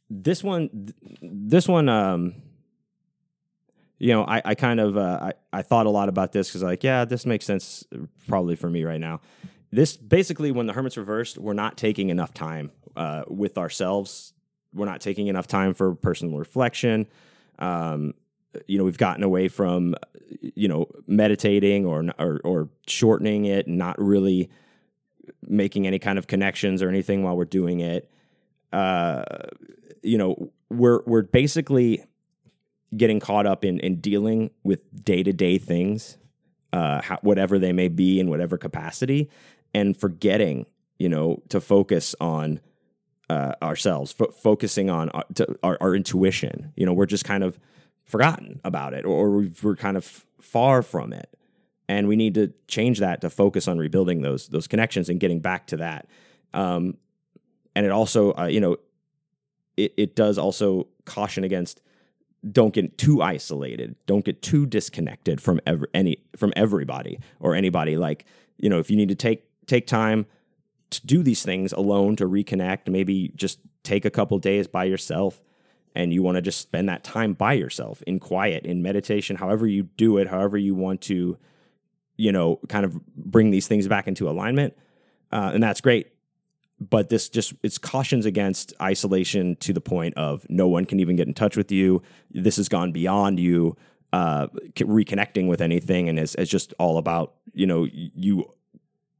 this 0.09 0.43
one, 0.43 0.93
this 1.21 1.67
one, 1.67 1.89
um, 1.89 2.35
you 3.97 4.13
know, 4.13 4.23
I, 4.23 4.41
I 4.45 4.55
kind 4.55 4.79
of 4.79 4.95
uh, 4.95 5.19
I, 5.21 5.33
I 5.51 5.61
thought 5.63 5.85
a 5.85 5.89
lot 5.89 6.09
about 6.09 6.31
this 6.31 6.47
because 6.47 6.63
like, 6.63 6.83
yeah, 6.83 7.05
this 7.05 7.25
makes 7.25 7.45
sense 7.45 7.85
probably 8.27 8.55
for 8.55 8.69
me 8.69 8.83
right 8.83 9.01
now. 9.01 9.21
This 9.71 9.97
basically, 9.97 10.51
when 10.51 10.67
the 10.67 10.73
hermit's 10.73 10.97
reversed, 10.97 11.37
we're 11.37 11.53
not 11.53 11.75
taking 11.75 12.09
enough 12.09 12.33
time 12.33 12.71
uh, 12.95 13.23
with 13.27 13.57
ourselves. 13.57 14.33
We're 14.73 14.85
not 14.85 15.01
taking 15.01 15.27
enough 15.27 15.47
time 15.47 15.73
for 15.73 15.95
personal 15.95 16.37
reflection. 16.37 17.07
Um, 17.59 18.13
you 18.67 18.77
know 18.77 18.83
we've 18.83 18.97
gotten 18.97 19.23
away 19.23 19.47
from 19.47 19.95
you 20.41 20.67
know 20.67 20.87
meditating 21.07 21.85
or 21.85 22.05
or, 22.19 22.39
or 22.43 22.69
shortening 22.87 23.45
it 23.45 23.67
and 23.67 23.77
not 23.77 23.99
really 23.99 24.49
making 25.41 25.87
any 25.87 25.99
kind 25.99 26.17
of 26.17 26.27
connections 26.27 26.81
or 26.81 26.89
anything 26.89 27.23
while 27.23 27.35
we're 27.35 27.45
doing 27.45 27.79
it. 27.79 28.09
Uh, 28.73 29.23
you 30.01 30.17
know 30.17 30.51
we're 30.69 31.01
we're 31.05 31.23
basically 31.23 32.03
getting 32.95 33.19
caught 33.19 33.45
up 33.45 33.65
in 33.65 33.79
in 33.79 33.99
dealing 33.99 34.49
with 34.63 34.81
day-to-day 35.03 35.57
things 35.57 36.17
uh, 36.73 37.01
how, 37.01 37.17
whatever 37.21 37.59
they 37.59 37.71
may 37.71 37.87
be 37.87 38.19
in 38.19 38.29
whatever 38.29 38.57
capacity 38.57 39.29
and 39.73 39.97
forgetting 39.97 40.65
you 40.99 41.09
know 41.09 41.41
to 41.49 41.59
focus 41.59 42.15
on 42.19 42.59
uh, 43.29 43.53
ourselves 43.61 44.11
fo- 44.11 44.31
focusing 44.31 44.89
on 44.89 45.09
our, 45.09 45.23
to, 45.35 45.47
our, 45.63 45.77
our 45.81 45.95
intuition. 45.95 46.71
You 46.75 46.85
know 46.85 46.93
we're 46.93 47.05
just 47.05 47.25
kind 47.25 47.43
of 47.43 47.59
forgotten 48.07 48.61
about 48.63 48.93
it 48.93 49.05
or 49.05 49.45
we're 49.61 49.75
kind 49.75 49.97
of 49.97 50.25
far 50.41 50.81
from 50.81 51.13
it. 51.13 51.29
And 51.89 52.07
we 52.07 52.15
need 52.15 52.33
to 52.33 52.53
change 52.67 52.99
that 52.99 53.21
to 53.21 53.29
focus 53.29 53.67
on 53.67 53.77
rebuilding 53.77 54.21
those 54.21 54.47
those 54.49 54.67
connections 54.67 55.09
and 55.09 55.19
getting 55.19 55.39
back 55.39 55.67
to 55.67 55.77
that. 55.77 56.07
Um, 56.53 56.97
and 57.75 57.85
it 57.85 57.91
also 57.91 58.33
uh, 58.33 58.45
you 58.45 58.59
know 58.59 58.77
it, 59.77 59.93
it 59.95 60.15
does 60.15 60.37
also 60.37 60.87
caution 61.05 61.43
against 61.43 61.81
don't 62.51 62.73
get 62.73 62.97
too 62.97 63.21
isolated 63.21 63.95
don't 64.05 64.25
get 64.25 64.41
too 64.41 64.65
disconnected 64.65 65.41
from 65.41 65.59
every, 65.65 65.87
any 65.93 66.17
from 66.35 66.51
everybody 66.55 67.19
or 67.39 67.55
anybody. 67.55 67.95
Like 67.95 68.25
you 68.57 68.69
know 68.69 68.79
if 68.79 68.89
you 68.89 68.97
need 68.97 69.09
to 69.09 69.15
take 69.15 69.45
take 69.65 69.87
time 69.87 70.25
to 70.89 71.05
do 71.05 71.23
these 71.23 71.43
things 71.43 71.71
alone 71.71 72.15
to 72.17 72.25
reconnect 72.27 72.87
maybe 72.89 73.31
just 73.35 73.59
take 73.83 74.03
a 74.03 74.09
couple 74.09 74.37
days 74.39 74.67
by 74.67 74.85
yourself 74.85 75.41
and 75.97 76.13
you 76.13 76.21
want 76.21 76.35
to 76.35 76.43
just 76.43 76.61
spend 76.61 76.87
that 76.87 77.03
time 77.03 77.33
by 77.33 77.53
yourself 77.53 78.03
in 78.05 78.19
quiet, 78.19 78.67
in 78.67 78.83
meditation, 78.83 79.35
however 79.35 79.65
you 79.65 79.83
do 79.97 80.17
it, 80.19 80.27
however 80.27 80.55
you 80.55 80.75
want 80.75 81.01
to, 81.01 81.35
you 82.17 82.31
know, 82.31 82.59
kind 82.69 82.85
of 82.85 83.03
bring 83.15 83.49
these 83.49 83.67
things 83.67 83.87
back 83.87 84.07
into 84.07 84.29
alignment. 84.29 84.77
Uh, 85.31 85.51
and 85.55 85.63
that's 85.63 85.81
great. 85.81 86.13
But 86.79 87.09
this 87.09 87.29
just 87.29 87.55
it's 87.63 87.79
cautions 87.79 88.27
against 88.27 88.73
isolation 88.79 89.55
to 89.57 89.73
the 89.73 89.81
point 89.81 90.13
of 90.15 90.45
no 90.49 90.67
one 90.67 90.85
can 90.85 90.99
even 90.99 91.15
get 91.15 91.27
in 91.27 91.33
touch 91.33 91.57
with 91.57 91.71
you. 91.71 92.03
This 92.29 92.57
has 92.57 92.69
gone 92.69 92.91
beyond 92.91 93.39
you 93.39 93.75
uh, 94.13 94.45
reconnecting 94.75 95.47
with 95.47 95.59
anything, 95.59 96.07
and 96.07 96.19
is, 96.19 96.35
is 96.35 96.47
just 96.47 96.75
all 96.77 96.99
about 96.99 97.33
you 97.53 97.65
know 97.65 97.87
you 97.91 98.45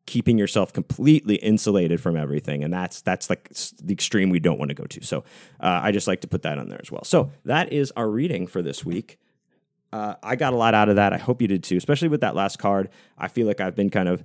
keeping 0.08 0.38
yourself 0.38 0.74
completely 0.74 1.36
insulated 1.36 2.02
from 2.02 2.18
everything 2.18 2.64
and 2.64 2.74
that's 2.74 3.02
that's 3.02 3.30
like 3.30 3.50
the 3.84 3.94
extreme 3.94 4.30
we 4.30 4.40
don't 4.40 4.58
want 4.58 4.70
to 4.70 4.76
go 4.76 4.86
to. 4.86 5.04
So 5.06 5.20
uh, 5.60 5.82
i 5.84 5.92
just 5.92 6.08
like 6.08 6.22
to 6.22 6.28
put 6.28 6.42
that 6.42 6.58
on 6.58 6.70
there 6.70 6.80
as 6.82 6.92
well. 6.92 7.04
So 7.04 7.32
that 7.46 7.72
is 7.72 7.92
our 7.96 8.10
reading 8.10 8.48
for 8.48 8.62
this 8.64 8.84
week. 8.84 9.20
Uh, 9.94 10.16
i 10.24 10.36
got 10.36 10.54
a 10.54 10.58
lot 10.58 10.74
out 10.74 10.90
of 10.90 10.96
that. 10.96 11.14
I 11.14 11.18
hope 11.18 11.42
you 11.42 11.48
did 11.48 11.64
too 11.64 11.78
especially 11.78 12.08
with 12.08 12.22
that 12.22 12.36
last 12.36 12.58
card. 12.58 12.90
I 13.18 13.28
feel 13.28 13.46
like 13.46 13.62
i've 13.62 13.76
been 13.76 13.92
kind 13.92 14.10
of 14.10 14.24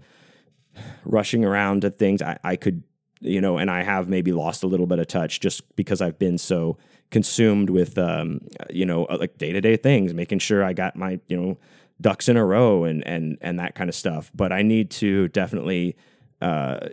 rushing 1.04 1.44
around 1.44 1.82
to 1.82 1.90
things. 1.90 2.22
I, 2.22 2.38
I 2.42 2.56
could 2.56 2.82
you 3.22 3.40
know 3.40 3.56
and 3.56 3.70
i 3.70 3.82
have 3.82 4.08
maybe 4.08 4.32
lost 4.32 4.62
a 4.64 4.66
little 4.66 4.86
bit 4.86 4.98
of 4.98 5.06
touch 5.06 5.38
just 5.40 5.76
because 5.76 6.00
i've 6.00 6.18
been 6.18 6.36
so 6.36 6.76
consumed 7.10 7.70
with 7.70 7.98
um, 7.98 8.40
you 8.70 8.84
know 8.84 9.02
like 9.02 9.38
day-to-day 9.38 9.76
things 9.76 10.14
making 10.14 10.38
sure 10.38 10.64
i 10.64 10.72
got 10.72 10.96
my 10.96 11.20
you 11.28 11.40
know 11.40 11.58
ducks 12.02 12.28
in 12.28 12.36
a 12.36 12.44
row 12.44 12.84
and 12.84 13.06
and 13.06 13.38
and 13.40 13.58
that 13.58 13.74
kind 13.74 13.88
of 13.88 13.94
stuff. 13.94 14.30
But 14.34 14.52
I 14.52 14.62
need 14.62 14.90
to 14.92 15.28
definitely 15.28 15.96
uh, 16.40 16.88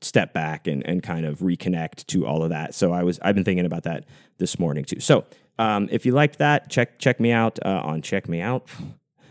step 0.00 0.32
back 0.32 0.66
and 0.66 0.84
and 0.86 1.02
kind 1.02 1.26
of 1.26 1.38
reconnect 1.38 2.06
to 2.06 2.26
all 2.26 2.42
of 2.42 2.50
that. 2.50 2.74
So 2.74 2.92
I 2.92 3.02
was 3.02 3.18
I've 3.22 3.34
been 3.34 3.44
thinking 3.44 3.66
about 3.66 3.84
that 3.84 4.04
this 4.38 4.58
morning 4.58 4.84
too. 4.84 5.00
So 5.00 5.24
um, 5.58 5.88
if 5.92 6.04
you 6.06 6.12
liked 6.12 6.38
that, 6.38 6.70
check 6.70 6.98
check 6.98 7.20
me 7.20 7.30
out 7.32 7.58
uh, 7.64 7.82
on 7.84 8.02
check 8.02 8.28
me 8.28 8.40
out. 8.40 8.68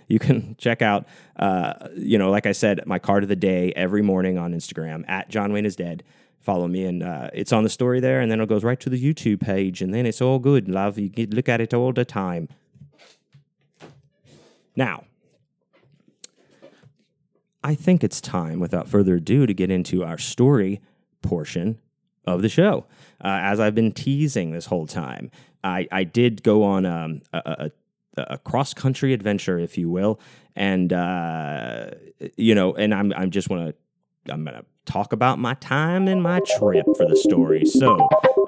You 0.07 0.19
can 0.19 0.57
check 0.57 0.81
out, 0.81 1.07
uh, 1.37 1.87
you 1.95 2.17
know, 2.17 2.29
like 2.29 2.45
I 2.45 2.51
said, 2.51 2.85
my 2.85 2.99
card 2.99 3.23
of 3.23 3.29
the 3.29 3.35
day 3.37 3.71
every 3.77 4.01
morning 4.01 4.37
on 4.37 4.51
Instagram 4.53 5.05
at 5.07 5.29
John 5.29 5.53
Wayne 5.53 5.65
is 5.65 5.77
dead 5.77 6.03
follow 6.41 6.67
me 6.67 6.83
and 6.85 7.03
uh, 7.03 7.29
it's 7.33 7.53
on 7.53 7.63
the 7.63 7.69
story 7.69 7.99
there 7.99 8.19
and 8.19 8.31
then 8.31 8.41
it 8.41 8.49
goes 8.49 8.63
right 8.63 8.79
to 8.79 8.89
the 8.89 9.01
youtube 9.01 9.39
page 9.39 9.81
and 9.81 9.93
then 9.93 10.05
it's 10.05 10.21
all 10.21 10.39
good 10.39 10.67
love 10.67 10.97
you 10.97 11.09
can 11.09 11.29
look 11.29 11.47
at 11.47 11.61
it 11.61 11.73
all 11.73 11.93
the 11.93 12.03
time 12.03 12.49
now, 14.75 15.05
I 17.63 17.75
think 17.75 18.03
it's 18.03 18.19
time, 18.19 18.59
without 18.59 18.87
further 18.87 19.15
ado, 19.15 19.45
to 19.45 19.53
get 19.53 19.69
into 19.69 20.03
our 20.03 20.17
story 20.17 20.81
portion 21.21 21.79
of 22.25 22.41
the 22.41 22.49
show. 22.49 22.85
Uh, 23.23 23.39
as 23.41 23.59
I've 23.59 23.75
been 23.75 23.91
teasing 23.91 24.51
this 24.51 24.65
whole 24.65 24.87
time, 24.87 25.29
I, 25.63 25.87
I 25.91 26.03
did 26.03 26.43
go 26.43 26.63
on 26.63 26.85
um, 26.85 27.21
a, 27.33 27.69
a, 28.17 28.23
a 28.23 28.37
cross 28.39 28.73
country 28.73 29.13
adventure, 29.13 29.59
if 29.59 29.77
you 29.77 29.89
will, 29.89 30.19
and 30.55 30.91
uh, 30.91 31.91
you 32.35 32.55
know, 32.55 32.73
and 32.73 32.93
I'm 32.93 33.13
I'm 33.13 33.31
just 33.31 33.49
want 33.49 33.75
to 34.25 34.33
I'm 34.33 34.43
gonna 34.43 34.65
talk 34.85 35.13
about 35.13 35.39
my 35.39 35.53
time 35.55 36.07
and 36.07 36.21
my 36.21 36.41
trip 36.57 36.85
for 36.97 37.07
the 37.07 37.15
story. 37.15 37.65
So 37.65 37.95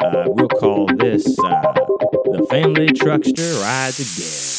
uh, 0.02 0.26
we'll 0.28 0.50
call 0.50 0.88
this 0.88 1.26
uh, 1.40 1.74
the 2.26 2.46
Family 2.50 2.88
Truckster 2.88 3.62
Rides 3.62 4.00
Again. 4.00 4.53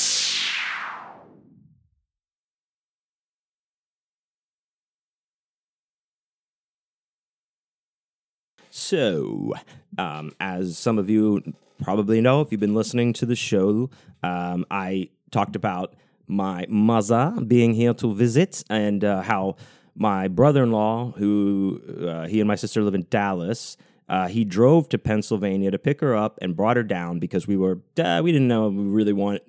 So, 8.84 9.54
um, 9.96 10.32
as 10.38 10.76
some 10.76 10.98
of 10.98 11.08
you 11.08 11.54
probably 11.82 12.20
know, 12.20 12.42
if 12.42 12.52
you've 12.52 12.60
been 12.60 12.74
listening 12.74 13.14
to 13.14 13.24
the 13.24 13.34
show, 13.34 13.88
um, 14.22 14.66
I 14.70 15.08
talked 15.30 15.56
about 15.56 15.94
my 16.26 16.66
mother 16.68 17.32
being 17.48 17.72
here 17.72 17.94
to 17.94 18.14
visit 18.14 18.62
and 18.68 19.02
uh, 19.02 19.22
how 19.22 19.56
my 19.96 20.28
brother-in-law, 20.28 21.12
who 21.12 21.80
uh, 22.06 22.26
he 22.26 22.40
and 22.42 22.46
my 22.46 22.56
sister 22.56 22.82
live 22.82 22.94
in 22.94 23.06
Dallas, 23.08 23.78
uh, 24.10 24.28
he 24.28 24.44
drove 24.44 24.90
to 24.90 24.98
Pennsylvania 24.98 25.70
to 25.70 25.78
pick 25.78 26.02
her 26.02 26.14
up 26.14 26.38
and 26.42 26.54
brought 26.54 26.76
her 26.76 26.82
down 26.82 27.18
because 27.18 27.46
we 27.46 27.56
were 27.56 27.78
we 27.96 28.32
didn't 28.32 28.48
know 28.48 28.68
we 28.68 28.84
really 28.84 29.14
want 29.14 29.40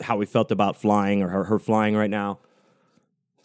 how 0.00 0.16
we 0.16 0.24
felt 0.24 0.50
about 0.50 0.74
flying 0.74 1.22
or 1.22 1.28
her, 1.28 1.44
her 1.44 1.58
flying 1.58 1.94
right 1.94 2.08
now. 2.08 2.38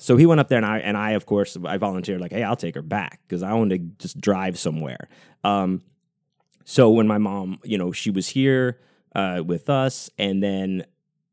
So 0.01 0.15
he 0.15 0.25
went 0.25 0.39
up 0.39 0.47
there, 0.47 0.57
and 0.57 0.65
I 0.65 0.79
and 0.79 0.97
I 0.97 1.11
of 1.11 1.25
course 1.25 1.57
I 1.63 1.77
volunteered 1.77 2.21
like, 2.21 2.31
hey, 2.31 2.41
I'll 2.41 2.55
take 2.55 2.75
her 2.75 2.81
back 2.81 3.19
because 3.27 3.43
I 3.43 3.53
wanted 3.53 3.97
to 3.97 4.03
just 4.07 4.19
drive 4.19 4.57
somewhere. 4.57 5.09
Um, 5.43 5.81
so 6.63 6.89
when 6.89 7.05
my 7.05 7.17
mom, 7.17 7.59
you 7.63 7.77
know, 7.77 7.91
she 7.91 8.09
was 8.09 8.29
here 8.29 8.79
uh, 9.13 9.43
with 9.45 9.69
us, 9.69 10.09
and 10.17 10.41
then 10.41 10.85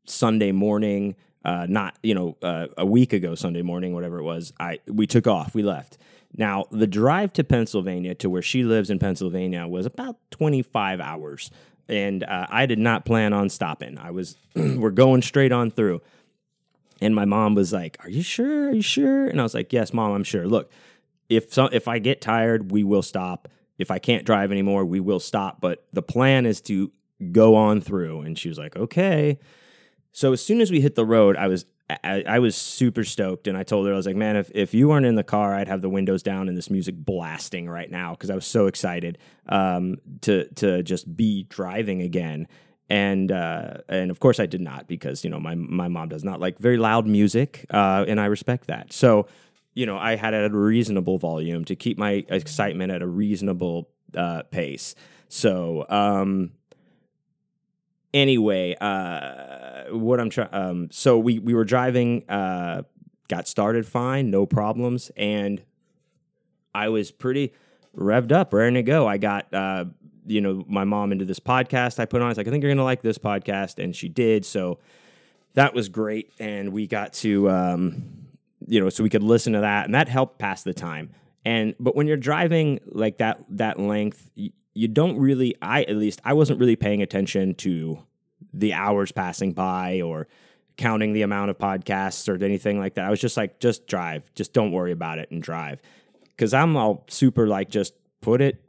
Sunday 0.05 0.51
morning, 0.51 1.15
uh, 1.45 1.65
not 1.69 1.97
you 2.03 2.13
know 2.13 2.37
uh, 2.41 2.67
a 2.77 2.85
week 2.85 3.13
ago 3.13 3.35
Sunday 3.35 3.61
morning, 3.61 3.93
whatever 3.93 4.19
it 4.19 4.23
was, 4.23 4.51
I 4.59 4.79
we 4.85 5.07
took 5.07 5.27
off, 5.27 5.55
we 5.55 5.63
left. 5.63 5.97
Now 6.35 6.65
the 6.69 6.87
drive 6.87 7.31
to 7.33 7.45
Pennsylvania 7.45 8.15
to 8.15 8.29
where 8.29 8.41
she 8.41 8.63
lives 8.63 8.89
in 8.89 8.99
Pennsylvania 8.99 9.65
was 9.65 9.85
about 9.85 10.17
twenty 10.29 10.61
five 10.61 10.99
hours, 10.99 11.51
and 11.87 12.23
uh, 12.25 12.47
I 12.49 12.65
did 12.65 12.79
not 12.79 13.05
plan 13.05 13.31
on 13.31 13.47
stopping. 13.47 13.97
I 13.97 14.11
was 14.11 14.35
we're 14.55 14.91
going 14.91 15.21
straight 15.21 15.53
on 15.53 15.71
through. 15.71 16.01
And 17.01 17.13
my 17.13 17.25
mom 17.25 17.55
was 17.55 17.73
like, 17.73 17.97
"Are 18.03 18.09
you 18.09 18.23
sure? 18.23 18.69
Are 18.69 18.73
you 18.73 18.81
sure?" 18.81 19.27
And 19.27 19.39
I 19.39 19.43
was 19.43 19.53
like, 19.53 19.71
"Yes, 19.73 19.93
mom, 19.93 20.11
I'm 20.11 20.23
sure. 20.23 20.47
Look, 20.47 20.71
if 21.29 21.53
so, 21.53 21.65
if 21.65 21.87
I 21.87 21.99
get 21.99 22.21
tired, 22.21 22.71
we 22.71 22.83
will 22.83 23.01
stop. 23.01 23.47
If 23.77 23.91
I 23.91 23.99
can't 23.99 24.25
drive 24.25 24.51
anymore, 24.51 24.85
we 24.85 24.99
will 24.99 25.19
stop. 25.19 25.61
But 25.61 25.85
the 25.93 26.01
plan 26.01 26.45
is 26.45 26.61
to 26.61 26.91
go 27.31 27.55
on 27.55 27.81
through." 27.81 28.21
And 28.21 28.37
she 28.37 28.49
was 28.49 28.57
like, 28.57 28.75
"Okay." 28.75 29.39
So 30.11 30.33
as 30.33 30.43
soon 30.43 30.61
as 30.61 30.71
we 30.71 30.81
hit 30.81 30.95
the 30.95 31.05
road, 31.05 31.37
I 31.37 31.47
was 31.47 31.65
I, 31.89 32.23
I, 32.27 32.39
was 32.39 32.55
super 32.57 33.05
stoked, 33.05 33.47
and 33.47 33.57
I 33.57 33.63
told 33.63 33.87
her 33.87 33.93
I 33.93 33.95
was 33.95 34.05
like, 34.05 34.15
"Man, 34.15 34.35
if 34.35 34.51
if 34.53 34.73
you 34.73 34.89
weren't 34.89 35.05
in 35.05 35.15
the 35.15 35.23
car, 35.23 35.55
I'd 35.55 35.69
have 35.69 35.81
the 35.81 35.89
windows 35.89 36.21
down 36.21 36.49
and 36.49 36.57
this 36.57 36.69
music 36.69 36.95
blasting 36.97 37.69
right 37.69 37.89
now 37.89 38.11
because 38.11 38.29
I 38.29 38.35
was 38.35 38.45
so 38.45 38.67
excited 38.67 39.19
um, 39.47 39.97
to 40.21 40.49
to 40.55 40.83
just 40.83 41.15
be 41.15 41.43
driving 41.43 42.01
again." 42.01 42.47
And 42.89 43.31
uh, 43.31 43.77
and 43.89 44.11
of 44.11 44.19
course 44.19 44.39
I 44.39 44.45
did 44.45 44.61
not 44.61 44.87
because 44.87 45.23
you 45.23 45.29
know 45.29 45.39
my 45.39 45.55
my 45.55 45.87
mom 45.87 46.09
does 46.09 46.23
not 46.23 46.39
like 46.39 46.57
very 46.59 46.77
loud 46.77 47.05
music, 47.05 47.65
uh, 47.69 48.05
and 48.07 48.19
I 48.19 48.25
respect 48.25 48.67
that. 48.67 48.93
So 48.93 49.27
you 49.73 49.85
know 49.85 49.97
I 49.97 50.15
had 50.15 50.33
a 50.33 50.49
reasonable 50.49 51.17
volume 51.17 51.65
to 51.65 51.75
keep 51.75 51.97
my 51.97 52.25
excitement 52.29 52.91
at 52.91 53.01
a 53.01 53.07
reasonable 53.07 53.89
uh, 54.15 54.43
pace. 54.43 54.95
So 55.29 55.85
um, 55.89 56.51
anyway, 58.13 58.75
uh, 58.79 59.95
what 59.95 60.19
I'm 60.19 60.29
trying, 60.29 60.53
um, 60.53 60.87
so 60.91 61.17
we 61.17 61.39
we 61.39 61.53
were 61.53 61.65
driving, 61.65 62.27
uh, 62.29 62.83
got 63.27 63.47
started 63.47 63.85
fine, 63.85 64.31
no 64.31 64.45
problems, 64.45 65.11
and 65.17 65.61
I 66.73 66.89
was 66.89 67.11
pretty 67.11 67.53
revved 67.95 68.31
up, 68.31 68.53
ready 68.53 68.75
to 68.75 68.83
go. 68.83 69.07
I 69.07 69.17
got 69.17 69.53
uh, 69.53 69.85
you 70.27 70.41
know 70.41 70.63
my 70.67 70.83
mom 70.83 71.11
into 71.11 71.25
this 71.25 71.39
podcast 71.39 71.99
I 71.99 72.05
put 72.05 72.21
on. 72.21 72.29
It's 72.29 72.37
like 72.37 72.47
I 72.47 72.51
think 72.51 72.63
you're 72.63 72.71
gonna 72.71 72.83
like 72.83 73.01
this 73.01 73.17
podcast, 73.17 73.83
and 73.83 73.95
she 73.95 74.09
did. 74.09 74.45
So 74.45 74.79
that 75.53 75.73
was 75.73 75.89
great, 75.89 76.31
and 76.39 76.71
we 76.71 76.87
got 76.87 77.13
to 77.13 77.49
um, 77.49 78.27
you 78.67 78.79
know 78.79 78.89
so 78.89 79.03
we 79.03 79.09
could 79.09 79.23
listen 79.23 79.53
to 79.53 79.61
that, 79.61 79.85
and 79.85 79.95
that 79.95 80.07
helped 80.07 80.39
pass 80.39 80.63
the 80.63 80.73
time. 80.73 81.11
And 81.45 81.75
but 81.79 81.95
when 81.95 82.07
you're 82.07 82.17
driving 82.17 82.79
like 82.85 83.17
that 83.17 83.43
that 83.49 83.79
length, 83.79 84.29
you, 84.35 84.51
you 84.73 84.87
don't 84.87 85.17
really. 85.17 85.55
I 85.61 85.83
at 85.83 85.95
least 85.95 86.21
I 86.23 86.33
wasn't 86.33 86.59
really 86.59 86.75
paying 86.75 87.01
attention 87.01 87.55
to 87.55 87.99
the 88.53 88.73
hours 88.73 89.11
passing 89.11 89.53
by 89.53 90.01
or 90.01 90.27
counting 90.77 91.13
the 91.13 91.23
amount 91.23 91.49
of 91.49 91.57
podcasts 91.57 92.29
or 92.29 92.43
anything 92.43 92.79
like 92.79 92.93
that. 92.95 93.05
I 93.05 93.09
was 93.09 93.19
just 93.19 93.35
like, 93.35 93.59
just 93.59 93.87
drive, 93.87 94.31
just 94.35 94.53
don't 94.53 94.71
worry 94.71 94.91
about 94.91 95.19
it 95.19 95.29
and 95.31 95.41
drive. 95.41 95.81
Cause 96.37 96.53
I'm 96.53 96.77
all 96.77 97.03
super 97.07 97.47
like, 97.47 97.69
just 97.69 97.93
put 98.21 98.41
it, 98.41 98.63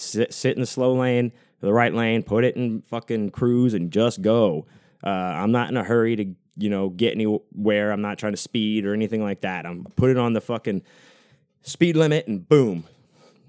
sit, 0.00 0.32
sit 0.32 0.54
in 0.54 0.60
the 0.60 0.66
slow 0.66 0.94
lane, 0.94 1.32
the 1.60 1.72
right 1.72 1.92
lane, 1.92 2.22
put 2.22 2.44
it 2.44 2.56
in 2.56 2.82
fucking 2.82 3.30
cruise 3.30 3.74
and 3.74 3.90
just 3.90 4.22
go. 4.22 4.66
Uh, 5.04 5.08
I'm 5.08 5.52
not 5.52 5.70
in 5.70 5.76
a 5.76 5.84
hurry 5.84 6.16
to, 6.16 6.34
you 6.56 6.70
know, 6.70 6.88
get 6.88 7.14
anywhere. 7.14 7.92
I'm 7.92 8.02
not 8.02 8.18
trying 8.18 8.32
to 8.32 8.38
speed 8.38 8.84
or 8.84 8.94
anything 8.94 9.22
like 9.22 9.42
that. 9.42 9.66
I'm 9.66 9.84
put 9.96 10.10
it 10.10 10.16
on 10.16 10.32
the 10.32 10.40
fucking 10.40 10.82
speed 11.62 11.96
limit 11.96 12.26
and 12.26 12.48
boom, 12.48 12.84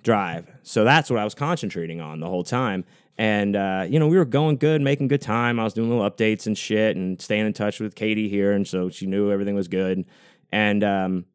drive. 0.04 0.47
So 0.64 0.84
that's 0.84 1.10
what 1.10 1.20
I 1.20 1.24
was 1.24 1.36
concentrating 1.36 2.02
on 2.02 2.20
the 2.20 2.28
whole 2.28 2.43
time. 2.43 2.86
And, 3.18 3.56
uh, 3.56 3.86
you 3.89 4.00
know, 4.00 4.08
we 4.08 4.18
were 4.18 4.26
going 4.26 4.58
good, 4.58 4.82
making 4.82 5.10
good 5.10 5.22
time. 5.22 5.60
I 5.60 5.64
was 5.64 5.74
doing 5.74 5.89
little 5.89 6.10
updates 6.10 6.47
and 6.47 6.58
shit 6.58 6.95
and 6.95 7.22
staying 7.22 7.45
in 7.45 7.54
touch 7.54 7.80
with 7.80 7.93
Katie 7.93 8.30
here. 8.30 8.54
And 8.54 8.66
so 8.66 8.89
she 8.89 9.08
knew 9.08 9.30
everything 9.30 9.56
was 9.56 9.68
good. 9.68 10.06
And 10.54 10.84
um, 10.86 11.26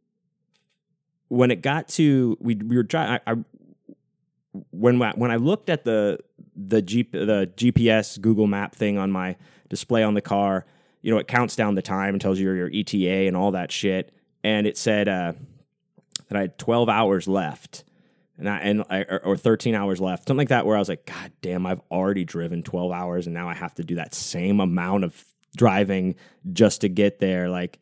when 1.28 1.50
it 1.50 1.60
got 1.60 1.88
to, 1.88 2.38
we, 2.40 2.54
we 2.54 2.76
were 2.76 2.84
driving, 2.84 3.20
I, 3.26 3.34
when, 4.70 4.98
when 4.98 5.30
I 5.30 5.36
looked 5.36 5.68
at 5.68 5.84
the, 5.84 6.18
the, 6.54 6.82
G, 6.82 7.02
the 7.10 7.50
GPS 7.56 8.20
Google 8.20 8.46
map 8.46 8.74
thing 8.74 8.98
on 8.98 9.10
my 9.10 9.36
display 9.68 10.02
on 10.02 10.14
the 10.14 10.20
car, 10.20 10.64
you 11.02 11.10
know, 11.10 11.18
it 11.18 11.28
counts 11.28 11.56
down 11.56 11.74
the 11.74 11.82
time 11.82 12.14
and 12.14 12.20
tells 12.20 12.38
you 12.38 12.50
your 12.52 12.70
ETA 12.72 13.26
and 13.26 13.36
all 13.36 13.50
that 13.52 13.70
shit. 13.72 14.14
And 14.42 14.66
it 14.66 14.78
said 14.78 15.08
uh, 15.08 15.32
that 16.28 16.36
I 16.36 16.42
had 16.42 16.58
12 16.58 16.88
hours 16.88 17.26
left 17.28 17.84
and 18.38 18.48
I, 18.48 18.58
and 18.58 18.84
I, 18.90 19.02
or 19.02 19.36
13 19.36 19.74
hours 19.74 20.00
left, 20.00 20.26
something 20.26 20.38
like 20.38 20.48
that, 20.48 20.66
where 20.66 20.76
I 20.76 20.78
was 20.78 20.88
like, 20.88 21.06
God 21.06 21.32
damn, 21.40 21.66
I've 21.66 21.80
already 21.90 22.24
driven 22.24 22.62
12 22.62 22.90
hours, 22.90 23.26
and 23.26 23.34
now 23.34 23.48
I 23.48 23.54
have 23.54 23.74
to 23.76 23.84
do 23.84 23.94
that 23.96 24.14
same 24.14 24.60
amount 24.60 25.04
of 25.04 25.24
driving 25.56 26.16
just 26.52 26.80
to 26.80 26.88
get 26.88 27.20
there. 27.20 27.48
Like, 27.48 27.78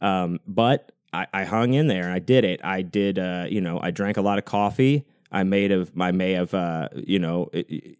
um, 0.00 0.40
but 0.46 0.90
I, 1.12 1.26
I 1.32 1.44
hung 1.44 1.74
in 1.74 1.86
there. 1.86 2.10
I 2.10 2.18
did 2.18 2.44
it. 2.44 2.64
I 2.64 2.82
did. 2.82 3.18
Uh, 3.18 3.46
you 3.48 3.60
know, 3.60 3.78
I 3.80 3.90
drank 3.90 4.16
a 4.16 4.22
lot 4.22 4.38
of 4.38 4.44
coffee. 4.44 5.04
I 5.32 5.42
made 5.42 5.72
of. 5.72 5.90
I 5.98 6.12
may 6.12 6.32
have. 6.32 6.54
Uh, 6.54 6.88
you 6.94 7.18
know. 7.18 7.50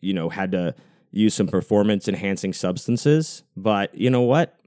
You 0.01 0.14
know, 0.14 0.28
had 0.28 0.53
to 0.53 0.74
use 1.11 1.35
some 1.35 1.47
performance 1.47 2.09
enhancing 2.09 2.53
substances. 2.53 3.43
But 3.57 3.95
you 3.95 4.11
know 4.11 4.22
what? 4.22 4.59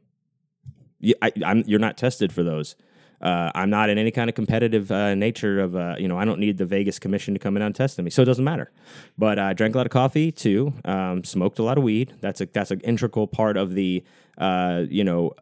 I, 1.21 1.31
I'm, 1.45 1.63
you're 1.67 1.79
not 1.79 1.97
tested 1.97 2.31
for 2.31 2.43
those. 2.43 2.75
Uh, 3.21 3.51
I'm 3.55 3.69
not 3.69 3.89
in 3.89 3.97
any 3.97 4.11
kind 4.11 4.29
of 4.29 4.35
competitive 4.35 4.91
uh, 4.91 5.15
nature 5.15 5.59
of, 5.59 5.75
uh, 5.75 5.95
you 5.97 6.07
know, 6.07 6.17
I 6.17 6.25
don't 6.25 6.39
need 6.39 6.57
the 6.57 6.65
Vegas 6.65 6.99
Commission 6.99 7.33
to 7.33 7.39
come 7.39 7.55
in 7.55 7.63
and 7.63 7.73
test 7.73 7.97
me, 7.99 8.09
so 8.09 8.21
it 8.21 8.25
doesn't 8.25 8.43
matter. 8.43 8.71
But 9.17 9.39
I 9.39 9.53
drank 9.53 9.73
a 9.73 9.77
lot 9.77 9.87
of 9.87 9.91
coffee 9.91 10.31
too, 10.31 10.73
um, 10.83 11.23
smoked 11.23 11.57
a 11.57 11.63
lot 11.63 11.77
of 11.77 11.83
weed. 11.83 12.13
That's 12.21 12.41
a 12.41 12.45
that's 12.45 12.71
an 12.71 12.81
integral 12.81 13.25
part 13.27 13.57
of 13.57 13.73
the, 13.73 14.03
uh, 14.37 14.83
you 14.89 15.03
know, 15.03 15.33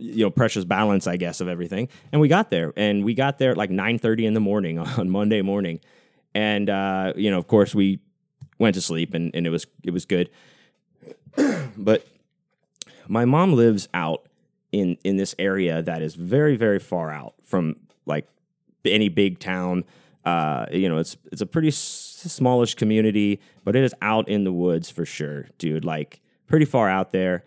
you 0.00 0.24
know, 0.24 0.30
precious 0.30 0.64
balance, 0.64 1.06
I 1.06 1.16
guess, 1.16 1.40
of 1.40 1.48
everything. 1.48 1.88
And 2.10 2.20
we 2.20 2.28
got 2.28 2.50
there, 2.50 2.72
and 2.76 3.04
we 3.04 3.14
got 3.14 3.38
there 3.38 3.50
at 3.52 3.56
like 3.56 3.70
9:30 3.70 4.24
in 4.24 4.34
the 4.34 4.40
morning 4.40 4.78
on 4.98 5.10
Monday 5.10 5.42
morning, 5.42 5.80
and 6.34 6.70
uh, 6.70 7.12
you 7.16 7.30
know, 7.30 7.38
of 7.38 7.46
course, 7.46 7.74
we 7.74 8.00
went 8.58 8.74
to 8.74 8.80
sleep, 8.80 9.14
and, 9.14 9.30
and 9.34 9.46
it 9.46 9.50
was 9.50 9.66
it 9.84 9.90
was 9.92 10.04
good. 10.06 10.30
but 11.76 12.06
my 13.08 13.24
mom 13.24 13.52
lives 13.52 13.88
out 13.92 14.26
in 14.72 14.96
in 15.04 15.16
this 15.16 15.34
area 15.38 15.82
that 15.82 16.02
is 16.02 16.14
very 16.14 16.56
very 16.56 16.78
far 16.78 17.10
out 17.10 17.34
from 17.42 17.76
like 18.06 18.26
any 18.84 19.08
big 19.08 19.38
town. 19.38 19.84
Uh, 20.24 20.66
you 20.70 20.88
know, 20.88 20.98
it's 20.98 21.16
it's 21.32 21.40
a 21.40 21.46
pretty 21.46 21.68
s- 21.68 22.22
smallish 22.26 22.74
community, 22.74 23.40
but 23.64 23.74
it 23.76 23.84
is 23.84 23.94
out 24.02 24.28
in 24.28 24.44
the 24.44 24.52
woods 24.52 24.90
for 24.90 25.04
sure, 25.04 25.48
dude. 25.58 25.84
Like 25.84 26.20
pretty 26.46 26.66
far 26.66 26.88
out 26.88 27.10
there, 27.10 27.44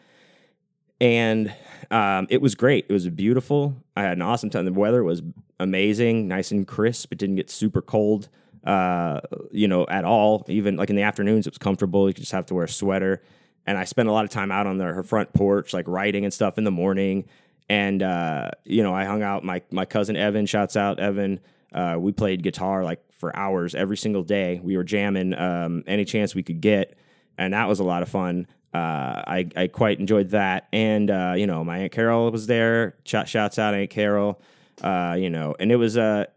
and 1.04 1.54
um, 1.92 2.28
it 2.30 2.42
was 2.42 2.56
great. 2.56 2.86
It 2.90 2.94
was 2.94 3.08
beautiful. 3.10 3.76
I 3.96 4.04
had 4.04 4.14
an 4.14 4.22
awesome 4.22 4.50
time. 4.50 4.66
The 4.66 4.74
weather 4.74 5.04
was 5.04 5.22
amazing, 5.60 6.28
nice 6.28 6.52
and 6.52 6.68
crisp. 6.68 7.12
It 7.12 7.18
didn't 7.18 7.36
get 7.36 7.50
super 7.50 7.82
cold, 7.82 8.30
uh, 8.64 9.20
you 9.52 9.68
know, 9.68 9.86
at 9.88 10.06
all. 10.06 10.46
Even 10.48 10.78
like 10.78 10.90
in 10.90 10.96
the 10.96 11.04
afternoons, 11.04 11.46
it 11.46 11.54
was 11.54 11.58
comfortable. 11.58 12.08
You 12.08 12.14
just 12.14 12.32
have 12.32 12.46
to 12.48 12.56
wear 12.56 12.66
a 12.66 12.70
sweater 12.70 13.22
and 13.66 13.78
I 13.78 13.86
spent 13.86 14.10
a 14.10 14.12
lot 14.12 14.26
of 14.26 14.32
time 14.32 14.52
out 14.52 14.68
on 14.68 14.78
the, 14.78 14.86
her 14.86 15.04
front 15.04 15.34
porch, 15.34 15.74
like 15.74 15.88
writing 15.88 16.26
and 16.26 16.34
stuff 16.34 16.58
in 16.58 16.64
the 16.64 16.72
morning. 16.72 17.26
And 17.70 18.04
uh, 18.04 18.52
you 18.66 18.84
know, 18.84 18.94
I 18.94 19.06
hung 19.06 19.24
out. 19.24 19.44
My 19.44 19.62
my 19.72 19.86
cousin 19.86 20.16
Evan, 20.16 20.46
shouts 20.46 20.76
out 20.76 21.00
Evan. 21.00 21.40
Uh, 21.74 21.96
we 21.98 22.12
played 22.12 22.44
guitar 22.44 22.84
like 22.84 23.02
for 23.14 23.36
hours 23.36 23.74
every 23.74 23.98
single 23.98 24.24
day. 24.24 24.60
We 24.62 24.76
were 24.76 24.84
jamming 24.84 25.34
um, 25.34 25.84
any 25.88 26.04
chance 26.04 26.36
we 26.36 26.44
could 26.44 26.60
get, 26.60 26.98
and 27.38 27.54
that 27.54 27.70
was 27.70 27.80
a 27.80 27.84
lot 27.84 28.04
of 28.04 28.10
fun. 28.10 28.48
Uh, 28.74 29.22
I 29.28 29.50
I 29.56 29.68
quite 29.68 30.00
enjoyed 30.00 30.30
that. 30.30 30.68
And 30.74 31.12
uh, 31.12 31.34
you 31.38 31.48
know, 31.48 31.64
my 31.64 31.80
aunt 31.80 31.92
Carol 31.92 32.32
was 32.32 32.48
there. 32.48 32.96
Sh- 33.06 33.28
shouts 33.28 33.60
out 33.60 33.74
Aunt 33.74 33.90
Carol. 33.90 34.42
Uh, 34.82 35.16
you 35.20 35.30
know, 35.30 35.56
and 35.60 35.72
it 35.72 35.76
was 35.76 35.98
a 35.98 36.28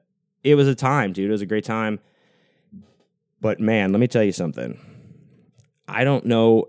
it 0.45 0.55
was 0.55 0.69
a 0.69 0.75
time, 0.75 1.13
dude. 1.13 1.29
It 1.29 1.33
was 1.33 1.43
a 1.43 1.47
great 1.47 1.65
time. 1.65 1.99
But 3.41 3.61
man, 3.61 3.93
let 3.93 4.01
me 4.01 4.07
tell 4.07 4.23
you 4.23 4.33
something. 4.33 4.79
I 5.89 6.05
don't 6.05 6.27
know 6.27 6.69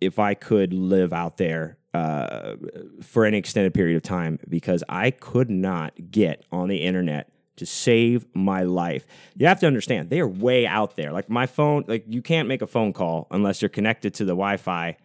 if 0.00 0.18
I 0.18 0.34
could 0.34 0.72
live 0.72 1.12
out 1.12 1.36
there 1.38 1.76
uh, 1.94 2.54
for 3.02 3.24
any 3.24 3.38
extended 3.38 3.74
period 3.74 3.96
of 3.96 4.02
time 4.02 4.38
because 4.48 4.84
I 4.88 5.10
could 5.10 5.50
not 5.50 6.10
get 6.10 6.44
on 6.52 6.68
the 6.68 6.78
internet 6.78 7.30
to 7.58 7.66
save 7.66 8.26
my 8.34 8.62
life. 8.62 9.06
You 9.36 9.46
have 9.46 9.60
to 9.60 9.66
understand, 9.66 10.10
they 10.10 10.20
are 10.20 10.28
way 10.28 10.66
out 10.66 10.96
there. 10.96 11.12
Like 11.12 11.28
my 11.28 11.46
phone, 11.46 11.84
like 11.86 12.04
you 12.08 12.22
can't 12.22 12.48
make 12.48 12.62
a 12.62 12.66
phone 12.66 12.92
call 12.92 13.26
unless 13.30 13.62
you're 13.62 13.68
connected 13.68 14.14
to 14.14 14.24
the 14.24 14.32
Wi 14.32 14.56
Fi. 14.56 14.96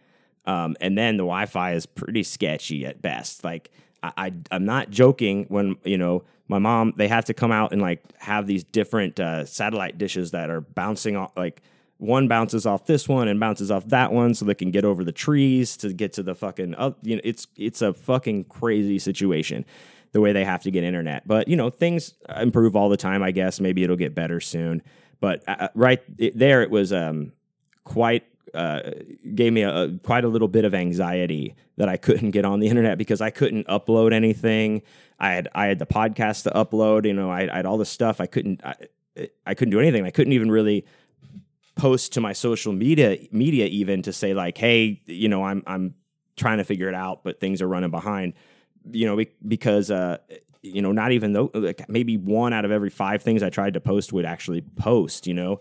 Um, 0.46 0.76
and 0.80 0.96
then 0.96 1.16
the 1.16 1.22
Wi 1.22 1.46
Fi 1.46 1.72
is 1.72 1.86
pretty 1.86 2.22
sketchy 2.22 2.86
at 2.86 3.00
best. 3.00 3.44
Like 3.44 3.70
I, 4.02 4.12
I, 4.50 4.56
am 4.56 4.64
not 4.64 4.90
joking 4.90 5.46
when, 5.48 5.76
you 5.84 5.98
know, 5.98 6.24
my 6.48 6.58
mom, 6.58 6.92
they 6.96 7.08
have 7.08 7.24
to 7.26 7.34
come 7.34 7.52
out 7.52 7.72
and 7.72 7.80
like 7.80 8.02
have 8.18 8.46
these 8.46 8.64
different 8.64 9.18
uh, 9.18 9.44
satellite 9.46 9.96
dishes 9.98 10.32
that 10.32 10.50
are 10.50 10.60
bouncing 10.60 11.16
off, 11.16 11.32
like, 11.36 11.62
one 11.98 12.28
bounces 12.28 12.66
off 12.66 12.86
this 12.86 13.08
one 13.08 13.28
and 13.28 13.38
bounces 13.38 13.70
off 13.70 13.86
that 13.86 14.12
one 14.12 14.34
so 14.34 14.44
they 14.44 14.54
can 14.54 14.70
get 14.70 14.84
over 14.84 15.04
the 15.04 15.12
trees 15.12 15.76
to 15.76 15.92
get 15.92 16.12
to 16.12 16.22
the 16.22 16.34
fucking 16.34 16.74
uh, 16.74 16.90
you 17.02 17.16
know 17.16 17.20
it's 17.24 17.46
it's 17.56 17.82
a 17.82 17.92
fucking 17.92 18.44
crazy 18.44 18.98
situation 18.98 19.64
the 20.14 20.20
way 20.20 20.32
they 20.32 20.44
have 20.44 20.62
to 20.62 20.70
get 20.70 20.82
internet 20.82 21.26
but 21.28 21.46
you 21.48 21.56
know 21.56 21.68
things 21.68 22.14
improve 22.36 22.74
all 22.74 22.88
the 22.88 22.96
time 22.96 23.22
i 23.22 23.30
guess 23.30 23.60
maybe 23.60 23.84
it'll 23.84 23.96
get 23.96 24.14
better 24.14 24.40
soon 24.40 24.80
but 25.20 25.42
uh, 25.46 25.56
uh 25.60 25.68
right 25.74 26.02
there 26.34 26.62
it 26.62 26.70
was 26.70 26.92
um, 26.92 27.32
quite 27.84 28.24
uh, 28.54 28.80
gave 29.34 29.52
me 29.52 29.62
a, 29.62 29.84
a, 29.84 29.98
quite 29.98 30.24
a 30.24 30.28
little 30.28 30.48
bit 30.48 30.64
of 30.64 30.74
anxiety 30.74 31.56
that 31.76 31.88
I 31.88 31.96
couldn't 31.96 32.30
get 32.30 32.44
on 32.44 32.60
the 32.60 32.68
internet 32.68 32.98
because 32.98 33.20
I 33.20 33.30
couldn't 33.30 33.66
upload 33.66 34.12
anything. 34.12 34.82
I 35.18 35.32
had 35.32 35.48
I 35.54 35.66
had 35.66 35.78
the 35.80 35.86
podcast 35.86 36.44
to 36.44 36.50
upload. 36.50 37.04
You 37.04 37.14
know, 37.14 37.30
I, 37.30 37.52
I 37.52 37.56
had 37.56 37.66
all 37.66 37.78
this 37.78 37.90
stuff. 37.90 38.20
I 38.20 38.26
couldn't 38.26 38.64
I, 38.64 38.76
I 39.46 39.54
couldn't 39.54 39.72
do 39.72 39.80
anything. 39.80 40.04
I 40.04 40.10
couldn't 40.10 40.32
even 40.32 40.50
really 40.50 40.84
post 41.74 42.12
to 42.12 42.20
my 42.20 42.32
social 42.32 42.72
media 42.72 43.18
media 43.32 43.66
even 43.66 44.02
to 44.02 44.12
say 44.12 44.34
like, 44.34 44.56
hey, 44.56 45.02
you 45.06 45.28
know, 45.28 45.44
I'm 45.44 45.62
I'm 45.66 45.94
trying 46.36 46.58
to 46.58 46.64
figure 46.64 46.88
it 46.88 46.94
out, 46.94 47.24
but 47.24 47.40
things 47.40 47.60
are 47.60 47.68
running 47.68 47.90
behind. 47.90 48.34
You 48.90 49.06
know, 49.06 49.24
because 49.46 49.90
uh, 49.90 50.18
you 50.62 50.82
know, 50.82 50.92
not 50.92 51.12
even 51.12 51.32
though 51.32 51.50
like 51.54 51.88
maybe 51.88 52.16
one 52.16 52.52
out 52.52 52.64
of 52.64 52.70
every 52.70 52.90
five 52.90 53.22
things 53.22 53.42
I 53.42 53.50
tried 53.50 53.74
to 53.74 53.80
post 53.80 54.12
would 54.12 54.24
actually 54.24 54.60
post. 54.60 55.26
You 55.26 55.34
know, 55.34 55.60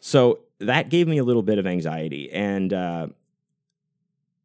so 0.00 0.40
that 0.58 0.88
gave 0.88 1.08
me 1.08 1.18
a 1.18 1.24
little 1.24 1.42
bit 1.42 1.58
of 1.58 1.66
anxiety, 1.66 2.30
and 2.32 2.72
uh, 2.72 3.06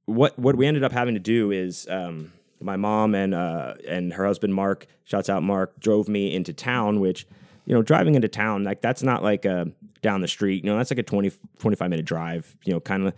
what 0.05 0.37
what 0.37 0.55
we 0.55 0.67
ended 0.67 0.83
up 0.83 0.91
having 0.91 1.15
to 1.15 1.19
do 1.19 1.51
is. 1.51 1.87
Um, 1.89 2.31
my 2.61 2.77
mom 2.77 3.13
and 3.13 3.35
uh, 3.35 3.75
and 3.87 4.13
her 4.13 4.25
husband 4.25 4.55
Mark, 4.55 4.87
shouts 5.03 5.29
out 5.29 5.43
Mark, 5.43 5.77
drove 5.77 6.07
me 6.07 6.33
into 6.33 6.53
town, 6.53 7.01
which 7.01 7.27
you 7.65 7.73
know, 7.73 7.81
driving 7.81 8.15
into 8.15 8.27
town, 8.27 8.63
like 8.63 8.81
that's 8.81 9.03
not 9.03 9.23
like 9.23 9.45
a 9.45 9.71
down 10.01 10.21
the 10.21 10.27
street, 10.27 10.63
you 10.63 10.69
know, 10.69 10.77
that's 10.77 10.91
like 10.91 10.99
a 10.99 11.03
20, 11.03 11.31
25 11.59 11.89
minute 11.89 12.05
drive, 12.05 12.55
you 12.63 12.73
know, 12.73 12.79
kind 12.79 13.07
of. 13.07 13.13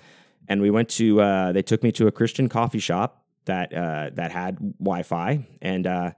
And 0.48 0.62
we 0.62 0.70
went 0.70 0.88
to, 0.92 1.20
uh, 1.20 1.52
they 1.52 1.62
took 1.62 1.84
me 1.84 1.92
to 1.94 2.08
a 2.08 2.12
Christian 2.12 2.48
coffee 2.48 2.80
shop 2.80 3.26
that, 3.48 3.74
uh, 3.74 4.12
that 4.14 4.32
had 4.32 4.58
Wi 4.80 5.04
Fi. 5.04 5.46
And, 5.62 5.86
uh, 5.86 6.12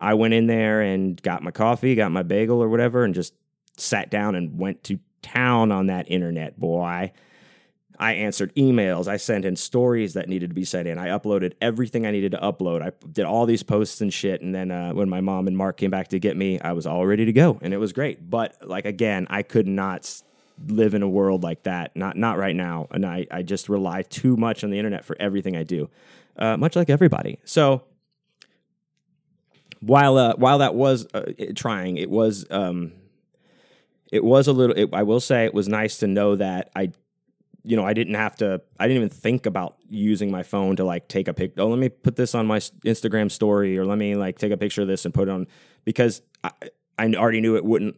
I 0.00 0.14
went 0.14 0.34
in 0.34 0.46
there 0.46 0.80
and 0.80 1.20
got 1.22 1.42
my 1.42 1.52
coffee, 1.52 1.94
got 1.94 2.10
my 2.10 2.24
bagel 2.24 2.62
or 2.62 2.68
whatever, 2.68 3.04
and 3.04 3.14
just 3.14 3.34
sat 3.76 4.10
down 4.10 4.34
and 4.34 4.58
went 4.58 4.82
to 4.84 4.98
town 5.22 5.72
on 5.72 5.86
that 5.86 6.10
internet, 6.10 6.58
boy. 6.58 7.12
I 7.98 8.14
answered 8.14 8.52
emails. 8.56 9.06
I 9.06 9.16
sent 9.16 9.44
in 9.44 9.54
stories 9.54 10.14
that 10.14 10.28
needed 10.28 10.50
to 10.50 10.54
be 10.54 10.64
sent 10.64 10.88
in. 10.88 10.98
I 10.98 11.08
uploaded 11.08 11.52
everything 11.60 12.04
I 12.04 12.10
needed 12.10 12.32
to 12.32 12.38
upload. 12.38 12.82
I 12.82 12.90
did 13.12 13.24
all 13.24 13.46
these 13.46 13.62
posts 13.62 14.00
and 14.00 14.12
shit. 14.12 14.42
And 14.42 14.52
then 14.52 14.72
uh, 14.72 14.92
when 14.92 15.08
my 15.08 15.20
mom 15.20 15.46
and 15.46 15.56
Mark 15.56 15.76
came 15.76 15.90
back 15.90 16.08
to 16.08 16.18
get 16.18 16.36
me, 16.36 16.58
I 16.60 16.72
was 16.72 16.84
all 16.84 17.06
ready 17.06 17.24
to 17.24 17.32
go, 17.32 17.60
and 17.62 17.72
it 17.72 17.76
was 17.76 17.92
great. 17.92 18.28
But 18.28 18.56
like 18.68 18.86
again, 18.86 19.28
I 19.30 19.42
could 19.42 19.68
not 19.68 20.22
live 20.66 20.94
in 20.94 21.02
a 21.02 21.08
world 21.08 21.44
like 21.44 21.62
that. 21.62 21.94
Not 21.94 22.16
not 22.16 22.38
right 22.38 22.56
now. 22.56 22.88
And 22.90 23.06
I 23.06 23.26
I 23.30 23.42
just 23.42 23.68
rely 23.68 24.02
too 24.02 24.36
much 24.36 24.64
on 24.64 24.70
the 24.70 24.78
internet 24.78 25.04
for 25.04 25.16
everything 25.20 25.56
I 25.56 25.62
do, 25.62 25.88
uh, 26.36 26.56
much 26.56 26.76
like 26.76 26.90
everybody. 26.90 27.38
So 27.44 27.84
while 29.80 30.16
uh, 30.16 30.34
while 30.36 30.58
that 30.58 30.74
was 30.74 31.06
uh, 31.14 31.32
trying, 31.54 31.96
it 31.96 32.10
was 32.10 32.46
um, 32.50 32.92
it 34.10 34.24
was 34.24 34.46
a 34.48 34.52
little. 34.52 34.76
It, 34.76 34.90
I 34.92 35.02
will 35.02 35.20
say 35.20 35.44
it 35.44 35.54
was 35.54 35.68
nice 35.68 35.98
to 35.98 36.06
know 36.06 36.36
that 36.36 36.70
I 36.74 36.92
you 37.64 37.76
know, 37.76 37.84
I 37.84 37.92
didn't 37.92 38.14
have 38.14 38.36
to, 38.36 38.60
I 38.78 38.88
didn't 38.88 39.04
even 39.04 39.08
think 39.08 39.46
about 39.46 39.76
using 39.88 40.30
my 40.30 40.42
phone 40.42 40.76
to 40.76 40.84
like 40.84 41.08
take 41.08 41.28
a 41.28 41.34
pic. 41.34 41.54
Oh, 41.58 41.68
let 41.68 41.78
me 41.78 41.88
put 41.88 42.16
this 42.16 42.34
on 42.34 42.46
my 42.46 42.58
Instagram 42.58 43.30
story 43.30 43.78
or 43.78 43.84
let 43.84 43.98
me 43.98 44.16
like 44.16 44.38
take 44.38 44.52
a 44.52 44.56
picture 44.56 44.82
of 44.82 44.88
this 44.88 45.04
and 45.04 45.14
put 45.14 45.28
it 45.28 45.30
on 45.30 45.46
because 45.84 46.22
I, 46.42 46.50
I 46.98 47.12
already 47.14 47.40
knew 47.40 47.56
it 47.56 47.64
wouldn't 47.64 47.96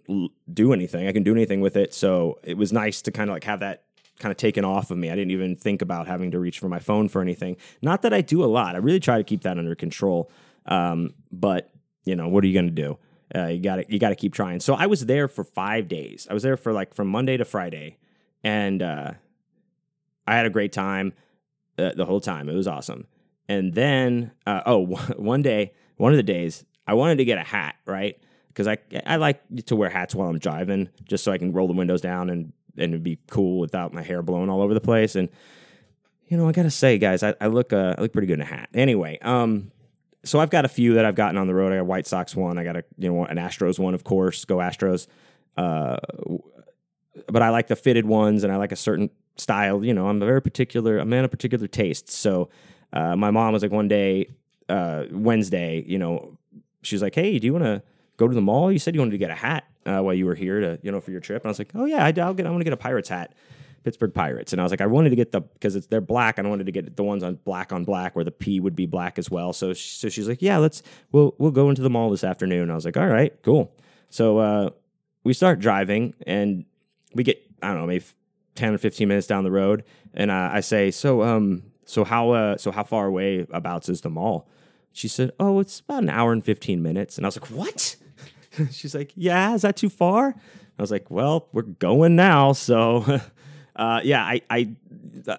do 0.53 0.73
anything. 0.73 1.09
I 1.09 1.13
can 1.13 1.23
do 1.23 1.33
anything 1.33 1.61
with 1.61 1.77
it. 1.77 1.95
So 1.95 2.39
it 2.43 2.59
was 2.59 2.73
nice 2.73 3.03
to 3.03 3.11
kind 3.11 3.31
of 3.31 3.35
like 3.35 3.45
have 3.45 3.61
that 3.61 3.84
kind 4.19 4.31
of 4.31 4.37
taken 4.37 4.65
off 4.65 4.91
of 4.91 4.99
me. 4.99 5.11
I 5.11 5.17
didn't 5.17 5.33
even 5.33 5.57
think 5.57 5.83
about 5.83 6.07
having 6.07 6.31
to 6.31 6.39
reach 6.39 6.59
for 6.59 6.69
my 6.69 6.79
phone 6.79 7.09
for 7.09 7.21
anything. 7.21 7.57
Not 7.83 8.03
that 8.03 8.13
I 8.13 8.21
do 8.21 8.45
a 8.45 8.47
lot. 8.47 8.75
I 8.75 8.79
really 8.79 9.01
try 9.01 9.19
to 9.19 9.25
keep 9.25 9.43
that 9.43 9.59
under 9.59 9.75
control. 9.75 10.31
Um, 10.67 11.15
but 11.33 11.71
you 12.05 12.17
know, 12.17 12.29
what 12.29 12.45
are 12.45 12.47
you 12.47 12.55
going 12.55 12.67
to 12.67 12.83
do? 12.83 12.99
Uh, 13.35 13.47
you 13.47 13.61
got 13.61 13.77
to 13.77 13.85
you 13.89 13.99
got 13.99 14.11
to 14.11 14.15
keep 14.15 14.35
trying. 14.35 14.61
So 14.61 14.75
I 14.75 14.87
was 14.87 15.07
there 15.07 15.29
for 15.29 15.45
five 15.45 15.89
days. 15.89 16.27
I 16.31 16.35
was 16.35 16.43
there 16.43 16.57
for 16.57 16.73
like 16.73 16.95
from 16.95 17.09
Monday 17.09 17.37
to 17.37 17.45
Friday, 17.45 17.99
and 18.43 18.83
uh, 18.83 19.13
I 20.27 20.37
had 20.37 20.47
a 20.47 20.51
great 20.51 20.73
time 20.73 21.15
uh, 21.79 21.93
the 21.97 22.05
whole 22.05 22.21
time. 22.21 22.49
It 22.49 22.55
was 22.55 22.69
awesome. 22.69 23.07
And 23.49 23.75
then, 23.75 24.33
uh, 24.47 24.63
oh, 24.67 24.87
one 25.17 25.43
day, 25.43 25.73
one 25.97 26.13
of 26.13 26.17
the 26.17 26.23
days, 26.23 26.65
I 26.87 26.95
wanted 26.95 27.19
to 27.19 27.25
get 27.25 27.39
a 27.39 27.43
hat, 27.43 27.77
right? 27.87 28.19
Because 28.49 28.69
I 28.69 28.79
I 29.05 29.17
like 29.17 29.43
to 29.67 29.75
wear 29.75 29.91
hats 29.91 30.15
while 30.15 30.29
I'm 30.29 30.39
driving, 30.39 30.91
just 31.05 31.25
so 31.25 31.33
I 31.33 31.39
can 31.39 31.53
roll 31.53 31.67
the 31.67 31.73
windows 31.73 32.01
down 32.01 32.31
and 32.31 32.53
and 32.77 32.93
it'd 32.93 33.03
be 33.03 33.19
cool 33.29 33.59
without 33.59 33.93
my 33.93 34.03
hair 34.03 34.23
blowing 34.23 34.51
all 34.51 34.63
over 34.63 34.75
the 34.75 34.81
place. 34.81 35.15
And 35.17 35.29
you 36.29 36.37
know, 36.37 36.49
I 36.49 36.53
gotta 36.53 36.71
say, 36.71 36.99
guys, 36.99 37.23
I, 37.23 37.35
I 37.41 37.47
look 37.47 37.73
uh, 37.73 37.95
I 37.97 38.01
look 38.01 38.13
pretty 38.13 38.27
good 38.27 38.35
in 38.35 38.43
a 38.43 38.47
hat. 38.47 38.69
Anyway, 38.75 39.19
um, 39.23 39.71
so 40.25 40.41
I've 40.41 40.51
got 40.51 40.65
a 40.65 40.69
few 40.69 40.95
that 40.95 41.05
I've 41.05 41.15
gotten 41.15 41.37
on 41.37 41.47
the 41.47 41.55
road. 41.55 41.73
I 41.73 41.77
got 41.77 41.87
White 41.87 42.07
Sox 42.07 42.35
one. 42.35 42.59
I 42.59 42.65
got 42.65 42.77
a 42.77 42.85
you 42.99 43.13
know 43.13 43.25
an 43.25 43.37
Astros 43.37 43.79
one, 43.79 43.95
of 43.95 44.05
course. 44.05 44.45
Go 44.45 44.57
Astros. 44.57 45.07
Uh, 45.57 45.99
but 47.29 47.43
I 47.43 47.51
like 47.51 47.69
the 47.69 47.77
fitted 47.77 48.07
ones, 48.07 48.43
and 48.43 48.53
I 48.53 48.57
like 48.57 48.73
a 48.73 48.77
certain 48.77 49.11
style. 49.37 49.85
You 49.85 49.95
know, 49.95 50.09
I'm 50.09 50.21
a 50.23 50.27
very 50.27 50.43
particular. 50.43 50.99
I'm 50.99 51.09
man 51.09 51.25
of 51.25 51.31
particular 51.31 51.67
taste. 51.67 52.11
So 52.11 52.49
uh, 52.93 53.17
my 53.17 53.31
mom 53.31 53.53
was 53.53 53.63
like 53.63 53.71
one 53.73 53.89
day, 53.89 54.31
uh, 54.69 55.05
Wednesday. 55.11 55.85
You 55.87 55.99
know, 55.99 56.39
she's 56.83 57.03
like, 57.03 57.15
"Hey, 57.15 57.39
do 57.39 57.47
you 57.47 57.53
want 57.53 57.65
to 57.65 57.83
go 58.17 58.29
to 58.29 58.35
the 58.35 58.41
mall? 58.41 58.71
You 58.71 58.79
said 58.79 58.95
you 58.95 59.01
wanted 59.01 59.13
to 59.13 59.19
get 59.19 59.31
a 59.31 59.35
hat 59.35 59.65
uh, 59.87 60.01
while 60.01 60.15
you 60.15 60.27
were 60.27 60.35
here 60.35 60.61
to 60.61 60.79
you 60.83 60.93
know 60.93 61.01
for 61.01 61.11
your 61.11 61.21
trip." 61.21 61.43
And 61.43 61.49
I 61.49 61.51
was 61.51 61.59
like, 61.59 61.71
"Oh 61.75 61.85
yeah, 61.85 62.05
I, 62.05 62.11
will 62.11 62.35
get. 62.35 62.47
I 62.47 62.51
want 62.51 62.61
to 62.61 62.65
get 62.65 62.73
a 62.73 62.79
Pirates 62.79 63.09
hat." 63.09 63.35
Pittsburgh 63.85 64.15
Pirates. 64.15 64.53
And 64.53 64.61
I 64.61 64.65
was 64.65 64.73
like, 64.73 64.81
I 64.81 64.87
wanted 64.87 65.11
to 65.11 65.17
get 65.17 65.31
the 65.31 65.43
because 65.43 65.77
it's 65.77 65.87
they're 65.87 66.01
black. 66.01 66.39
I 66.39 66.43
wanted 66.43 66.67
to 66.67 66.73
get 66.73 66.97
the 66.97 67.05
ones 67.05 67.23
on 67.23 67.39
black 67.45 67.73
on 67.73 67.85
black 67.85 68.17
where 68.17 68.25
the 68.25 68.31
P 68.31 68.59
would 68.59 68.75
be 68.75 68.87
black 68.87 69.19
as 69.19 69.31
well. 69.31 69.53
So 69.53 69.73
so 69.75 70.09
she's 70.09 70.27
like, 70.27 70.43
yeah, 70.43 70.57
let's 70.57 70.83
we'll 71.13 71.35
we'll 71.39 71.51
go 71.51 71.69
into 71.69 71.83
the 71.83 71.91
mall 71.91 72.11
this 72.11 72.25
afternoon. 72.25 72.71
I 72.71 72.75
was 72.75 72.87
like, 72.87 72.97
all 72.97 73.07
right, 73.07 73.33
cool. 73.43 73.77
So 74.09 74.39
uh, 74.39 74.71
we 75.23 75.35
start 75.35 75.61
driving 75.61 76.15
and 76.27 76.65
we 77.15 77.23
get 77.23 77.41
I 77.63 77.69
don't 77.69 77.79
know 77.79 77.87
maybe 77.87 78.05
ten 78.55 78.75
or 78.75 78.79
fifteen 78.79 79.09
minutes 79.09 79.27
down 79.27 79.45
the 79.45 79.53
road, 79.53 79.85
and 80.15 80.31
uh, 80.31 80.51
I 80.53 80.61
say, 80.61 80.91
so 80.91 81.23
um 81.23 81.63
so 81.85 82.05
how 82.05 82.31
uh 82.31 82.57
so 82.57 82.73
how 82.73 82.85
far 82.85 83.07
away 83.07 83.47
abouts 83.51 83.89
is 83.91 84.01
the 84.01 84.11
mall? 84.11 84.49
She 84.93 85.09
said, 85.09 85.33
oh, 85.39 85.61
it's 85.61 85.81
about 85.81 86.05
an 86.05 86.09
hour 86.09 86.33
and 86.33 86.43
fifteen 86.43 86.83
minutes. 86.83 87.19
And 87.19 87.27
I 87.27 87.29
was 87.29 87.39
like, 87.39 87.51
what? 87.51 87.97
She's 88.71 88.95
like, 88.95 89.13
yeah, 89.15 89.55
is 89.55 89.63
that 89.63 89.77
too 89.77 89.89
far? 89.89 90.35
I 90.79 90.83
was 90.83 90.91
like, 90.91 91.11
well, 91.11 91.49
we're 91.53 91.63
going 91.63 92.17
now, 92.17 92.53
so 92.53 93.21
uh, 93.77 94.01
yeah, 94.03 94.23
I, 94.23 94.41
I 94.51 94.69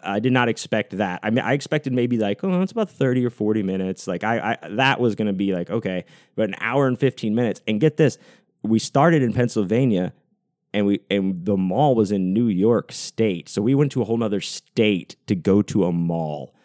I 0.04 0.20
did 0.20 0.34
not 0.34 0.50
expect 0.50 0.98
that. 0.98 1.20
I 1.24 1.30
mean, 1.30 1.44
I 1.44 1.54
expected 1.54 1.94
maybe 1.94 2.18
like 2.18 2.44
oh, 2.44 2.62
it's 2.62 2.72
about 2.72 2.90
thirty 2.90 3.26
or 3.26 3.30
forty 3.30 3.64
minutes. 3.64 4.08
Like 4.08 4.24
I, 4.24 4.58
I 4.64 4.70
that 4.70 5.00
was 5.00 5.16
going 5.16 5.28
to 5.28 5.34
be 5.34 5.54
like 5.54 5.70
okay, 5.70 6.06
but 6.36 6.50
an 6.50 6.56
hour 6.60 6.88
and 6.88 6.98
fifteen 7.00 7.36
minutes. 7.36 7.62
And 7.68 7.80
get 7.80 7.98
this, 7.98 8.18
we 8.64 8.80
started 8.80 9.22
in 9.22 9.34
Pennsylvania, 9.34 10.14
and 10.74 10.86
we 10.86 11.02
and 11.10 11.46
the 11.46 11.58
mall 11.58 11.96
was 11.96 12.12
in 12.12 12.34
New 12.34 12.48
York 12.48 12.92
State, 12.92 13.50
so 13.50 13.62
we 13.62 13.76
went 13.76 13.92
to 13.94 14.02
a 14.02 14.06
whole 14.06 14.24
other 14.24 14.42
state 14.42 15.16
to 15.28 15.36
go 15.36 15.62
to 15.64 15.86
a 15.86 15.92
mall, 15.92 16.56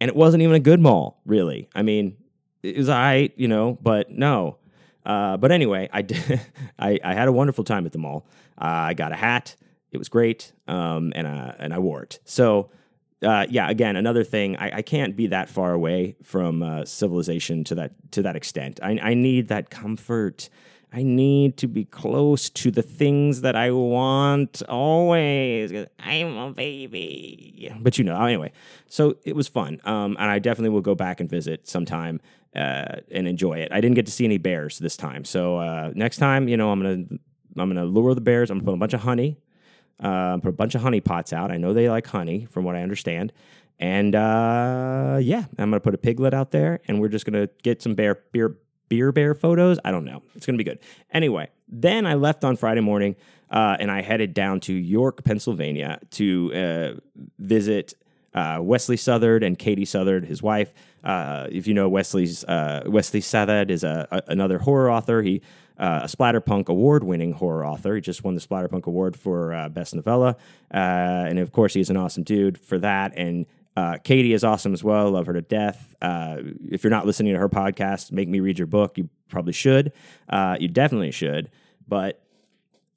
and 0.00 0.08
it 0.08 0.16
wasn't 0.16 0.42
even 0.42 0.56
a 0.56 0.60
good 0.60 0.80
mall, 0.80 1.20
really. 1.24 1.68
I 1.74 1.82
mean, 1.82 2.16
it 2.62 2.76
was 2.76 2.88
all 2.88 2.98
right, 2.98 3.32
you 3.36 3.48
know, 3.48 3.78
but 3.80 4.10
no. 4.10 4.58
Uh, 5.08 5.36
but 5.36 5.50
anyway, 5.50 5.88
I 5.92 6.02
did. 6.02 6.40
I, 6.78 7.00
I 7.02 7.14
had 7.14 7.26
a 7.26 7.32
wonderful 7.32 7.64
time 7.64 7.86
at 7.86 7.92
the 7.92 7.98
mall. 7.98 8.28
Uh, 8.60 8.64
I 8.92 8.94
got 8.94 9.10
a 9.10 9.16
hat 9.16 9.56
it 9.90 9.98
was 9.98 10.08
great, 10.08 10.52
um, 10.66 11.12
and 11.14 11.26
uh, 11.26 11.52
and 11.58 11.72
I 11.72 11.78
wore 11.78 12.02
it. 12.02 12.18
So. 12.24 12.70
Uh, 13.20 13.44
yeah, 13.50 13.68
again, 13.68 13.96
another 13.96 14.22
thing. 14.22 14.54
I, 14.58 14.76
I, 14.76 14.82
can't 14.82 15.16
be 15.16 15.26
that 15.26 15.50
far 15.50 15.72
away 15.72 16.14
from 16.22 16.62
uh, 16.62 16.84
civilization 16.84 17.64
to 17.64 17.74
that 17.74 18.12
to 18.12 18.22
that 18.22 18.36
extent. 18.36 18.78
I, 18.80 18.96
I 19.02 19.14
need 19.14 19.48
that 19.48 19.70
comfort. 19.70 20.48
I 20.92 21.02
need 21.02 21.56
to 21.56 21.66
be 21.66 21.84
close 21.84 22.48
to 22.50 22.70
the 22.70 22.80
things 22.80 23.40
that 23.40 23.56
I 23.56 23.72
want 23.72 24.62
always. 24.68 25.72
I'm 25.98 26.36
a 26.36 26.52
baby. 26.52 27.74
But 27.80 27.98
you 27.98 28.04
know, 28.04 28.24
anyway. 28.24 28.52
So 28.86 29.16
it 29.24 29.34
was 29.34 29.48
fun. 29.48 29.80
Um, 29.82 30.16
and 30.20 30.30
I 30.30 30.38
definitely 30.38 30.70
will 30.70 30.80
go 30.80 30.94
back 30.94 31.18
and 31.18 31.28
visit 31.28 31.66
sometime 31.66 32.20
uh, 32.58 33.00
and 33.10 33.28
enjoy 33.28 33.58
it. 33.58 33.72
I 33.72 33.80
didn't 33.80 33.94
get 33.94 34.06
to 34.06 34.12
see 34.12 34.24
any 34.24 34.38
bears 34.38 34.78
this 34.78 34.96
time. 34.96 35.24
So 35.24 35.58
uh, 35.58 35.92
next 35.94 36.16
time, 36.16 36.48
you 36.48 36.56
know, 36.56 36.70
I'm 36.70 36.82
to 36.82 37.18
I'm 37.56 37.68
gonna 37.68 37.84
lure 37.84 38.14
the 38.14 38.20
bears. 38.20 38.50
I'm 38.50 38.58
gonna 38.58 38.66
put 38.66 38.74
a 38.74 38.78
bunch 38.78 38.94
of 38.94 39.00
honey 39.00 39.38
uh, 40.00 40.38
put 40.38 40.48
a 40.48 40.52
bunch 40.52 40.74
of 40.74 40.82
honey 40.82 41.00
pots 41.00 41.32
out. 41.32 41.50
I 41.50 41.56
know 41.56 41.72
they 41.72 41.88
like 41.88 42.06
honey, 42.06 42.46
from 42.46 42.64
what 42.64 42.76
I 42.76 42.82
understand. 42.82 43.32
And 43.78 44.14
uh, 44.14 45.18
yeah, 45.20 45.44
I'm 45.58 45.70
gonna 45.70 45.80
put 45.80 45.94
a 45.94 45.98
piglet 45.98 46.34
out 46.34 46.50
there, 46.50 46.80
and 46.86 47.00
we're 47.00 47.08
just 47.08 47.24
gonna 47.24 47.48
get 47.62 47.82
some 47.82 47.94
bear 47.94 48.20
beer 48.32 48.56
beer 48.88 49.12
bear 49.12 49.34
photos. 49.34 49.78
I 49.84 49.90
don't 49.90 50.04
know. 50.04 50.22
It's 50.34 50.46
gonna 50.46 50.58
be 50.58 50.64
good. 50.64 50.80
Anyway, 51.12 51.48
then 51.68 52.06
I 52.06 52.14
left 52.14 52.44
on 52.44 52.56
Friday 52.56 52.80
morning, 52.80 53.14
uh, 53.50 53.76
and 53.78 53.90
I 53.90 54.02
headed 54.02 54.34
down 54.34 54.60
to 54.60 54.72
York, 54.72 55.24
Pennsylvania, 55.24 56.00
to 56.12 56.52
uh, 56.54 57.20
visit 57.38 57.94
uh, 58.34 58.58
Wesley 58.60 58.96
Southard 58.96 59.42
and 59.42 59.58
Katie 59.58 59.84
Southard, 59.84 60.24
his 60.24 60.42
wife. 60.42 60.72
Uh, 61.02 61.46
if 61.50 61.66
you 61.66 61.74
know 61.74 61.88
Wesley's 61.88 62.44
uh, 62.44 62.82
Wesley 62.86 63.20
Southard 63.20 63.70
is 63.70 63.84
a, 63.84 64.06
a, 64.10 64.22
another 64.28 64.58
horror 64.58 64.90
author. 64.90 65.22
He 65.22 65.42
uh, 65.78 66.00
a 66.02 66.06
Splatterpunk 66.06 66.66
award-winning 66.68 67.32
horror 67.32 67.64
author. 67.64 67.94
He 67.94 68.00
just 68.00 68.24
won 68.24 68.34
the 68.34 68.40
Splatterpunk 68.40 68.86
award 68.86 69.16
for 69.16 69.54
uh, 69.54 69.68
best 69.68 69.94
novella, 69.94 70.36
uh, 70.74 70.76
and 71.28 71.38
of 71.38 71.52
course 71.52 71.74
he's 71.74 71.88
an 71.88 71.96
awesome 71.96 72.24
dude 72.24 72.58
for 72.58 72.78
that. 72.78 73.12
And 73.16 73.46
Katie 74.02 74.32
is 74.32 74.42
awesome 74.42 74.72
as 74.74 74.82
well. 74.82 75.12
Love 75.12 75.26
her 75.26 75.34
to 75.34 75.40
death. 75.40 75.94
If 76.02 76.82
you're 76.82 76.90
not 76.90 77.06
listening 77.06 77.34
to 77.34 77.38
her 77.38 77.48
podcast, 77.48 78.10
make 78.10 78.28
me 78.28 78.40
read 78.40 78.58
your 78.58 78.66
book. 78.66 78.98
You 78.98 79.08
probably 79.28 79.52
should. 79.52 79.92
You 80.32 80.68
definitely 80.68 81.12
should. 81.12 81.48
But 81.86 82.20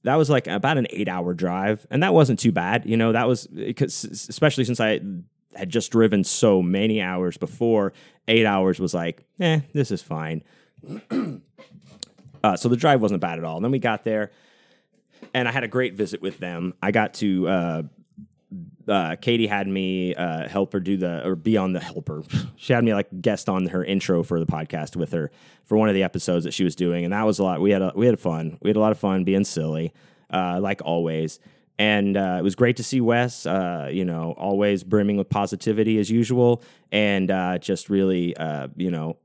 that 0.04 0.16
was 0.16 0.30
like 0.30 0.48
about 0.48 0.78
an 0.78 0.88
eight-hour 0.90 1.34
drive, 1.34 1.86
and 1.90 2.04
that 2.04 2.14
wasn't 2.14 2.40
too 2.40 2.52
bad. 2.52 2.86
You 2.86 2.98
know, 2.98 3.12
that 3.12 3.28
was 3.28 3.48
because 3.48 4.04
especially 4.04 4.66
since 4.66 4.80
I 4.80 5.00
had 5.56 5.70
just 5.70 5.92
driven 5.92 6.24
so 6.24 6.62
many 6.62 7.02
hours 7.02 7.38
before. 7.38 7.94
Eight 8.28 8.46
hours 8.46 8.80
was 8.80 8.94
like, 8.94 9.26
eh, 9.40 9.62
this 9.74 9.92
is 9.92 10.02
fine. 10.02 10.44
Uh, 12.44 12.58
so 12.58 12.68
the 12.68 12.76
drive 12.76 13.00
wasn't 13.00 13.22
bad 13.22 13.38
at 13.38 13.46
all. 13.46 13.58
And 13.58 13.64
then 13.64 13.72
we 13.72 13.78
got 13.78 14.04
there, 14.04 14.32
and 15.32 15.48
I 15.48 15.52
had 15.52 15.64
a 15.64 15.68
great 15.68 15.94
visit 15.94 16.24
with 16.24 16.40
them. 16.40 16.74
I 16.82 16.90
got 16.90 17.14
to. 17.16 17.48
Uh, 17.48 17.84
uh, 18.88 19.16
Katie 19.22 19.48
had 19.48 19.68
me 19.68 20.14
uh, 20.16 20.48
help 20.48 20.74
her 20.74 20.80
do 20.80 20.98
the 20.98 21.26
or 21.26 21.36
be 21.36 21.58
on 21.58 21.74
the 21.74 21.80
helper. 21.80 22.24
she 22.56 22.74
had 22.74 22.84
me 22.84 22.94
like 22.94 23.08
guest 23.22 23.50
on 23.50 23.68
her 23.68 23.84
intro 23.84 24.24
for 24.24 24.40
the 24.40 24.46
podcast 24.46 24.96
with 24.96 25.12
her 25.12 25.32
for 25.64 25.78
one 25.78 25.90
of 25.90 25.96
the 25.96 26.04
episodes 26.04 26.44
that 26.46 26.54
she 26.54 26.64
was 26.64 26.76
doing, 26.76 27.04
and 27.04 27.14
that 27.14 27.24
was 27.24 27.40
a 27.40 27.44
lot. 27.44 27.62
We 27.62 27.72
had 27.72 27.82
a, 27.82 27.94
we 27.96 28.06
had 28.06 28.20
fun. 28.20 28.58
We 28.62 28.70
had 28.70 28.78
a 28.78 28.80
lot 28.80 28.92
of 28.92 29.00
fun 29.00 29.24
being 29.24 29.46
silly, 29.46 29.94
uh, 30.30 30.60
like 30.62 30.82
always. 30.84 31.40
And 31.80 32.16
uh, 32.16 32.36
it 32.38 32.44
was 32.44 32.54
great 32.54 32.78
to 32.78 32.84
see 32.84 33.02
Wes, 33.02 33.46
uh, 33.48 33.90
you 33.92 34.06
know, 34.06 34.36
always 34.38 34.84
brimming 34.84 35.18
with 35.18 35.30
positivity 35.30 35.98
as 35.98 36.12
usual, 36.12 36.62
and 36.92 37.32
uh, 37.32 37.58
just 37.58 37.90
really, 37.90 38.36
you 38.76 38.92
know, 38.92 39.18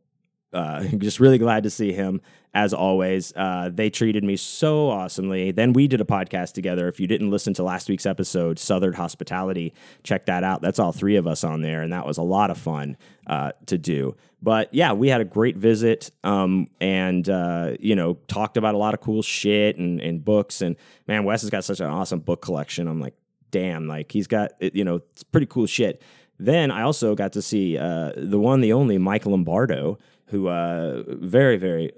uh, 0.57 0.83
just 0.99 1.21
really 1.21 1.39
glad 1.39 1.63
to 1.65 1.71
see 1.71 1.93
him 1.93 2.21
as 2.55 2.73
always. 2.73 3.35
Uh, 3.37 3.71
they 3.73 3.91
treated 3.91 4.25
me 4.25 4.35
so 4.37 4.89
awesomely. 4.89 5.51
Then 5.53 5.75
we 5.75 5.87
did 5.87 6.01
a 6.01 6.05
podcast 6.05 6.55
together. 6.55 6.89
If 6.89 6.99
you 6.99 7.07
didn't 7.07 7.31
listen 7.31 7.53
to 7.55 7.63
last 7.63 7.91
week's 7.91 8.07
episode, 8.07 8.59
Southern 8.59 8.95
Hospitality, 8.95 9.75
check 10.03 10.25
that 10.27 10.43
out. 10.43 10.63
That's 10.63 10.79
all 10.79 10.93
three 10.93 11.17
of 11.17 11.27
us 11.27 11.45
on 11.45 11.61
there, 11.61 11.83
and 11.83 11.93
that 11.93 12.07
was 12.07 12.17
a 12.17 12.23
lot 12.23 12.51
of 12.51 12.57
fun 12.57 12.97
uh, 13.27 13.53
to 13.67 13.77
do. 13.77 14.17
But 14.41 14.73
yeah, 14.73 14.95
we 14.95 15.09
had 15.09 15.21
a 15.21 15.25
great 15.25 15.59
visit, 15.59 16.11
um, 16.25 16.69
and 16.81 17.29
uh, 17.29 17.73
you 17.79 17.95
know, 17.95 18.15
talked 18.27 18.57
about 18.57 18.75
a 18.75 18.79
lot 18.79 18.95
of 18.95 19.01
cool 19.01 19.21
shit 19.21 19.77
and, 19.77 20.01
and 20.01 20.25
books. 20.25 20.63
And 20.63 20.77
man, 21.07 21.25
Wes 21.25 21.43
has 21.43 21.51
got 21.51 21.65
such 21.65 21.81
an 21.81 21.87
awesome 21.87 22.21
book 22.21 22.41
collection. 22.41 22.89
I'm 22.89 23.01
like, 23.01 23.15
damn, 23.51 23.87
like 23.87 24.11
he's 24.11 24.27
got 24.27 24.53
you 24.61 24.85
know, 24.85 25.03
it's 25.13 25.23
pretty 25.23 25.47
cool 25.47 25.67
shit. 25.67 26.03
Then 26.39 26.71
I 26.71 26.83
also 26.83 27.15
got 27.15 27.33
to 27.33 27.43
see 27.43 27.79
uh, 27.79 28.13
the 28.17 28.39
one, 28.39 28.61
the 28.61 28.73
only 28.73 28.99
Mike 28.99 29.27
Lombardo 29.27 29.99
who 30.27 30.49
uh, 30.49 31.03
very 31.07 31.57
very 31.57 31.93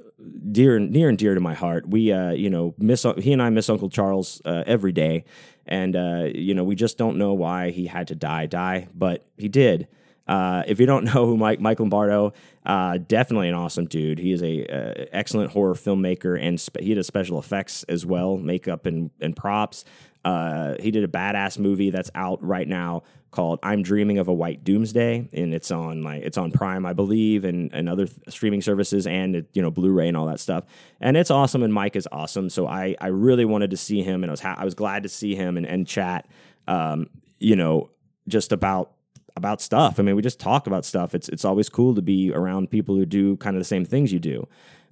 dear 0.51 0.79
near 0.79 1.09
and 1.09 1.19
dear 1.19 1.35
to 1.35 1.41
my 1.41 1.55
heart. 1.55 1.89
We 1.89 2.13
uh, 2.13 2.31
you 2.31 2.51
know 2.51 2.75
miss 2.79 3.07
he 3.19 3.33
and 3.33 3.43
I 3.43 3.51
miss 3.51 3.69
Uncle 3.69 3.89
Charles 3.91 4.43
uh, 4.45 4.65
every 4.67 4.93
day, 4.93 5.25
and 5.67 5.97
uh, 5.97 6.29
you 6.35 6.55
know 6.55 6.65
we 6.65 6.75
just 6.75 6.99
don't 6.99 7.19
know 7.19 7.35
why 7.35 7.71
he 7.71 7.87
had 7.87 8.09
to 8.09 8.15
die 8.15 8.47
die, 8.47 8.89
but 8.95 9.27
he 9.37 9.49
did. 9.49 9.89
Uh, 10.27 10.63
if 10.67 10.79
you 10.79 10.87
don't 10.87 11.05
know 11.15 11.27
who 11.27 11.37
Mike 11.37 11.61
Mike 11.61 11.81
Lombardo, 11.81 12.33
uh, 12.67 12.99
definitely 12.99 13.49
an 13.49 13.55
awesome 13.55 13.87
dude. 13.87 14.19
He 14.19 14.33
is 14.33 14.43
a 14.43 14.65
excellent 15.13 15.53
horror 15.53 15.75
filmmaker, 15.75 16.39
and 16.41 16.61
spe- 16.61 16.81
he 16.81 16.95
did 16.95 17.05
special 17.05 17.39
effects 17.39 17.83
as 17.85 18.05
well, 18.05 18.37
makeup 18.37 18.87
and 18.87 19.11
and 19.21 19.35
props. 19.35 19.85
Uh, 20.25 20.75
he 20.81 20.91
did 20.91 21.05
a 21.05 21.09
badass 21.09 21.59
movie 21.59 21.91
that's 21.91 22.11
out 22.15 22.43
right 22.43 22.67
now 22.69 23.03
called 23.31 23.59
"I'm 23.63 23.83
Dreaming 23.83 24.19
of 24.19 24.29
a 24.29 24.33
White 24.33 24.65
Doomsday," 24.65 25.29
and 25.33 25.55
it's 25.55 25.71
on 25.71 26.03
like 26.03 26.23
it's 26.23 26.39
on 26.39 26.51
Prime, 26.51 26.85
I 26.85 26.93
believe, 26.93 27.45
and 27.45 27.73
and 27.73 27.89
other 27.89 28.07
th- 28.07 28.19
streaming 28.29 28.63
services, 28.63 29.07
and 29.07 29.47
you 29.53 29.63
know 29.63 29.71
Blu-ray 29.71 30.09
and 30.09 30.17
all 30.17 30.27
that 30.27 30.41
stuff. 30.41 30.65
And 31.01 31.17
it's 31.17 31.31
awesome, 31.31 31.63
and 31.63 31.73
Mike 31.73 31.97
is 31.97 32.09
awesome. 32.11 32.51
So 32.51 32.67
I 32.67 32.97
I 33.01 33.09
really 33.09 33.45
wanted 33.45 33.71
to 33.71 33.77
see 33.77 34.03
him, 34.03 34.23
and 34.23 34.31
I 34.31 34.33
was 34.33 34.41
ha- 34.41 34.57
I 34.59 34.65
was 34.65 34.75
glad 34.75 35.03
to 35.05 35.09
see 35.09 35.35
him 35.35 35.57
and 35.57 35.67
and 35.67 35.87
chat. 35.87 36.27
Um, 36.67 37.09
you 37.39 37.57
know, 37.57 37.91
just 38.27 38.53
about 38.53 38.93
about 39.37 39.63
stuff. 39.63 39.99
I 39.99 40.03
mean, 40.03 40.17
we 40.17 40.23
just 40.23 40.41
talk 40.41 40.67
about 40.67 40.85
stuff. 40.85 41.15
It's 41.15 41.29
it's 41.31 41.45
always 41.45 41.69
cool 41.69 41.95
to 41.95 42.03
be 42.03 42.33
around 42.33 42.71
people 42.71 42.95
who 42.95 43.07
do 43.07 43.37
kind 43.39 43.57
of 43.57 43.61
the 43.61 43.65
same 43.65 43.87
things 43.87 44.13
you 44.13 44.19
do. 44.19 44.47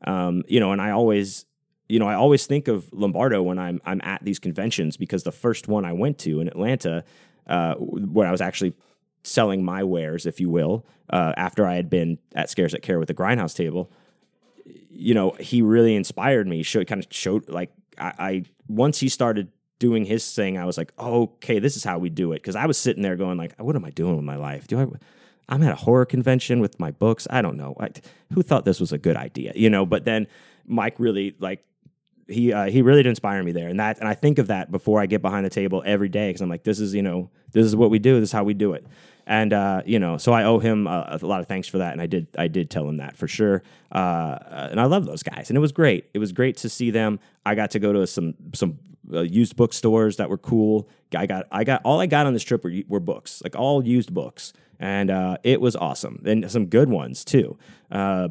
Um, 0.07 0.45
you 0.49 0.61
know, 0.61 0.73
and 0.73 0.81
I 0.81 0.91
always 0.93 1.45
you 1.89 1.99
know, 1.99 2.09
I 2.09 2.15
always 2.15 2.47
think 2.47 2.69
of 2.69 2.93
Lombardo 2.93 3.43
when 3.43 3.59
I'm 3.59 3.81
I'm 3.85 4.01
at 4.03 4.25
these 4.25 4.39
conventions 4.39 4.97
because 4.97 5.23
the 5.23 5.33
first 5.33 5.69
one 5.69 5.85
I 5.85 5.93
went 5.93 6.19
to 6.19 6.41
in 6.41 6.49
Atlanta, 6.49 7.05
uh, 7.47 7.75
where 7.75 8.27
I 8.27 8.31
was 8.31 8.41
actually 8.41 8.75
selling 9.23 9.65
my 9.65 9.83
wares, 9.83 10.27
if 10.27 10.41
you 10.41 10.49
will, 10.51 10.87
uh, 11.11 11.33
after 11.37 11.67
I 11.67 11.75
had 11.75 11.91
been 11.91 12.19
at 12.35 12.51
Scares 12.51 12.73
That 12.73 12.83
Care 12.83 12.99
with 12.99 13.09
the 13.09 13.15
Grindhouse 13.15 13.55
table, 13.55 13.91
you 14.65 15.15
know, 15.15 15.37
he 15.39 15.63
really 15.63 15.95
inspired 15.95 16.47
me. 16.47 16.63
Showed 16.63 16.87
kind 16.87 17.05
of 17.05 17.07
showed 17.11 17.49
like 17.49 17.71
I, 17.99 18.13
I 18.19 18.45
once 18.69 18.99
he 18.99 19.09
started 19.09 19.51
doing 19.79 20.05
his 20.05 20.35
thing, 20.35 20.59
I 20.59 20.65
was 20.65 20.79
like, 20.79 20.93
oh, 20.99 21.23
okay, 21.23 21.59
this 21.59 21.77
is 21.77 21.85
how 21.85 21.99
we 21.99 22.09
do 22.09 22.33
it. 22.33 22.37
Because 22.37 22.57
I 22.57 22.67
was 22.67 22.79
sitting 22.79 23.03
there 23.03 23.17
going 23.17 23.39
like, 23.39 23.55
what 23.61 23.77
am 23.77 23.85
I 23.85 23.91
doing 23.91 24.17
with 24.17 24.25
my 24.25 24.37
life? 24.37 24.67
Do 24.67 24.81
I? 24.81 24.87
I'm 25.49 25.63
at 25.63 25.73
a 25.73 25.77
horror 25.77 26.05
convention 26.05 26.59
with 26.59 26.81
my 26.81 26.91
books. 26.91 27.29
I 27.31 27.41
don't 27.41 27.57
know. 27.57 27.77
I, 27.79 27.91
who 28.33 28.43
thought 28.43 28.65
this 28.65 28.81
was 28.81 28.91
a 28.91 28.99
good 28.99 29.17
idea, 29.17 29.53
you 29.55 29.71
know? 29.71 29.87
But 29.87 30.05
then 30.05 30.27
Mike 30.67 30.99
really 30.99 31.37
like 31.39 31.65
he 32.29 32.53
uh, 32.53 32.67
he 32.67 32.83
really 32.83 33.03
did 33.03 33.11
inspire 33.11 33.43
me 33.43 33.53
there, 33.53 33.69
and 33.69 33.79
that 33.79 33.99
and 33.99 34.09
I 34.09 34.15
think 34.15 34.39
of 34.39 34.49
that 34.49 34.71
before 34.71 35.01
I 35.01 35.07
get 35.07 35.23
behind 35.23 35.45
the 35.45 35.51
table 35.51 35.83
every 35.87 36.09
day 36.09 36.29
because 36.29 36.41
I'm 36.41 36.49
like, 36.49 36.65
this 36.65 36.81
is 36.81 36.95
you 36.95 37.03
know 37.03 37.31
this 37.53 37.65
is 37.65 37.77
what 37.77 37.91
we 37.91 37.99
do, 37.99 38.19
this 38.21 38.31
is 38.31 38.33
how 38.33 38.45
we 38.45 38.55
do 38.55 38.73
it, 38.73 38.87
and 39.27 39.53
uh, 39.53 39.83
you 39.87 39.99
know, 39.99 40.19
so 40.19 40.33
I 40.33 40.45
owe 40.45 40.59
him 40.59 40.87
a, 40.87 41.19
a, 41.21 41.27
lot 41.27 41.41
of 41.41 41.47
thanks 41.47 41.69
for 41.69 41.79
that, 41.79 41.93
and 41.93 42.01
I 42.01 42.07
did 42.07 42.27
I 42.37 42.49
did 42.49 42.71
tell 42.71 42.89
him 42.89 42.97
that 42.97 43.17
for 43.17 43.29
sure, 43.29 43.63
uh, 43.93 44.39
and 44.71 44.81
I 44.81 44.85
love 44.85 45.07
those 45.07 45.23
guys, 45.23 45.51
and 45.51 45.57
it 45.57 45.61
was 45.61 45.73
great. 45.73 46.07
It 46.15 46.19
was 46.19 46.33
great 46.33 46.57
to 46.59 46.69
see 46.69 46.91
them. 46.91 47.21
I 47.45 47.55
got 47.55 47.71
to 47.73 47.79
go 47.79 47.93
to 47.93 48.07
some 48.07 48.35
some 48.55 48.79
uh, 49.13 49.21
used 49.21 49.57
bookstores 49.57 50.17
that 50.17 50.29
were 50.29 50.39
cool. 50.39 50.89
I 51.15 51.27
got 51.27 51.47
I 51.53 51.63
got 51.63 51.81
all 51.85 52.01
I 52.01 52.07
got 52.07 52.27
on 52.27 52.33
this 52.33 52.45
trip 52.45 52.65
were 52.65 52.73
were 52.89 53.01
books, 53.01 53.41
like 53.45 53.55
all 53.55 53.85
used 53.87 54.13
books, 54.13 54.53
and 54.81 55.11
uh, 55.11 55.37
it 55.45 55.61
was 55.61 55.77
awesome, 55.77 56.23
and 56.27 56.51
some 56.51 56.67
good 56.67 56.89
ones 56.89 57.25
too. 57.25 57.57
Uh, 57.91 58.29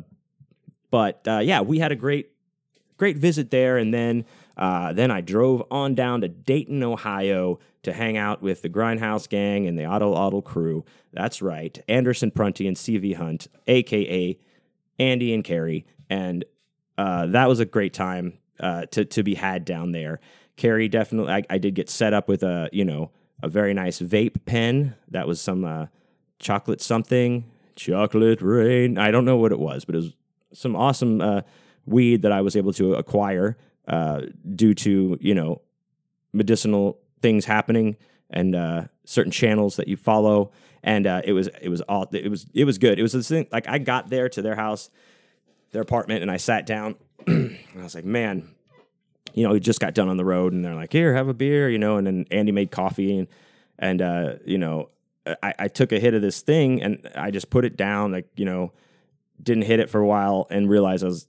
but 0.91 1.21
yeah, 1.25 1.61
we 1.61 1.79
had 1.79 1.91
a 1.91 1.95
great 1.95 2.29
great 2.97 3.17
visit 3.17 3.51
there. 3.51 3.77
And 3.77 3.93
then 3.93 4.25
uh, 4.57 4.93
then 4.93 5.11
I 5.11 5.21
drove 5.21 5.63
on 5.69 5.95
down 5.95 6.21
to 6.21 6.27
Dayton, 6.27 6.81
Ohio 6.83 7.59
to 7.83 7.93
hang 7.93 8.17
out 8.17 8.41
with 8.41 8.61
the 8.61 8.69
Grindhouse 8.69 9.27
gang 9.27 9.67
and 9.67 9.77
the 9.77 9.85
Otto 9.85 10.13
Otto 10.13 10.41
crew. 10.41 10.85
That's 11.13 11.41
right, 11.41 11.77
Andersen 11.87 12.31
Prunty 12.31 12.67
and 12.67 12.77
CV 12.77 13.15
Hunt, 13.15 13.47
aka 13.67 14.37
Andy 14.97 15.33
and 15.33 15.43
Carrie, 15.43 15.85
and 16.09 16.45
uh, 16.97 17.27
that 17.27 17.47
was 17.47 17.59
a 17.59 17.65
great 17.65 17.93
time 17.93 18.37
uh, 18.59 18.85
to 18.87 19.05
to 19.05 19.23
be 19.23 19.35
had 19.35 19.65
down 19.65 19.91
there. 19.91 20.19
Carrie 20.55 20.87
definitely, 20.87 21.33
I, 21.33 21.43
I, 21.49 21.57
did 21.57 21.75
get 21.75 21.89
set 21.89 22.13
up 22.13 22.29
with 22.29 22.41
a 22.41 22.69
you 22.71 22.85
know 22.85 23.11
a 23.43 23.49
very 23.49 23.73
nice 23.73 23.99
vape 23.99 24.45
pen. 24.45 24.95
That 25.09 25.27
was 25.27 25.41
some 25.41 25.65
uh, 25.65 25.87
chocolate 26.39 26.81
something, 26.81 27.43
chocolate 27.75 28.41
rain. 28.41 28.97
I 28.97 29.11
don't 29.11 29.25
know 29.25 29.37
what 29.37 29.51
it 29.51 29.59
was, 29.59 29.83
but 29.83 29.95
it 29.95 29.99
was 29.99 30.13
some 30.53 30.75
awesome 30.75 31.19
uh, 31.19 31.41
weed 31.85 32.23
that 32.23 32.31
I 32.31 32.41
was 32.41 32.55
able 32.55 32.73
to 32.73 32.95
acquire 32.95 33.57
uh, 33.87 34.21
due 34.55 34.73
to 34.73 35.17
you 35.21 35.35
know 35.35 35.61
medicinal 36.33 36.99
things 37.21 37.45
happening 37.45 37.95
and 38.29 38.55
uh, 38.55 38.83
certain 39.05 39.31
channels 39.31 39.77
that 39.77 39.87
you 39.87 39.97
follow. 39.97 40.51
And 40.83 41.07
uh, 41.07 41.21
it 41.23 41.33
was 41.33 41.49
it 41.61 41.69
was 41.69 41.81
all 41.81 42.07
it 42.11 42.29
was 42.29 42.45
it 42.53 42.65
was 42.65 42.77
good. 42.77 42.99
It 42.99 43.01
was 43.01 43.13
this 43.13 43.27
thing 43.27 43.47
like 43.51 43.67
I 43.67 43.79
got 43.79 44.09
there 44.09 44.29
to 44.29 44.41
their 44.41 44.55
house, 44.55 44.89
their 45.71 45.81
apartment, 45.81 46.21
and 46.21 46.29
I 46.29 46.37
sat 46.37 46.65
down. 46.65 46.95
and 47.27 47.57
I 47.79 47.83
was 47.83 47.95
like, 47.95 48.05
man, 48.05 48.49
you 49.33 49.43
know, 49.43 49.53
we 49.53 49.59
just 49.59 49.79
got 49.79 49.95
done 49.95 50.09
on 50.09 50.17
the 50.17 50.25
road, 50.25 50.53
and 50.53 50.63
they're 50.63 50.75
like, 50.75 50.93
here, 50.93 51.15
have 51.15 51.27
a 51.27 51.33
beer, 51.33 51.69
you 51.69 51.79
know. 51.79 51.97
And 51.97 52.05
then 52.05 52.25
Andy 52.29 52.51
made 52.51 52.69
coffee, 52.69 53.17
and 53.17 53.27
and 53.79 54.01
uh, 54.01 54.33
you 54.45 54.59
know, 54.59 54.89
I, 55.41 55.53
I 55.57 55.67
took 55.67 55.91
a 55.91 55.99
hit 55.99 56.13
of 56.13 56.21
this 56.21 56.41
thing, 56.41 56.83
and 56.83 57.09
I 57.15 57.31
just 57.31 57.49
put 57.49 57.65
it 57.65 57.75
down, 57.75 58.11
like 58.11 58.27
you 58.35 58.45
know, 58.45 58.71
didn't 59.41 59.63
hit 59.63 59.79
it 59.79 59.89
for 59.89 59.99
a 59.99 60.05
while, 60.05 60.45
and 60.51 60.69
realized 60.69 61.03
I 61.03 61.07
was 61.07 61.27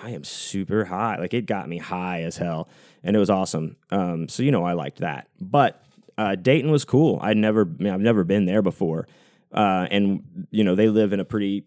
I 0.00 0.10
am 0.10 0.24
super 0.24 0.84
high. 0.84 1.18
Like 1.18 1.34
it 1.34 1.46
got 1.46 1.68
me 1.68 1.78
high 1.78 2.22
as 2.22 2.36
hell, 2.36 2.68
and 3.02 3.16
it 3.16 3.18
was 3.18 3.30
awesome. 3.30 3.76
Um, 3.90 4.28
so 4.28 4.42
you 4.42 4.50
know, 4.50 4.64
I 4.64 4.72
liked 4.72 4.98
that. 4.98 5.28
But 5.40 5.82
uh, 6.18 6.34
Dayton 6.34 6.70
was 6.70 6.84
cool. 6.84 7.18
I'd 7.22 7.36
never, 7.36 7.68
I 7.80 7.90
I've 7.90 8.00
never 8.00 8.24
been 8.24 8.44
there 8.44 8.62
before, 8.62 9.06
uh, 9.52 9.86
and 9.90 10.46
you 10.50 10.64
know, 10.64 10.74
they 10.74 10.88
live 10.88 11.12
in 11.12 11.20
a 11.20 11.24
pretty, 11.24 11.64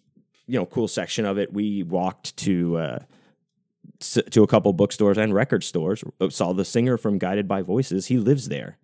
you 0.47 0.59
know, 0.59 0.65
cool 0.65 0.87
section 0.87 1.25
of 1.25 1.37
it. 1.37 1.53
We 1.53 1.83
walked 1.83 2.37
to 2.37 2.77
uh, 2.77 2.99
to 3.99 4.43
a 4.43 4.47
couple 4.47 4.73
bookstores 4.73 5.17
and 5.17 5.33
record 5.33 5.63
stores. 5.63 6.03
Uh, 6.19 6.29
saw 6.29 6.53
the 6.53 6.65
singer 6.65 6.97
from 6.97 7.17
Guided 7.17 7.47
by 7.47 7.61
Voices. 7.61 8.07
He 8.07 8.17
lives 8.17 8.49
there. 8.49 8.77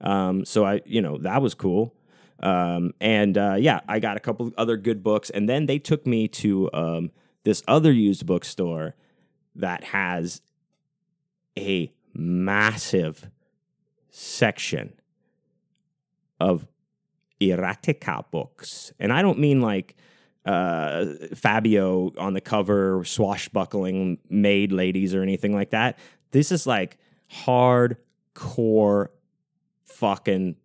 Um, 0.00 0.44
so 0.44 0.64
I, 0.64 0.80
you 0.84 1.00
know, 1.00 1.18
that 1.18 1.42
was 1.42 1.54
cool. 1.54 1.94
Um, 2.40 2.92
and 3.00 3.36
uh, 3.36 3.56
yeah, 3.58 3.80
I 3.88 3.98
got 3.98 4.16
a 4.16 4.20
couple 4.20 4.52
other 4.56 4.76
good 4.76 5.02
books, 5.02 5.30
and 5.30 5.48
then 5.48 5.66
they 5.66 5.78
took 5.78 6.06
me 6.06 6.28
to 6.28 6.70
um, 6.72 7.10
this 7.44 7.62
other 7.68 7.92
used 7.92 8.26
bookstore 8.26 8.94
that 9.54 9.84
has 9.84 10.40
a 11.56 11.92
massive 12.14 13.30
section 14.10 14.92
of 16.40 16.66
erotica 17.40 18.24
books. 18.30 18.92
And 18.98 19.12
I 19.12 19.22
don't 19.22 19.38
mean 19.38 19.60
like 19.60 19.96
uh, 20.44 21.06
Fabio 21.34 22.12
on 22.18 22.34
the 22.34 22.40
cover, 22.40 23.04
swashbuckling 23.04 24.18
maid 24.28 24.72
ladies 24.72 25.14
or 25.14 25.22
anything 25.22 25.54
like 25.54 25.70
that. 25.70 25.98
This 26.30 26.52
is 26.52 26.66
like 26.66 26.98
hardcore 27.30 29.08
fucking 29.84 30.56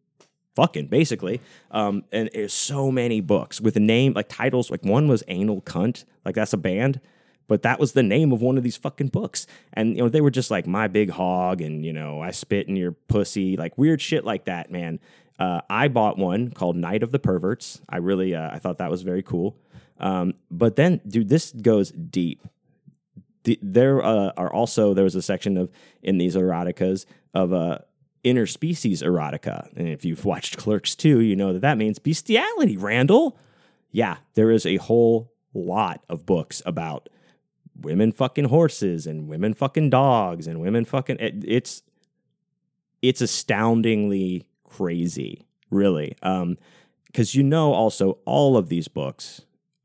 fucking 0.56 0.88
basically. 0.88 1.42
Um, 1.72 2.04
and 2.12 2.30
there's 2.34 2.54
so 2.54 2.92
many 2.92 3.22
books 3.22 3.60
with 3.60 3.76
a 3.76 3.80
name 3.80 4.14
like 4.14 4.30
titles. 4.30 4.72
Like 4.72 4.84
one 4.84 5.08
was 5.08 5.24
Anal 5.28 5.62
Cunt, 5.62 6.06
like 6.26 6.36
that's 6.36 6.54
a 6.54 6.58
band, 6.58 7.00
but 7.48 7.64
that 7.64 7.80
was 7.80 7.94
the 7.94 8.04
name 8.04 8.32
of 8.32 8.42
one 8.42 8.58
of 8.58 8.64
these 8.64 8.78
fucking 8.78 9.10
books. 9.10 9.48
And 9.74 9.96
you 9.96 10.04
know 10.04 10.10
they 10.10 10.22
were 10.22 10.32
just 10.32 10.52
like 10.52 10.68
my 10.68 10.88
big 10.88 11.10
hog, 11.12 11.62
and 11.62 11.86
you 11.86 11.94
know 11.94 12.22
I 12.22 12.32
spit 12.32 12.68
in 12.68 12.76
your 12.76 12.92
pussy, 12.92 13.58
like 13.58 13.78
weird 13.78 14.02
shit 14.02 14.26
like 14.26 14.46
that, 14.46 14.72
man. 14.72 15.00
Uh, 15.40 15.62
I 15.70 15.88
bought 15.88 16.18
one 16.18 16.52
called 16.52 16.76
Night 16.76 17.04
of 17.04 17.12
the 17.12 17.20
Perverts. 17.20 17.82
I 17.90 17.98
really 17.98 18.36
uh, 18.36 18.50
I 18.52 18.60
thought 18.60 18.78
that 18.78 18.92
was 18.92 19.02
very 19.02 19.24
cool. 19.24 19.58
Um, 20.00 20.34
but 20.52 20.76
then, 20.76 21.02
dude, 21.08 21.30
this 21.30 21.52
goes 21.52 21.92
deep. 21.92 22.48
The, 23.44 23.60
there 23.62 24.04
uh, 24.04 24.32
are 24.38 24.52
also 24.52 24.94
there 24.94 25.04
was 25.04 25.16
a 25.16 25.22
section 25.22 25.58
of 25.58 25.70
in 26.02 26.18
these 26.18 26.36
eroticas 26.36 27.06
of 27.34 27.52
uh, 27.52 27.80
interspecies 28.24 29.04
erotica. 29.04 29.70
And 29.76 29.88
if 29.88 30.06
you've 30.06 30.26
watched 30.26 30.58
Clerks 30.58 30.96
2, 30.96 31.20
you 31.22 31.36
know 31.36 31.54
that 31.54 31.62
that 31.62 31.78
means 31.78 32.00
bestiality, 32.00 32.78
Randall. 32.78 33.38
Yeah, 33.92 34.18
there 34.34 34.52
is 34.52 34.66
a 34.66 34.78
whole 34.78 35.32
lot 35.54 36.04
of 36.10 36.26
books 36.26 36.62
about 36.66 37.10
women 37.80 38.12
fucking 38.12 38.46
horses 38.46 39.06
and 39.06 39.28
women 39.28 39.54
fucking 39.54 39.90
dogs 39.90 40.48
and 40.48 40.60
women 40.60 40.86
fucking 40.86 41.18
it, 41.20 41.44
it's 41.46 41.84
it's 43.02 43.22
astoundingly 43.22 44.48
crazy, 44.64 45.46
really. 45.70 46.16
Um 46.22 46.58
cuz 47.14 47.36
you 47.36 47.44
know 47.44 47.74
also 47.74 48.18
all 48.26 48.58
of 48.58 48.70
these 48.70 48.88
books 48.88 49.42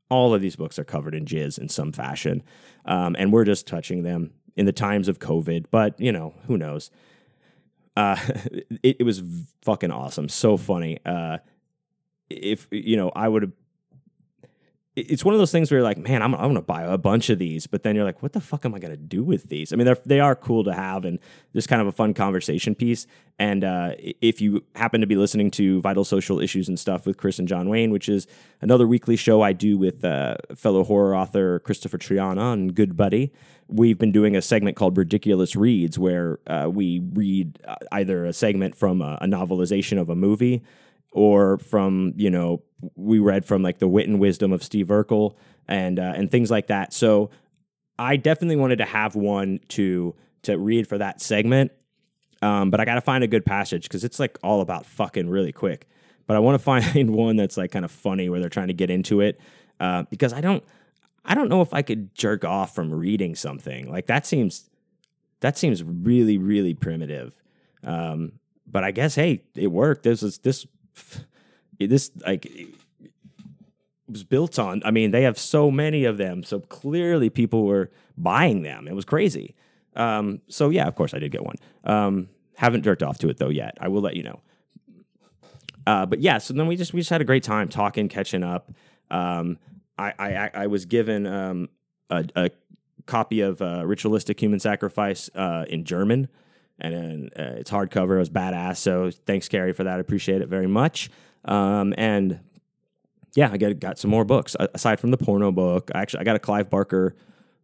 all 0.09 0.33
of 0.33 0.41
these 0.41 0.55
books 0.55 0.79
are 0.79 0.83
covered 0.83 1.13
in 1.15 1.25
jizz 1.25 1.59
in 1.59 1.69
some 1.69 1.91
fashion. 1.91 2.43
Um, 2.85 3.15
and 3.17 3.31
we're 3.31 3.45
just 3.45 3.67
touching 3.67 4.03
them 4.03 4.31
in 4.55 4.65
the 4.65 4.71
times 4.71 5.07
of 5.07 5.19
COVID, 5.19 5.65
but 5.71 5.99
you 5.99 6.11
know, 6.11 6.33
who 6.47 6.57
knows? 6.57 6.89
Uh, 7.99 8.15
it, 8.81 8.97
it, 8.99 9.03
was 9.03 9.21
fucking 9.61 9.91
awesome. 9.91 10.29
So 10.29 10.55
funny. 10.55 10.99
Uh, 11.05 11.39
if 12.29 12.67
you 12.71 12.95
know, 12.95 13.11
I 13.15 13.27
would 13.27 13.43
have. 13.43 13.51
It's 14.95 15.23
one 15.23 15.33
of 15.33 15.39
those 15.39 15.51
things 15.51 15.71
where 15.71 15.79
you're 15.79 15.87
like, 15.87 15.97
man, 15.97 16.21
I'm, 16.21 16.33
I'm 16.35 16.41
going 16.41 16.55
to 16.55 16.61
buy 16.61 16.81
a 16.81 16.97
bunch 16.97 17.29
of 17.29 17.39
these, 17.39 17.67
but 17.67 17.83
then 17.83 17.95
you're 17.95 18.03
like, 18.03 18.21
what 18.21 18.33
the 18.33 18.41
fuck 18.41 18.65
am 18.65 18.75
I 18.75 18.79
going 18.79 18.91
to 18.91 18.97
do 18.97 19.23
with 19.23 19.47
these? 19.47 19.71
I 19.71 19.77
mean, 19.77 19.85
they're, 19.85 19.97
they 20.05 20.19
are 20.19 20.35
cool 20.35 20.65
to 20.65 20.73
have 20.73 21.05
and 21.05 21.19
just 21.53 21.69
kind 21.69 21.81
of 21.81 21.87
a 21.87 21.93
fun 21.93 22.13
conversation 22.13 22.75
piece. 22.75 23.07
And 23.37 23.63
uh, 23.63 23.93
if 23.97 24.41
you 24.41 24.65
happen 24.75 24.99
to 24.99 25.07
be 25.07 25.15
listening 25.15 25.51
to 25.51 25.79
Vital 25.79 26.03
Social 26.03 26.41
Issues 26.41 26.67
and 26.67 26.77
stuff 26.77 27.05
with 27.05 27.15
Chris 27.15 27.39
and 27.39 27.47
John 27.47 27.69
Wayne, 27.69 27.91
which 27.91 28.09
is 28.09 28.27
another 28.59 28.87
weekly 28.87 29.15
show 29.15 29.41
I 29.41 29.53
do 29.53 29.77
with 29.77 30.03
uh, 30.03 30.35
fellow 30.53 30.83
horror 30.83 31.15
author 31.15 31.59
Christopher 31.59 31.97
Triana 31.97 32.51
and 32.51 32.75
Good 32.75 32.97
Buddy, 32.97 33.31
we've 33.69 33.97
been 33.97 34.11
doing 34.11 34.35
a 34.35 34.41
segment 34.41 34.75
called 34.75 34.97
Ridiculous 34.97 35.55
Reads, 35.55 35.97
where 35.97 36.39
uh, 36.47 36.69
we 36.71 37.01
read 37.13 37.59
uh, 37.67 37.75
either 37.91 38.25
a 38.25 38.33
segment 38.33 38.75
from 38.75 39.01
a, 39.01 39.17
a, 39.21 39.27
novelization 39.27 39.99
of 39.99 40.09
a 40.09 40.15
movie 40.15 40.63
or 41.11 41.57
from 41.59 42.13
you 42.15 42.29
know 42.29 42.61
we 42.95 43.19
read 43.19 43.45
from 43.45 43.61
like 43.61 43.79
the 43.79 43.87
wit 43.87 44.07
and 44.07 44.19
wisdom 44.19 44.51
of 44.51 44.63
Steve 44.63 44.87
Urkel 44.87 45.35
and 45.67 45.99
uh, 45.99 46.13
and 46.15 46.31
things 46.31 46.51
like 46.51 46.67
that. 46.67 46.93
So 46.93 47.29
I 47.97 48.15
definitely 48.17 48.55
wanted 48.55 48.77
to 48.77 48.85
have 48.85 49.15
one 49.15 49.59
to 49.69 50.15
to 50.43 50.57
read 50.57 50.87
for 50.87 50.97
that 50.97 51.21
segment, 51.21 51.71
um, 52.41 52.71
but 52.71 52.79
I 52.79 52.85
got 52.85 52.95
to 52.95 53.01
find 53.01 53.23
a 53.23 53.27
good 53.27 53.45
passage 53.45 53.83
because 53.83 54.03
it's 54.03 54.19
like 54.19 54.37
all 54.43 54.61
about 54.61 54.85
fucking 54.85 55.29
really 55.29 55.51
quick. 55.51 55.87
But 56.27 56.35
I 56.35 56.39
want 56.39 56.55
to 56.55 56.63
find 56.93 57.11
one 57.11 57.35
that's 57.35 57.57
like 57.57 57.71
kind 57.71 57.85
of 57.85 57.91
funny 57.91 58.29
where 58.29 58.39
they're 58.39 58.49
trying 58.49 58.67
to 58.69 58.73
get 58.73 58.89
into 58.89 59.21
it 59.21 59.39
uh, 59.79 60.03
because 60.09 60.33
I 60.33 60.41
don't 60.41 60.63
I 61.25 61.35
don't 61.35 61.49
know 61.49 61.61
if 61.61 61.73
I 61.73 61.81
could 61.81 62.13
jerk 62.15 62.43
off 62.43 62.73
from 62.73 62.93
reading 62.93 63.35
something 63.35 63.89
like 63.89 64.07
that 64.07 64.25
seems 64.25 64.69
that 65.41 65.57
seems 65.57 65.83
really 65.83 66.37
really 66.37 66.73
primitive. 66.73 67.35
Um, 67.83 68.33
but 68.67 68.83
I 68.83 68.91
guess 68.91 69.15
hey, 69.15 69.43
it 69.55 69.67
worked. 69.67 70.03
This 70.03 70.23
is 70.23 70.39
this 70.39 70.65
this 71.79 72.11
like 72.25 72.49
was 74.07 74.23
built 74.23 74.57
on. 74.57 74.81
I 74.83 74.91
mean, 74.91 75.11
they 75.11 75.23
have 75.23 75.37
so 75.37 75.69
many 75.69 76.05
of 76.05 76.17
them, 76.17 76.43
so 76.43 76.59
clearly 76.59 77.29
people 77.29 77.65
were 77.65 77.91
buying 78.17 78.63
them. 78.63 78.87
It 78.87 78.95
was 78.95 79.05
crazy. 79.05 79.55
Um, 79.95 80.41
so 80.47 80.69
yeah, 80.69 80.87
of 80.87 80.95
course 80.95 81.13
I 81.13 81.19
did 81.19 81.31
get 81.31 81.43
one. 81.43 81.57
Um, 81.83 82.29
haven't 82.55 82.83
jerked 82.83 83.03
off 83.03 83.19
to 83.19 83.29
it 83.29 83.37
though 83.37 83.49
yet. 83.49 83.77
I 83.79 83.87
will 83.87 84.01
let 84.01 84.15
you 84.15 84.23
know. 84.23 84.41
Uh, 85.87 86.05
but 86.05 86.19
yeah, 86.19 86.37
so 86.37 86.53
then 86.53 86.67
we 86.67 86.75
just 86.75 86.93
we 86.93 87.01
just 87.01 87.09
had 87.09 87.21
a 87.21 87.25
great 87.25 87.43
time 87.43 87.67
talking, 87.69 88.09
catching 88.09 88.43
up. 88.43 88.71
Um, 89.09 89.57
I, 89.99 90.13
I 90.17 90.51
I 90.53 90.67
was 90.67 90.85
given 90.85 91.27
um, 91.27 91.69
a, 92.09 92.25
a, 92.35 92.49
copy 93.05 93.41
of 93.41 93.61
uh, 93.61 93.83
Ritualistic 93.85 94.39
Human 94.39 94.59
Sacrifice 94.59 95.29
uh, 95.33 95.65
in 95.67 95.83
German, 95.83 96.29
and 96.79 97.27
uh, 97.37 97.57
it's 97.57 97.71
hardcover. 97.71 98.15
It 98.15 98.19
was 98.19 98.29
badass. 98.29 98.77
So 98.77 99.11
thanks, 99.11 99.47
Carrie, 99.47 99.73
for 99.73 99.83
that. 99.83 99.97
I 99.97 99.99
appreciate 99.99 100.41
it 100.41 100.47
very 100.47 100.67
much. 100.67 101.09
Um, 101.45 101.93
and 101.97 102.39
yeah, 103.35 103.49
I 103.51 103.57
got 103.57 103.79
got 103.79 103.99
some 103.99 104.11
more 104.11 104.25
books 104.25 104.55
aside 104.59 104.99
from 104.99 105.11
the 105.11 105.17
porno 105.17 105.51
book. 105.51 105.91
I 105.93 106.01
actually 106.01 106.21
I 106.21 106.23
got 106.23 106.35
a 106.35 106.39
Clive 106.39 106.69
Barker 106.69 107.15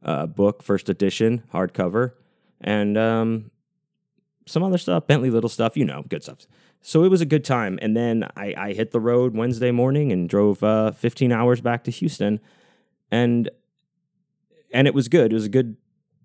uh, 0.04 0.26
book, 0.26 0.64
first 0.64 0.90
edition, 0.90 1.44
hardcover, 1.54 2.14
and 2.62 2.98
um, 2.98 3.52
some 4.46 4.64
other 4.64 4.78
stuff, 4.78 5.08
Bentley 5.08 5.30
Little 5.30 5.50
stuff, 5.50 5.76
you 5.76 5.86
know, 5.86 6.04
good 6.08 6.24
stuff. 6.24 6.40
So 6.82 7.04
it 7.04 7.10
was 7.10 7.22
a 7.22 7.26
good 7.26 7.44
time. 7.44 7.80
And 7.82 7.98
then 7.98 8.30
I, 8.36 8.54
I 8.56 8.74
hit 8.74 8.92
the 8.92 9.00
road 9.00 9.36
Wednesday 9.36 9.72
morning 9.72 10.12
and 10.12 10.30
drove 10.30 10.64
uh, 10.64 10.92
15 10.92 11.32
hours 11.32 11.62
back 11.62 11.84
to 11.86 11.92
Houston, 11.92 12.40
and 13.10 13.50
and 14.72 14.88
it 14.88 14.94
was 14.94 15.08
good. 15.08 15.32
It 15.32 15.36
was 15.36 15.46
a 15.46 15.50
good, 15.50 15.78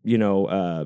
you 0.03 0.19
know, 0.19 0.47
uh, 0.47 0.85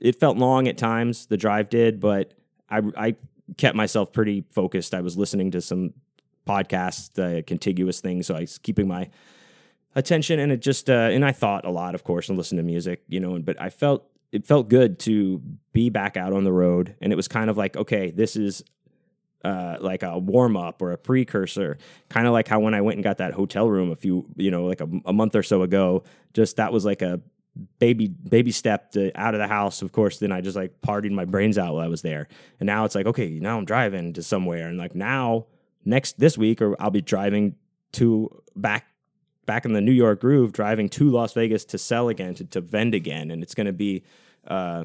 it 0.00 0.18
felt 0.18 0.38
long 0.38 0.66
at 0.66 0.76
times. 0.76 1.26
The 1.26 1.36
drive 1.36 1.68
did, 1.68 2.00
but 2.00 2.34
I 2.68 2.82
I 2.96 3.16
kept 3.56 3.76
myself 3.76 4.12
pretty 4.12 4.44
focused. 4.50 4.94
I 4.94 5.00
was 5.02 5.16
listening 5.16 5.52
to 5.52 5.60
some 5.60 5.94
podcast, 6.46 7.18
uh, 7.18 7.42
contiguous 7.46 8.00
things. 8.00 8.26
So 8.26 8.34
I 8.34 8.40
was 8.40 8.58
keeping 8.58 8.88
my 8.88 9.08
attention, 9.94 10.40
and 10.40 10.50
it 10.50 10.60
just 10.60 10.90
uh, 10.90 11.10
and 11.12 11.24
I 11.24 11.32
thought 11.32 11.64
a 11.64 11.70
lot, 11.70 11.94
of 11.94 12.02
course, 12.02 12.28
and 12.28 12.36
listened 12.36 12.58
to 12.58 12.64
music, 12.64 13.02
you 13.08 13.20
know. 13.20 13.38
But 13.38 13.60
I 13.60 13.70
felt 13.70 14.08
it 14.32 14.46
felt 14.46 14.68
good 14.68 14.98
to 15.00 15.40
be 15.72 15.90
back 15.90 16.16
out 16.16 16.32
on 16.32 16.44
the 16.44 16.52
road, 16.52 16.94
and 17.00 17.12
it 17.12 17.16
was 17.16 17.28
kind 17.28 17.50
of 17.50 17.56
like, 17.56 17.76
okay, 17.76 18.10
this 18.10 18.36
is 18.36 18.62
uh, 19.44 19.76
like 19.80 20.02
a 20.02 20.18
warm 20.18 20.56
up 20.56 20.82
or 20.82 20.92
a 20.92 20.98
precursor, 20.98 21.78
kind 22.08 22.26
of 22.26 22.32
like 22.32 22.48
how 22.48 22.58
when 22.58 22.74
I 22.74 22.80
went 22.80 22.96
and 22.96 23.04
got 23.04 23.18
that 23.18 23.32
hotel 23.32 23.68
room 23.68 23.90
a 23.90 23.96
few, 23.96 24.26
you 24.36 24.50
know, 24.50 24.64
like 24.64 24.80
a, 24.80 24.88
a 25.04 25.12
month 25.12 25.36
or 25.36 25.42
so 25.42 25.62
ago, 25.62 26.04
just 26.34 26.56
that 26.56 26.72
was 26.72 26.84
like 26.84 27.02
a 27.02 27.20
baby 27.78 28.08
baby 28.08 28.50
step 28.50 28.90
to, 28.92 29.12
out 29.18 29.34
of 29.34 29.40
the 29.40 29.46
house. 29.46 29.82
Of 29.82 29.92
course, 29.92 30.18
then 30.18 30.32
I 30.32 30.40
just 30.40 30.56
like 30.56 30.80
partied 30.80 31.12
my 31.12 31.24
brains 31.24 31.58
out 31.58 31.74
while 31.74 31.84
I 31.84 31.88
was 31.88 32.02
there, 32.02 32.28
and 32.58 32.66
now 32.66 32.84
it's 32.84 32.94
like 32.94 33.06
okay, 33.06 33.38
now 33.40 33.58
I'm 33.58 33.64
driving 33.64 34.12
to 34.14 34.22
somewhere, 34.22 34.68
and 34.68 34.78
like 34.78 34.94
now 34.94 35.46
next 35.84 36.18
this 36.18 36.36
week, 36.36 36.60
or 36.60 36.80
I'll 36.82 36.90
be 36.90 37.00
driving 37.00 37.54
to 37.92 38.42
back 38.56 38.86
back 39.46 39.64
in 39.64 39.72
the 39.72 39.80
New 39.80 39.92
York 39.92 40.20
groove, 40.20 40.52
driving 40.52 40.88
to 40.90 41.10
Las 41.10 41.32
Vegas 41.32 41.64
to 41.66 41.78
sell 41.78 42.08
again, 42.08 42.34
to, 42.34 42.44
to 42.44 42.60
vend 42.60 42.94
again, 42.94 43.30
and 43.30 43.42
it's 43.42 43.54
going 43.54 43.66
to 43.66 43.72
be, 43.72 44.02
uh, 44.46 44.84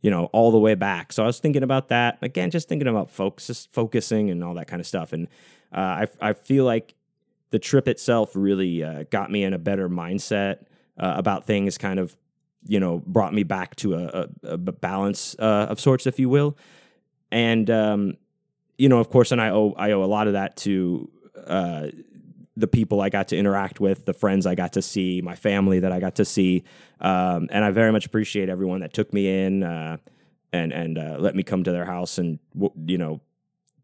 you 0.00 0.10
know, 0.10 0.26
all 0.26 0.50
the 0.50 0.58
way 0.58 0.74
back. 0.74 1.12
So 1.12 1.24
I 1.24 1.26
was 1.26 1.40
thinking 1.40 1.62
about 1.62 1.88
that. 1.88 2.18
Again, 2.22 2.50
just 2.50 2.68
thinking 2.68 2.88
about 2.88 3.10
focus, 3.10 3.68
focusing 3.72 4.30
and 4.30 4.42
all 4.44 4.54
that 4.54 4.68
kind 4.68 4.80
of 4.80 4.86
stuff, 4.86 5.12
and 5.12 5.28
uh, 5.72 5.80
I 5.80 6.08
I 6.20 6.32
feel 6.32 6.64
like 6.64 6.94
the 7.50 7.58
trip 7.58 7.88
itself 7.88 8.30
really 8.34 8.84
uh, 8.84 9.04
got 9.10 9.30
me 9.30 9.42
in 9.42 9.52
a 9.52 9.58
better 9.58 9.88
mindset 9.88 10.66
uh, 10.98 11.14
about 11.16 11.46
things, 11.46 11.78
kind 11.78 11.98
of, 11.98 12.14
you 12.66 12.78
know, 12.78 13.02
brought 13.06 13.32
me 13.32 13.42
back 13.42 13.74
to 13.76 13.94
a, 13.94 14.28
a, 14.44 14.52
a 14.54 14.56
balance 14.56 15.34
uh, 15.38 15.66
of 15.70 15.80
sorts, 15.80 16.06
if 16.06 16.18
you 16.18 16.28
will, 16.28 16.56
and 17.30 17.70
um, 17.70 18.16
you 18.76 18.88
know, 18.88 18.98
of 18.98 19.10
course, 19.10 19.32
and 19.32 19.40
I 19.40 19.50
owe 19.50 19.74
I 19.76 19.92
owe 19.92 20.04
a 20.04 20.06
lot 20.06 20.26
of 20.26 20.34
that 20.34 20.56
to 20.58 21.10
uh, 21.46 21.86
the 22.58 22.66
people 22.66 23.00
I 23.00 23.08
got 23.08 23.28
to 23.28 23.36
interact 23.36 23.80
with, 23.80 24.04
the 24.04 24.12
friends 24.12 24.46
I 24.46 24.54
got 24.54 24.72
to 24.74 24.82
see, 24.82 25.22
my 25.22 25.34
family 25.34 25.80
that 25.80 25.92
I 25.92 26.00
got 26.00 26.16
to 26.16 26.24
see, 26.24 26.64
um, 27.00 27.48
and 27.50 27.64
I 27.64 27.70
very 27.70 27.92
much 27.92 28.06
appreciate 28.06 28.48
everyone 28.48 28.80
that 28.80 28.92
took 28.92 29.12
me 29.12 29.44
in 29.44 29.62
uh, 29.62 29.98
and 30.52 30.72
and 30.72 30.98
uh, 30.98 31.16
let 31.18 31.34
me 31.34 31.42
come 31.42 31.64
to 31.64 31.72
their 31.72 31.84
house 31.84 32.18
and 32.18 32.38
you 32.84 32.98
know 32.98 33.20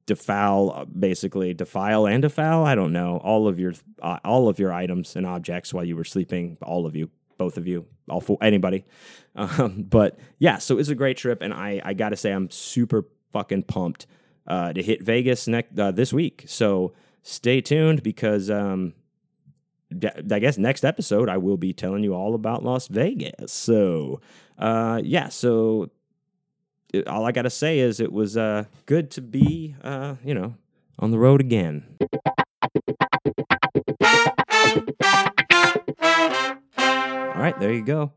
defile 0.07 0.73
uh, 0.75 0.85
basically 0.85 1.55
defile 1.55 2.07
and 2.07 2.23
defile 2.23 2.65
I 2.65 2.75
don't 2.75 2.93
know 2.93 3.19
all 3.19 3.49
of 3.49 3.59
your 3.59 3.75
uh, 4.03 4.19
all 4.25 4.49
of 4.49 4.59
your 4.59 4.73
items 4.73 5.17
and 5.17 5.27
objects 5.27 5.73
while 5.73 5.85
you 5.85 5.97
were 5.97 6.05
sleeping 6.05 6.59
all 6.63 6.87
of 6.87 6.97
you 6.97 7.11
both 7.39 7.57
of 7.57 7.67
you 7.67 7.87
all 8.09 8.21
for 8.21 8.39
anybody 8.41 8.85
um, 9.37 9.85
but 9.89 10.19
yeah 10.39 10.59
so 10.59 10.79
it's 10.79 10.89
a 10.89 10.95
great 10.95 11.17
trip 11.17 11.43
and 11.43 11.55
I 11.55 11.81
I 11.85 11.95
got 11.95 12.11
to 12.11 12.17
say 12.17 12.33
I'm 12.33 12.51
super 12.51 13.07
fucking 13.33 13.65
pumped 13.65 14.07
uh, 14.47 14.73
to 14.73 14.83
hit 14.83 15.03
Vegas 15.03 15.47
next 15.49 15.79
uh, 15.79 15.91
this 15.91 16.13
week. 16.13 16.45
So 16.47 16.93
stay 17.25 17.61
tuned 17.61 18.03
because 18.03 18.51
um, 18.51 18.93
I 20.31 20.39
guess 20.39 20.57
next 20.57 20.85
episode 20.85 21.29
I 21.29 21.39
will 21.39 21.57
be 21.57 21.73
telling 21.73 22.05
you 22.05 22.15
all 22.15 22.35
about 22.35 22.63
Las 22.63 22.87
Vegas. 22.87 23.51
So 23.53 24.21
uh, 24.59 25.01
yeah, 25.03 25.31
so 25.31 25.91
it, 26.93 27.09
all 27.09 27.25
I 27.25 27.33
got 27.33 27.43
to 27.43 27.51
say 27.51 27.81
is 27.81 27.99
it 27.99 28.13
was 28.13 28.37
uh, 28.37 28.65
good 28.87 29.11
to 29.13 29.21
be 29.21 29.75
uh, 29.83 30.15
you 30.23 30.35
know 30.35 30.55
on 30.99 31.11
the 31.11 31.19
road 31.19 31.41
again. 31.41 31.85
All 36.79 37.41
right, 37.41 37.59
there 37.59 37.73
you 37.73 37.85
go. 37.85 38.13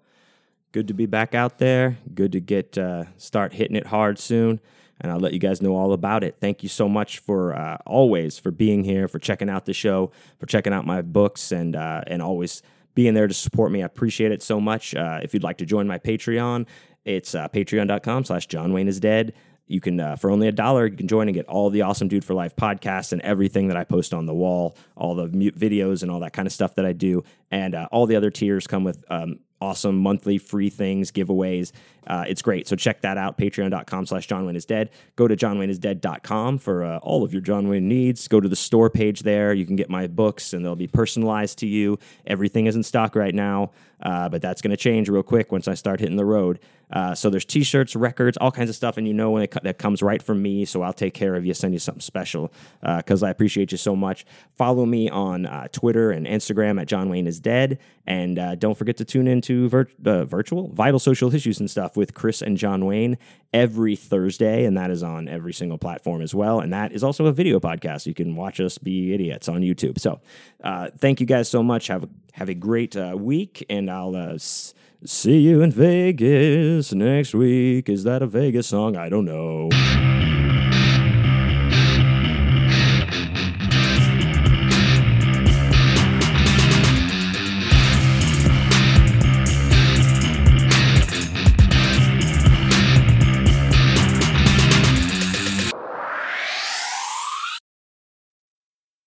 Good 0.74 0.90
to 0.90 0.94
be 0.94 1.06
back 1.06 1.34
out 1.34 1.58
there. 1.58 1.98
Good 2.14 2.34
to 2.34 2.40
get 2.40 2.78
uh, 2.78 3.06
start 3.18 3.54
hitting 3.54 3.76
it 3.76 3.88
hard 3.88 4.20
soon 4.20 4.60
and 5.00 5.12
I'll 5.12 5.20
let 5.20 5.34
you 5.34 5.40
guys 5.40 5.62
know 5.62 5.76
all 5.76 5.94
about 5.94 6.24
it. 6.24 6.38
Thank 6.40 6.64
you 6.64 6.70
so 6.70 6.90
much 6.90 7.20
for 7.20 7.56
uh, 7.56 7.78
always 7.86 8.38
for 8.38 8.52
being 8.52 8.84
here, 8.84 9.08
for 9.08 9.20
checking 9.20 9.50
out 9.50 9.66
the 9.66 9.74
show, 9.74 10.12
for 10.40 10.46
checking 10.46 10.74
out 10.74 10.86
my 10.86 11.02
books, 11.02 11.52
and 11.52 11.76
uh, 11.76 12.02
and 12.08 12.22
always 12.22 12.62
being 12.96 13.14
there 13.14 13.28
to 13.28 13.34
support 13.34 13.72
me. 13.72 13.84
I 13.84 13.86
appreciate 13.86 14.32
it 14.32 14.42
so 14.42 14.60
much. 14.60 14.96
Uh, 14.96 15.20
if 15.22 15.34
you'd 15.34 15.44
like 15.44 15.60
to 15.60 15.66
join 15.66 15.88
my 15.88 16.00
Patreon, 16.00 16.66
it's 17.06 17.36
uh, 17.36 17.48
patreon.com 17.48 18.26
slash 18.26 18.48
John 18.48 18.74
Wayne 18.74 18.88
is 18.88 19.00
dead. 19.00 19.34
You 19.68 19.82
can, 19.82 20.00
uh, 20.00 20.16
for 20.16 20.32
only 20.32 20.48
a 20.48 20.52
dollar, 20.52 20.88
you 20.88 20.96
can 20.96 21.08
join 21.08 21.28
and 21.28 21.36
get 21.36 21.46
all 21.46 21.70
the 21.70 21.82
Awesome 21.82 22.08
Dude 22.08 22.24
for 22.24 22.34
Life 22.34 22.56
podcasts 22.56 23.12
and 23.12 23.22
everything 23.22 23.68
that 23.68 23.78
I 23.78 23.84
post 23.84 24.14
on 24.14 24.26
the 24.26 24.34
wall, 24.34 24.78
all 24.96 25.14
the 25.14 25.28
mute 25.28 25.60
videos 25.60 26.04
and 26.04 26.10
all 26.10 26.22
that 26.22 26.34
kind 26.34 26.48
of 26.48 26.54
stuff 26.54 26.76
that 26.76 26.86
I 26.86 26.94
do. 26.94 27.24
And 27.52 27.76
uh, 27.76 27.88
all 27.92 28.06
the 28.06 28.16
other 28.16 28.32
tiers 28.32 28.66
come 28.66 28.86
with 28.86 29.04
um, 29.10 29.40
awesome 29.62 29.98
monthly 29.98 30.38
free 30.38 30.70
things, 30.70 31.12
giveaways. 31.12 31.72
Uh, 32.06 32.24
it's 32.28 32.42
great. 32.42 32.68
So 32.68 32.76
check 32.76 33.02
that 33.02 33.18
out, 33.18 33.38
patreon.com 33.38 34.06
slash 34.06 34.28
John 34.28 34.46
Wayne 34.46 34.56
is 34.56 34.66
dead. 34.66 34.90
Go 35.16 35.28
to 35.28 35.36
johnwayneisdead.com 35.36 36.58
for 36.60 36.84
uh, 36.84 36.98
all 37.00 37.24
of 37.24 37.34
your 37.34 37.42
John 37.42 37.68
Wayne 37.68 37.88
needs. 37.88 38.28
Go 38.28 38.40
to 38.40 38.48
the 38.48 38.56
store 38.56 38.90
page 38.90 39.22
there. 39.22 39.54
You 39.54 39.66
can 39.66 39.76
get 39.76 39.90
my 39.90 40.08
books 40.08 40.54
and 40.54 40.64
they'll 40.64 40.76
be 40.76 40.88
personalized 40.88 41.60
to 41.60 41.68
you. 41.68 42.00
Everything 42.26 42.66
is 42.66 42.76
in 42.76 42.84
stock 42.84 43.16
right 43.16 43.36
now, 43.36 43.72
uh, 44.02 44.30
but 44.30 44.42
that's 44.42 44.62
going 44.62 44.72
to 44.72 44.78
change 44.78 45.10
real 45.10 45.24
quick 45.24 45.52
once 45.52 45.68
I 45.68 45.74
start 45.74 46.00
hitting 46.00 46.16
the 46.16 46.26
road. 46.26 46.60
Uh, 46.92 47.14
so 47.14 47.30
there's 47.30 47.46
t-shirts, 47.46 47.96
records, 47.96 48.38
all 48.38 48.52
kinds 48.52 48.70
of 48.70 48.76
stuff, 48.76 48.98
and 48.98 49.08
you 49.08 49.14
know 49.14 49.32
when 49.32 49.44
it 49.44 49.56
that 49.64 49.78
comes 49.78 50.02
right 50.02 50.22
from 50.22 50.42
me. 50.42 50.66
So 50.66 50.82
I'll 50.82 50.94
take 50.94 51.14
care 51.14 51.36
of 51.36 51.46
you, 51.46 51.54
send 51.54 51.74
you 51.74 51.80
something 51.80 52.02
special 52.02 52.52
because 52.82 53.24
uh, 53.24 53.28
I 53.28 53.30
appreciate 53.30 53.72
you 53.72 53.78
so 53.78 53.96
much. 53.96 54.26
Follow 54.56 54.86
me 54.86 55.10
on 55.10 55.46
uh, 55.46 55.68
Twitter 55.72 56.12
and 56.12 56.26
Instagram 56.26 56.80
at 56.80 56.88
John 56.88 57.10
Wayne 57.10 57.28
is 57.28 57.40
dead, 57.40 57.80
and 58.06 58.60
don't 58.60 58.78
forget 58.78 58.98
to 58.98 59.06
tune 59.06 59.28
into 59.28 59.68
vir- 59.70 59.90
virtual 60.00 60.70
vital 60.70 61.00
social 61.00 61.34
issues 61.34 61.60
and 61.60 61.70
stuff 61.70 61.98
with 61.98 62.14
Chris 62.14 62.42
and 62.42 62.58
John 62.58 62.86
Wayne 62.86 63.18
every 63.54 63.96
Thursday, 63.96 64.66
and 64.66 64.78
that 64.78 64.92
is 64.92 65.04
on 65.04 65.28
every 65.28 65.54
single 65.54 65.78
platform 65.78 66.22
as 66.22 66.34
well. 66.36 66.60
And 66.60 66.72
that 66.74 66.92
is 66.92 67.04
also 67.04 67.26
a 67.26 67.32
video 67.32 67.60
podcast. 67.60 68.06
You 68.06 68.14
can 68.14 68.36
watch 68.36 68.60
us 68.60 68.78
be 68.78 69.14
idiots 69.14 69.50
on 69.50 69.62
YouTube. 69.62 70.00
So, 70.00 70.20
uh, 70.64 70.90
thank 70.98 71.20
you 71.20 71.26
guys 71.26 71.50
so 71.50 71.64
much. 71.64 71.88
Have 71.88 72.04
a, 72.04 72.10
have 72.34 72.50
a 72.50 72.54
great 72.54 72.96
uh, 72.96 73.16
week, 73.18 73.66
and 73.70 73.90
I'll 73.90 74.16
uh, 74.16 74.34
s- 74.36 74.74
see 75.06 75.40
you 75.40 75.62
in 75.62 75.72
Vegas 75.72 76.94
next 76.94 77.34
week. 77.34 77.90
Is 77.90 78.04
that 78.04 78.22
a 78.22 78.28
Vegas 78.28 78.68
song? 78.68 78.96
I 78.96 79.10
don't 79.10 79.26
know. 79.26 79.70